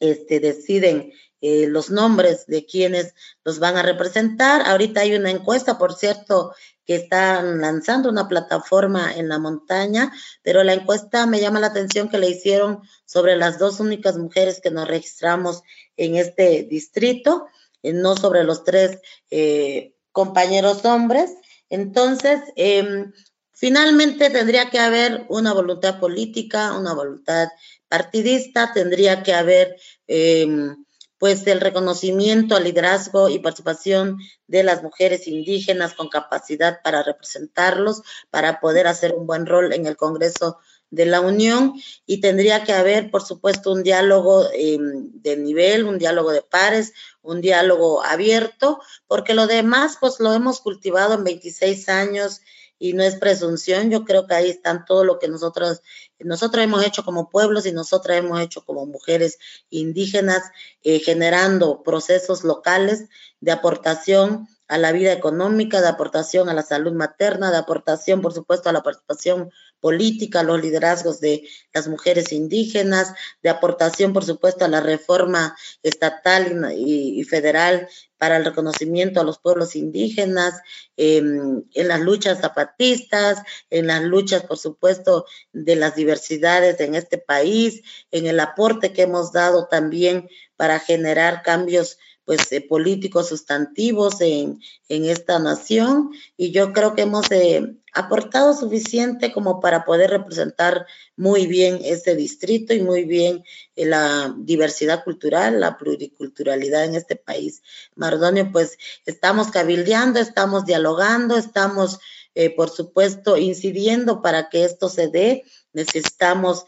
este, 0.00 0.40
deciden 0.40 1.12
eh, 1.40 1.66
los 1.68 1.90
nombres 1.90 2.46
de 2.46 2.64
quienes 2.64 3.14
los 3.44 3.58
van 3.58 3.76
a 3.76 3.82
representar. 3.82 4.62
Ahorita 4.66 5.02
hay 5.02 5.14
una 5.14 5.30
encuesta, 5.30 5.76
por 5.76 5.94
cierto, 5.94 6.54
que 6.88 6.96
están 6.96 7.60
lanzando 7.60 8.08
una 8.08 8.28
plataforma 8.28 9.14
en 9.14 9.28
la 9.28 9.38
montaña, 9.38 10.10
pero 10.42 10.64
la 10.64 10.72
encuesta 10.72 11.26
me 11.26 11.38
llama 11.38 11.60
la 11.60 11.66
atención 11.66 12.08
que 12.08 12.16
le 12.16 12.30
hicieron 12.30 12.80
sobre 13.04 13.36
las 13.36 13.58
dos 13.58 13.78
únicas 13.78 14.16
mujeres 14.16 14.62
que 14.62 14.70
nos 14.70 14.88
registramos 14.88 15.62
en 15.98 16.16
este 16.16 16.62
distrito. 16.62 17.46
Eh, 17.82 17.92
no 17.92 18.16
sobre 18.16 18.44
los 18.44 18.64
tres 18.64 18.98
eh, 19.30 19.94
compañeros 20.12 20.84
hombres. 20.84 21.30
Entonces, 21.68 22.40
em, 22.56 23.12
finalmente 23.52 24.30
tendría 24.30 24.70
que 24.70 24.78
haber 24.78 25.26
una 25.28 25.52
voluntad 25.52 26.00
política, 26.00 26.72
una 26.72 26.94
voluntad 26.94 27.48
partidista, 27.88 28.72
tendría 28.72 29.22
que 29.22 29.34
haber 29.34 29.76
em, 30.06 30.84
pues 31.18 31.46
el 31.46 31.60
reconocimiento 31.60 32.54
al 32.54 32.64
liderazgo 32.64 33.28
y 33.28 33.40
participación 33.40 34.18
de 34.46 34.62
las 34.62 34.82
mujeres 34.82 35.26
indígenas 35.26 35.94
con 35.94 36.08
capacidad 36.08 36.80
para 36.82 37.02
representarlos, 37.02 38.02
para 38.30 38.60
poder 38.60 38.86
hacer 38.86 39.14
un 39.14 39.26
buen 39.26 39.46
rol 39.46 39.72
en 39.72 39.86
el 39.86 39.96
Congreso 39.96 40.58
de 40.90 41.06
la 41.06 41.20
Unión. 41.20 41.74
Y 42.06 42.20
tendría 42.20 42.64
que 42.64 42.72
haber, 42.72 43.10
por 43.10 43.22
supuesto, 43.22 43.72
un 43.72 43.82
diálogo 43.82 44.46
em, 44.54 45.10
de 45.20 45.36
nivel, 45.36 45.84
un 45.84 45.98
diálogo 45.98 46.30
de 46.30 46.42
pares, 46.42 46.92
un 47.20 47.40
diálogo 47.40 48.02
abierto, 48.04 48.80
porque 49.06 49.34
lo 49.34 49.46
demás, 49.46 49.96
pues 50.00 50.20
lo 50.20 50.32
hemos 50.32 50.60
cultivado 50.60 51.14
en 51.14 51.24
26 51.24 51.88
años 51.88 52.40
y 52.78 52.92
no 52.92 53.02
es 53.02 53.16
presunción. 53.16 53.90
Yo 53.90 54.04
creo 54.04 54.26
que 54.26 54.34
ahí 54.34 54.50
están 54.50 54.84
todo 54.84 55.04
lo 55.04 55.18
que 55.18 55.28
nosotros, 55.28 55.82
nosotros 56.18 56.64
hemos 56.64 56.84
hecho 56.84 57.04
como 57.04 57.28
pueblos 57.30 57.66
y 57.66 57.72
nosotras 57.72 58.18
hemos 58.18 58.40
hecho 58.40 58.64
como 58.64 58.86
mujeres 58.86 59.38
indígenas, 59.70 60.42
eh, 60.82 61.00
generando 61.00 61.82
procesos 61.82 62.44
locales 62.44 63.08
de 63.40 63.52
aportación 63.52 64.48
a 64.68 64.76
la 64.76 64.92
vida 64.92 65.12
económica, 65.12 65.80
de 65.80 65.88
aportación 65.88 66.48
a 66.48 66.54
la 66.54 66.62
salud 66.62 66.92
materna, 66.92 67.50
de 67.50 67.56
aportación, 67.56 68.20
por 68.20 68.34
supuesto, 68.34 68.68
a 68.68 68.72
la 68.72 68.82
participación 68.82 69.50
política, 69.80 70.42
los 70.42 70.60
liderazgos 70.60 71.20
de 71.20 71.48
las 71.72 71.88
mujeres 71.88 72.32
indígenas, 72.32 73.14
de 73.42 73.50
aportación, 73.50 74.12
por 74.12 74.24
supuesto, 74.24 74.64
a 74.64 74.68
la 74.68 74.80
reforma 74.80 75.56
estatal 75.82 76.72
y, 76.76 77.24
federal 77.24 77.88
para 78.16 78.36
el 78.36 78.44
reconocimiento 78.44 79.20
a 79.20 79.24
los 79.24 79.38
pueblos 79.38 79.76
indígenas, 79.76 80.60
em, 80.96 81.62
en 81.74 81.88
las 81.88 82.00
luchas 82.00 82.40
zapatistas, 82.40 83.42
en 83.70 83.86
las 83.86 84.02
luchas, 84.02 84.42
por 84.42 84.58
supuesto, 84.58 85.26
de 85.52 85.76
las 85.76 85.94
diversidades 85.94 86.80
en 86.80 86.94
este 86.94 87.18
país, 87.18 87.82
en 88.10 88.26
el 88.26 88.40
aporte 88.40 88.92
que 88.92 89.02
hemos 89.02 89.32
dado 89.32 89.68
también 89.68 90.28
para 90.56 90.80
generar 90.80 91.42
cambios 91.42 91.98
pues 92.28 92.52
eh, 92.52 92.60
políticos 92.60 93.30
sustantivos 93.30 94.20
en, 94.20 94.60
esta 94.90 95.38
nación 95.38 96.10
y 96.36 96.50
yo 96.50 96.74
creo 96.74 96.94
que 96.94 97.02
hemos 97.02 97.30
eh, 97.30 97.74
aportado 97.94 98.52
suficiente 98.52 99.32
como 99.32 99.60
para 99.60 99.86
poder 99.86 100.10
representar 100.10 100.86
muy 101.16 101.46
bien 101.46 101.80
este 101.82 102.14
distrito 102.14 102.74
y 102.74 102.82
muy 102.82 103.04
bien 103.04 103.44
eh, 103.76 103.86
la 103.86 104.34
diversidad 104.36 105.04
cultural, 105.04 105.58
la 105.58 105.78
pluriculturalidad 105.78 106.84
en 106.84 106.96
este 106.96 107.16
país. 107.16 107.62
Mardonio, 107.94 108.52
pues 108.52 108.76
estamos 109.06 109.50
cabildeando, 109.50 110.20
estamos 110.20 110.66
dialogando, 110.66 111.38
estamos, 111.38 111.98
por 112.56 112.68
supuesto, 112.68 113.38
incidiendo 113.38 114.20
para 114.20 114.50
que 114.50 114.64
esto 114.64 114.90
se 114.90 115.08
dé. 115.08 115.44
Necesitamos 115.72 116.66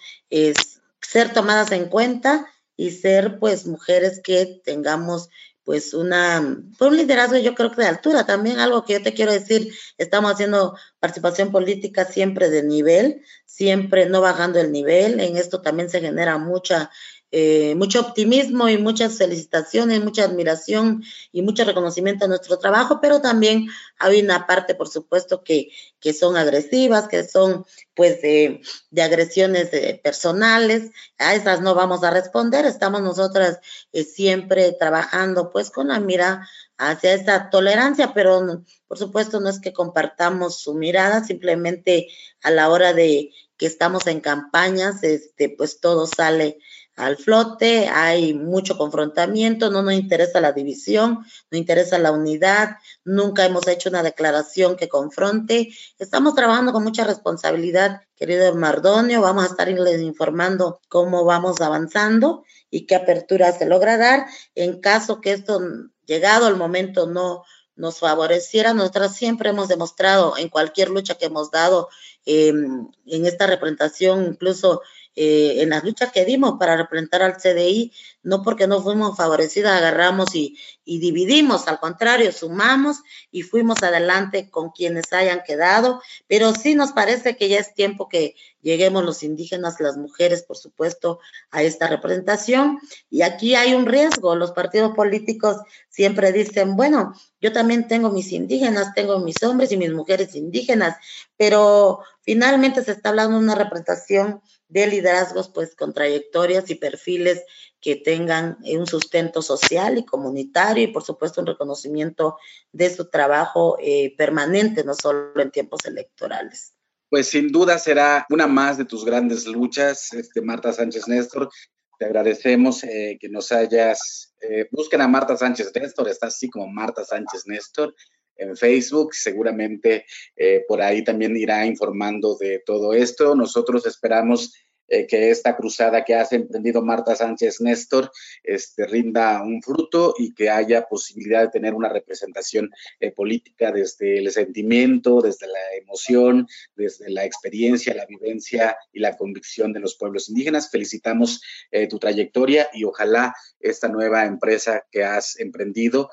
ser 1.03 1.35
tomadas 1.35 1.71
en 1.73 1.91
cuenta 1.91 2.47
y 2.81 2.93
ser 2.93 3.39
pues 3.39 3.67
mujeres 3.67 4.23
que 4.25 4.47
tengamos 4.65 5.29
pues 5.71 5.95
una, 5.95 6.65
pues 6.77 6.91
un 6.91 6.97
liderazgo 6.97 7.39
yo 7.39 7.55
creo 7.55 7.71
que 7.71 7.83
de 7.83 7.87
altura. 7.87 8.27
También, 8.27 8.59
algo 8.59 8.85
que 8.85 8.95
yo 8.95 9.03
te 9.05 9.15
quiero 9.15 9.31
decir, 9.31 9.73
estamos 9.99 10.33
haciendo 10.33 10.77
participación 10.99 11.53
política 11.53 12.05
siempre 12.05 12.51
de 12.51 12.65
nivel, 12.65 13.23
siempre 13.45 14.07
no 14.07 14.21
bajando 14.21 14.59
el 14.59 14.73
nivel, 14.73 15.21
en 15.21 15.37
esto 15.37 15.63
también 15.63 15.89
se 15.89 16.01
genera 16.01 16.39
mucha 16.39 16.91
eh, 17.33 17.77
mucho 17.77 18.01
optimismo 18.01 18.69
y 18.69 18.77
muchas 18.77 19.17
felicitaciones, 19.17 20.03
mucha 20.03 20.25
admiración 20.25 21.05
y 21.31 21.43
mucho 21.43 21.65
reconocimiento 21.65 22.25
a 22.25 22.29
nuestro 22.29 22.59
trabajo, 22.59 22.99
pero 23.01 23.21
también 23.21 23.69
hay 23.99 24.21
una 24.21 24.49
parte, 24.49 24.75
por 24.75 24.89
supuesto, 24.89 25.45
que, 25.45 25.71
que 26.01 26.13
son 26.13 26.37
agresivas, 26.37 27.07
que 27.07 27.23
son 27.23 27.65
pues 27.95 28.21
de, 28.23 28.63
agresiones 29.01 29.73
eh, 29.73 30.01
personales. 30.03 30.91
A 31.19 31.35
esas 31.35 31.61
no 31.61 31.75
vamos 31.75 32.03
a 32.03 32.11
responder. 32.11 32.67
Estamos 32.67 33.03
nosotras 33.03 33.61
eh, 33.93 34.03
siempre 34.03 34.73
trabajando 34.73 35.51
pues 35.51 35.71
con 35.71 35.89
la 35.89 36.01
mira 36.01 36.49
hacia 36.79 37.15
esa 37.15 37.51
tolerancia, 37.51 38.13
pero 38.13 38.65
por 38.89 38.99
supuesto 38.99 39.39
no 39.39 39.51
es 39.51 39.61
que 39.61 39.73
compartamos 39.73 40.61
su 40.61 40.75
mirada, 40.75 41.23
simplemente 41.23 42.09
a 42.43 42.51
la 42.51 42.71
hora 42.71 42.93
de 42.93 43.31
que 43.57 43.67
estamos 43.67 44.07
en 44.07 44.21
campañas, 44.21 45.05
este, 45.05 45.51
pues 45.51 45.81
todo 45.81 46.07
sale 46.07 46.59
al 46.97 47.17
flote, 47.17 47.89
hay 47.89 48.35
mucho 48.35 48.77
confrontamiento, 48.77 49.71
no 49.71 49.83
nos 49.83 49.95
interesa 49.95 50.41
la 50.41 50.53
división, 50.53 51.25
no 51.51 51.59
interesa 51.59 51.99
la 51.99 52.13
unidad, 52.13 52.77
nunca 53.05 53.45
hemos 53.45 53.67
hecho 53.69 53.89
una 53.89 54.03
declaración 54.03 54.77
que 54.77 54.89
confronte. 54.89 55.71
Estamos 55.99 56.35
trabajando 56.35 56.73
con 56.73 56.85
mucha 56.85 57.05
responsabilidad, 57.05 58.03
querido 58.17 58.55
Mardonio, 58.55 59.23
vamos 59.23 59.45
a 59.45 59.49
estar 59.49 59.69
informando 59.69 60.81
cómo 60.89 61.25
vamos 61.25 61.61
avanzando 61.61 62.45
y 62.71 62.87
qué 62.87 62.97
apertura 62.97 63.53
se 63.53 63.67
logra 63.67 63.97
dar. 63.97 64.27
En 64.55 64.81
caso 64.81 65.21
que 65.21 65.33
esto, 65.33 65.61
llegado 66.05 66.47
al 66.47 66.57
momento, 66.57 67.07
no 67.07 67.45
nos 67.77 67.99
favoreciera, 67.99 68.75
nosotras 68.75 69.17
siempre 69.17 69.51
hemos 69.51 69.69
demostrado 69.69 70.37
en 70.37 70.51
cualquier 70.51 70.91
lucha 70.91 71.15
que 71.15 71.27
hemos 71.27 71.51
dado 71.51 71.89
em, 72.27 72.89
en 73.07 73.27
esta 73.27 73.47
representación, 73.47 74.27
incluso 74.27 74.83
eh, 75.17 75.63
en 75.63 75.71
las 75.71 75.83
luchas 75.83 76.13
que 76.13 76.25
dimos 76.25 76.55
para 76.59 76.77
representar 76.77 77.23
al 77.23 77.37
CDI, 77.37 77.93
no 78.23 78.43
porque 78.43 78.67
no 78.67 78.81
fuimos 78.81 79.17
favorecidas, 79.17 79.73
agarramos 79.73 80.35
y, 80.35 80.57
dividimos, 80.85 81.69
al 81.69 81.79
contrario, 81.79 82.33
sumamos 82.33 82.99
y 83.31 83.43
fuimos 83.43 83.83
adelante 83.83 84.51
con 84.51 84.71
quienes 84.71 85.13
hayan 85.13 85.43
quedado, 85.47 86.01
pero 86.27 86.55
sí 86.55 86.75
nos 86.75 86.93
parece 86.93 87.37
que 87.37 87.49
ya 87.49 87.59
es 87.59 87.75
tiempo 87.75 88.09
que 88.09 88.35
lleguemos 88.63 89.05
los 89.05 89.23
indígenas, 89.23 89.81
las 89.81 89.97
mujeres, 89.97 90.43
por 90.43 90.57
supuesto, 90.57 91.19
a 91.51 91.63
esta 91.63 91.89
representación. 91.89 92.79
Y 93.09 93.23
aquí 93.23 93.55
hay 93.55 93.75
un 93.75 93.87
riesgo, 93.87 94.35
los 94.37 94.53
partidos 94.53 94.95
políticos 94.95 95.57
siempre 95.89 96.33
dicen, 96.33 96.77
bueno, 96.77 97.15
yo 97.41 97.53
también 97.53 97.89
tengo 97.89 98.11
mis 98.11 98.33
indígenas, 98.33 98.95
tengo 98.95 99.19
mis 99.21 99.43
hombres 99.43 99.73
y 99.73 99.77
mis 99.77 99.93
mujeres 99.93 100.35
indígenas, 100.35 100.97
pero 101.37 102.01
finalmente 102.23 102.85
se 102.85 102.93
está 102.93 103.11
hablando 103.11 103.39
de 103.39 103.45
una 103.45 103.55
representación 103.55 104.41
de 104.69 104.87
liderazgos 104.87 105.49
pues 105.49 105.75
con 105.75 105.93
trayectorias 105.93 106.71
y 106.71 106.77
perfiles 106.77 107.45
que 107.81 107.97
tengan 107.97 108.59
un 108.63 108.87
sustento 108.87 109.43
social 109.43 109.99
y 109.99 110.05
comunitario 110.05 110.85
y 110.85 110.93
por 110.93 111.03
supuesto 111.03 111.41
un 111.41 111.47
reconocimiento 111.47 112.37
de 112.73 112.95
su 112.95 113.09
trabajo 113.09 113.77
eh, 113.81 114.15
permanente, 114.17 114.85
no 114.85 114.95
solo 114.95 115.41
en 115.41 115.51
tiempos 115.51 115.81
electorales. 115.87 116.75
Pues 117.11 117.27
sin 117.27 117.49
duda 117.49 117.77
será 117.79 118.25
una 118.31 118.47
más 118.47 118.79
de 118.79 118.85
tus 118.85 119.05
grandes 119.05 119.45
luchas, 119.45 120.13
este, 120.13 120.41
Marta 120.43 120.73
Sánchez 120.73 121.09
Néstor. 121.09 121.51
Te 121.99 122.05
agradecemos 122.05 122.85
eh, 122.85 123.19
que 123.21 123.29
nos 123.29 123.51
hayas... 123.51 124.33
Eh, 124.41 124.69
busquen 124.71 125.01
a 125.01 125.09
Marta 125.09 125.37
Sánchez 125.37 125.73
Néstor, 125.75 126.09
está 126.09 126.29
así 126.29 126.49
como 126.49 126.69
Marta 126.69 127.05
Sánchez 127.05 127.43
Néstor 127.47 127.93
en 128.37 128.57
Facebook. 128.57 129.13
Seguramente 129.13 130.07
eh, 130.37 130.65
por 130.69 130.81
ahí 130.81 131.03
también 131.03 131.37
irá 131.37 131.67
informando 131.67 132.37
de 132.39 132.63
todo 132.65 132.95
esto. 132.95 133.35
Nosotros 133.35 133.87
esperamos 133.87 134.55
eh, 134.91 135.07
que 135.07 135.31
esta 135.31 135.57
cruzada 135.57 136.05
que 136.05 136.15
ha 136.15 136.27
emprendido 136.31 136.83
Marta 136.83 137.17
Sánchez 137.17 137.61
Néstor 137.61 138.11
este, 138.43 138.87
rinda 138.87 139.43
un 139.43 139.63
fruto 139.63 140.15
y 140.19 140.35
que 140.35 140.51
haya 140.51 140.87
posibilidad 140.87 141.43
de 141.43 141.49
tener 141.49 141.75
una 141.75 141.89
representación 141.89 142.71
eh, 143.01 143.11
política 143.11 143.73
desde 143.73 144.19
el 144.19 144.31
sentimiento, 144.31 145.23
desde 145.23 145.47
la 145.47 145.75
emoción, 145.81 146.47
desde 146.77 147.09
la 147.09 147.25
experiencia, 147.25 147.95
la 147.95 148.07
vivencia 148.07 148.77
y 148.93 149.01
la 149.01 149.17
convicción 149.17 149.73
de 149.73 149.81
los 149.81 149.97
pueblos 149.97 150.29
indígenas. 150.29 150.71
Felicitamos 150.71 151.41
tu 151.89 151.99
trayectoria 151.99 152.69
y 152.73 152.85
ojalá 152.85 153.35
esta 153.61 153.89
nueva 153.89 154.27
empresa 154.27 154.85
que 154.91 155.05
has 155.05 155.39
emprendido 155.39 156.11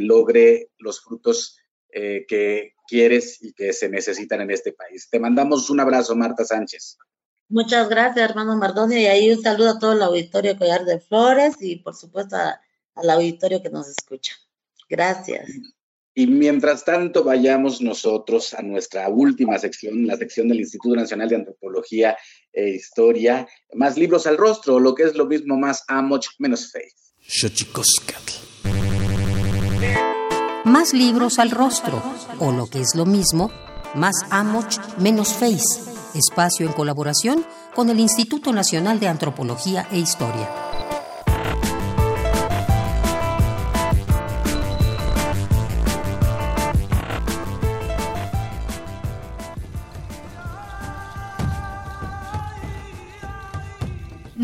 logre 0.00 0.70
los 0.78 1.02
frutos 1.02 1.58
eh, 1.96 2.26
que 2.26 2.74
quieres 2.88 3.40
y 3.40 3.52
que 3.52 3.72
se 3.72 3.88
necesitan 3.88 4.40
en 4.40 4.50
este 4.50 4.72
país. 4.72 5.08
Te 5.08 5.20
mandamos 5.20 5.70
un 5.70 5.78
abrazo, 5.78 6.16
Marta 6.16 6.44
Sánchez. 6.44 6.98
Muchas 7.48 7.88
gracias, 7.88 8.30
hermano 8.30 8.56
Mardonio, 8.56 8.98
y 8.98 9.06
ahí 9.06 9.30
un 9.30 9.42
saludo 9.42 9.70
a 9.70 9.78
todo 9.78 9.92
el 9.92 10.02
auditorio 10.02 10.56
Collar 10.56 10.84
de 10.84 10.98
Flores 11.00 11.56
y 11.60 11.76
por 11.76 11.94
supuesto 11.94 12.36
al 12.36 13.10
auditorio 13.10 13.62
que 13.62 13.70
nos 13.70 13.88
escucha. 13.88 14.34
Gracias. 14.88 15.48
Y 16.16 16.28
mientras 16.28 16.84
tanto, 16.84 17.24
vayamos 17.24 17.80
nosotros 17.80 18.54
a 18.54 18.62
nuestra 18.62 19.08
última 19.08 19.58
sección, 19.58 20.06
la 20.06 20.16
sección 20.16 20.48
del 20.48 20.60
Instituto 20.60 20.94
Nacional 20.94 21.28
de 21.28 21.36
Antropología 21.36 22.16
e 22.52 22.70
Historia, 22.70 23.48
más 23.72 23.98
libros 23.98 24.28
al 24.28 24.36
rostro, 24.36 24.78
lo 24.78 24.94
que 24.94 25.02
es 25.02 25.16
lo 25.16 25.26
mismo, 25.26 25.56
más 25.56 25.82
Amoch 25.88 26.26
menos 26.38 26.70
Faith. 26.70 26.94
Más 30.64 30.94
libros 30.94 31.38
al 31.40 31.50
rostro, 31.50 32.00
o 32.38 32.52
lo 32.52 32.68
que 32.68 32.80
es 32.80 32.94
lo 32.94 33.06
mismo, 33.06 33.50
más 33.96 34.14
Amoch 34.30 34.78
menos 34.98 35.32
Face, 35.34 35.93
espacio 36.14 36.66
en 36.66 36.72
colaboración 36.72 37.44
con 37.74 37.90
el 37.90 38.00
Instituto 38.00 38.52
Nacional 38.52 39.00
de 39.00 39.08
Antropología 39.08 39.86
e 39.90 39.98
Historia. 39.98 40.48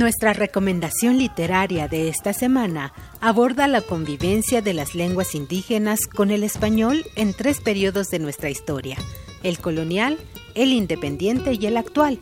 Nuestra 0.00 0.32
recomendación 0.32 1.18
literaria 1.18 1.86
de 1.86 2.08
esta 2.08 2.32
semana 2.32 2.94
aborda 3.20 3.66
la 3.66 3.82
convivencia 3.82 4.62
de 4.62 4.72
las 4.72 4.94
lenguas 4.94 5.34
indígenas 5.34 6.06
con 6.06 6.30
el 6.30 6.42
español 6.42 7.04
en 7.16 7.34
tres 7.34 7.60
periodos 7.60 8.08
de 8.08 8.18
nuestra 8.18 8.48
historia, 8.48 8.96
el 9.42 9.58
colonial, 9.58 10.16
el 10.54 10.72
independiente 10.72 11.54
y 11.54 11.66
el 11.66 11.76
actual. 11.76 12.18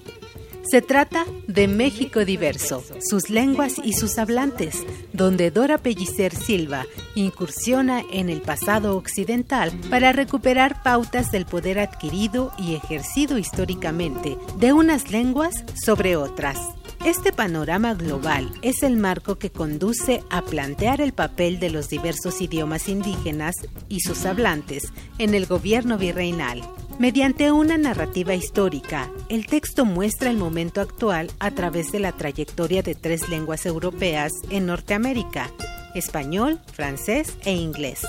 Se 0.71 0.83
trata 0.83 1.25
de 1.47 1.67
México 1.67 2.27
diverso, 2.27 2.85
sus 3.01 3.31
lenguas 3.31 3.77
y 3.83 3.95
sus 3.95 4.19
hablantes, 4.19 4.85
donde 5.15 5.51
Dora 5.51 5.79
Pellicer 5.79 6.35
Silva 6.35 6.85
incursiona 7.15 8.03
en 8.13 8.29
el 8.29 8.43
pasado 8.43 8.95
occidental 8.99 9.73
para 9.89 10.13
recuperar 10.13 10.83
pautas 10.83 11.33
del 11.33 11.47
poder 11.47 11.79
adquirido 11.79 12.53
y 12.59 12.75
ejercido 12.75 13.39
históricamente 13.39 14.37
de 14.59 14.75
unas 14.75 15.11
lenguas 15.11 15.65
sobre 15.83 16.17
otras. 16.17 16.59
Este 17.03 17.33
panorama 17.33 17.95
global 17.95 18.53
es 18.61 18.83
el 18.83 18.99
marco 18.99 19.39
que 19.39 19.51
conduce 19.51 20.23
a 20.29 20.43
plantear 20.43 21.01
el 21.01 21.15
papel 21.15 21.61
de 21.61 21.71
los 21.71 21.89
diversos 21.89 22.43
idiomas 22.43 22.91
indígenas 22.91 23.55
y 23.89 24.01
sus 24.01 24.27
hablantes 24.27 24.93
en 25.17 25.35
el 25.35 25.47
gobierno 25.47 25.97
virreinal. 25.97 26.63
Mediante 26.99 27.53
una 27.53 27.79
narrativa 27.79 28.35
histórica, 28.35 29.09
el 29.29 29.47
texto 29.47 29.85
muestra 29.85 30.31
el 30.31 30.37
momento 30.37 30.81
actual 30.81 31.31
a 31.39 31.53
través 31.53 31.93
de 31.93 32.01
la 32.01 32.11
trayectoria 32.11 32.83
de 32.83 32.97
tres 32.97 33.29
lenguas 33.29 33.67
europeas 33.67 34.33
en 34.51 34.67
Norteamérica, 34.67 35.49
español, 35.95 36.61
francés 36.73 37.37
e 37.45 37.53
inglés 37.53 38.01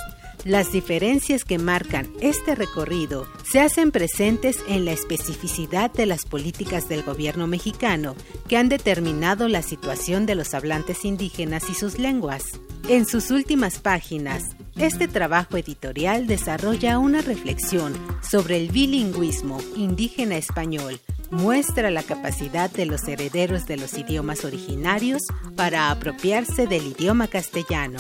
las 0.46 0.72
diferencias 0.72 1.44
que 1.44 1.58
marcan 1.58 2.08
este 2.22 2.56
recorrido 2.56 3.28
se 3.44 3.60
hacen 3.60 3.92
presentes 3.92 4.58
en 4.68 4.86
la 4.86 4.94
especificidad 4.94 5.92
de 5.92 6.06
las 6.06 6.24
políticas 6.26 6.88
del 6.88 7.04
gobierno 7.04 7.46
mexicano 7.46 8.16
que 8.48 8.58
han 8.58 8.70
determinado 8.70 9.48
la 9.50 9.62
situación 9.62 10.26
de 10.26 10.36
los 10.36 10.54
hablantes 10.54 11.04
indígenas 11.04 11.70
y 11.70 11.74
sus 11.74 12.00
lenguas. 12.00 12.44
En 12.88 13.06
sus 13.06 13.32
últimas 13.32 13.80
páginas, 13.80 14.56
este 14.80 15.10
trabajo 15.10 15.58
editorial 15.58 16.26
desarrolla 16.26 17.00
una 17.00 17.22
reflexión 17.22 17.94
sobre 18.22 18.56
el 18.58 18.70
bilingüismo 18.72 19.60
indígena-español, 19.76 21.02
muestra 21.32 21.92
la 21.92 22.02
capacidad 22.02 22.72
de 22.72 22.86
los 22.86 23.06
herederos 23.08 23.66
de 23.68 23.76
los 23.76 23.98
idiomas 23.98 24.46
originarios 24.46 25.24
para 25.58 25.92
apropiarse 25.92 26.66
del 26.66 26.88
idioma 26.88 27.28
castellano. 27.28 28.00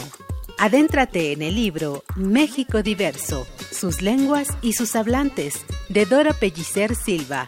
Adéntrate 0.57 1.34
en 1.34 1.41
el 1.41 1.55
libro 1.55 2.03
México 2.15 2.82
Diverso, 2.82 3.45
sus 3.71 4.01
lenguas 4.01 4.47
y 4.61 4.73
sus 4.73 4.95
hablantes, 4.95 5.65
de 5.89 6.05
Dora 6.05 6.34
Pellicer 6.34 6.95
Silva. 6.95 7.47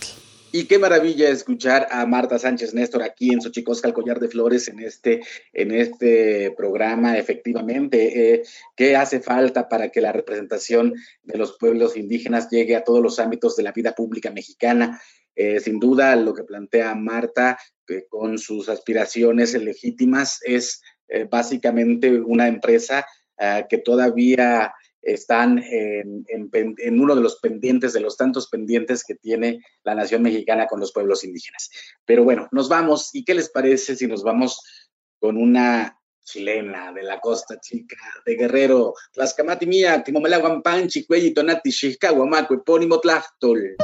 Y 0.53 0.65
qué 0.65 0.79
maravilla 0.79 1.29
escuchar 1.29 1.87
a 1.91 2.05
Marta 2.05 2.37
Sánchez 2.37 2.73
Néstor 2.73 3.03
aquí 3.03 3.31
en 3.31 3.41
Xochicosca, 3.41 3.87
el 3.87 3.93
collar 3.93 4.19
de 4.19 4.27
flores, 4.27 4.67
en 4.67 4.81
este, 4.81 5.21
en 5.53 5.71
este 5.71 6.51
programa, 6.57 7.17
efectivamente. 7.17 8.33
Eh, 8.33 8.43
¿Qué 8.75 8.97
hace 8.97 9.21
falta 9.21 9.69
para 9.69 9.89
que 9.89 10.01
la 10.01 10.11
representación 10.11 10.93
de 11.23 11.37
los 11.37 11.57
pueblos 11.57 11.95
indígenas 11.95 12.49
llegue 12.49 12.75
a 12.75 12.83
todos 12.83 13.01
los 13.01 13.17
ámbitos 13.19 13.55
de 13.55 13.63
la 13.63 13.71
vida 13.71 13.93
pública 13.93 14.29
mexicana? 14.29 15.01
Eh, 15.35 15.61
sin 15.61 15.79
duda, 15.79 16.17
lo 16.17 16.33
que 16.33 16.43
plantea 16.43 16.95
Marta 16.95 17.57
con 18.09 18.37
sus 18.37 18.67
aspiraciones 18.67 19.53
legítimas 19.53 20.39
es 20.43 20.81
eh, 21.07 21.27
básicamente 21.29 22.19
una 22.19 22.47
empresa 22.47 23.05
que 23.67 23.79
todavía 23.79 24.71
están 25.01 25.63
en, 25.63 26.99
uno 26.99 27.15
de 27.15 27.21
los 27.21 27.39
pendientes, 27.39 27.93
de 27.93 27.99
los 27.99 28.17
tantos 28.17 28.49
pendientes 28.49 29.03
que 29.03 29.15
tiene 29.15 29.59
la 29.83 29.95
nación 29.95 30.21
mexicana 30.21 30.67
con 30.67 30.79
los 30.79 30.91
pueblos 30.91 31.23
indígenas. 31.23 31.69
Pero 32.05 32.23
bueno, 32.23 32.47
nos 32.51 32.69
vamos. 32.69 33.09
¿Y 33.13 33.23
qué 33.23 33.33
les 33.33 33.49
parece 33.49 33.95
si 33.95 34.07
nos 34.07 34.23
vamos 34.23 34.61
con 35.19 35.37
una 35.37 35.97
chilena 36.23 36.93
de 36.93 37.03
la 37.03 37.19
costa 37.19 37.59
chica 37.59 37.97
de 38.25 38.35
Guerrero? 38.35 38.93
Tlaxcamati 39.13 39.65
mía, 39.65 40.03
Timomelaguampanchi, 40.03 41.05
Cuelli, 41.05 41.33
Tonati, 41.33 41.71
Guamaco, 42.13 42.53
Epónimo 42.55 42.99
Tlachtol. 42.99 43.75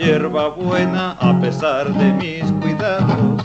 Hierba 0.00 0.48
buena 0.48 1.12
a 1.20 1.38
pesar 1.40 1.92
de 1.92 2.12
mis 2.14 2.50
cuidados. 2.62 3.42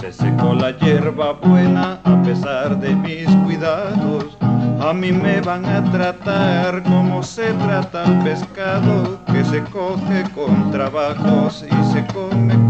Se 0.00 0.10
secó 0.10 0.54
la 0.54 0.70
hierba 0.78 1.32
buena 1.32 2.00
a 2.04 2.22
pesar 2.22 2.80
de 2.80 2.94
mis 2.94 3.26
cuidados. 3.44 4.38
A 4.80 4.94
mí 4.94 5.12
me 5.12 5.42
van 5.42 5.66
a 5.66 5.84
tratar 5.92 6.82
como 6.84 7.22
se 7.22 7.52
trata 7.52 8.04
el 8.04 8.18
pescado 8.20 9.20
que 9.26 9.44
se 9.44 9.62
coge 9.64 10.24
con 10.34 10.70
trabajos 10.70 11.66
y 11.68 11.92
se 11.92 12.06
come 12.14 12.69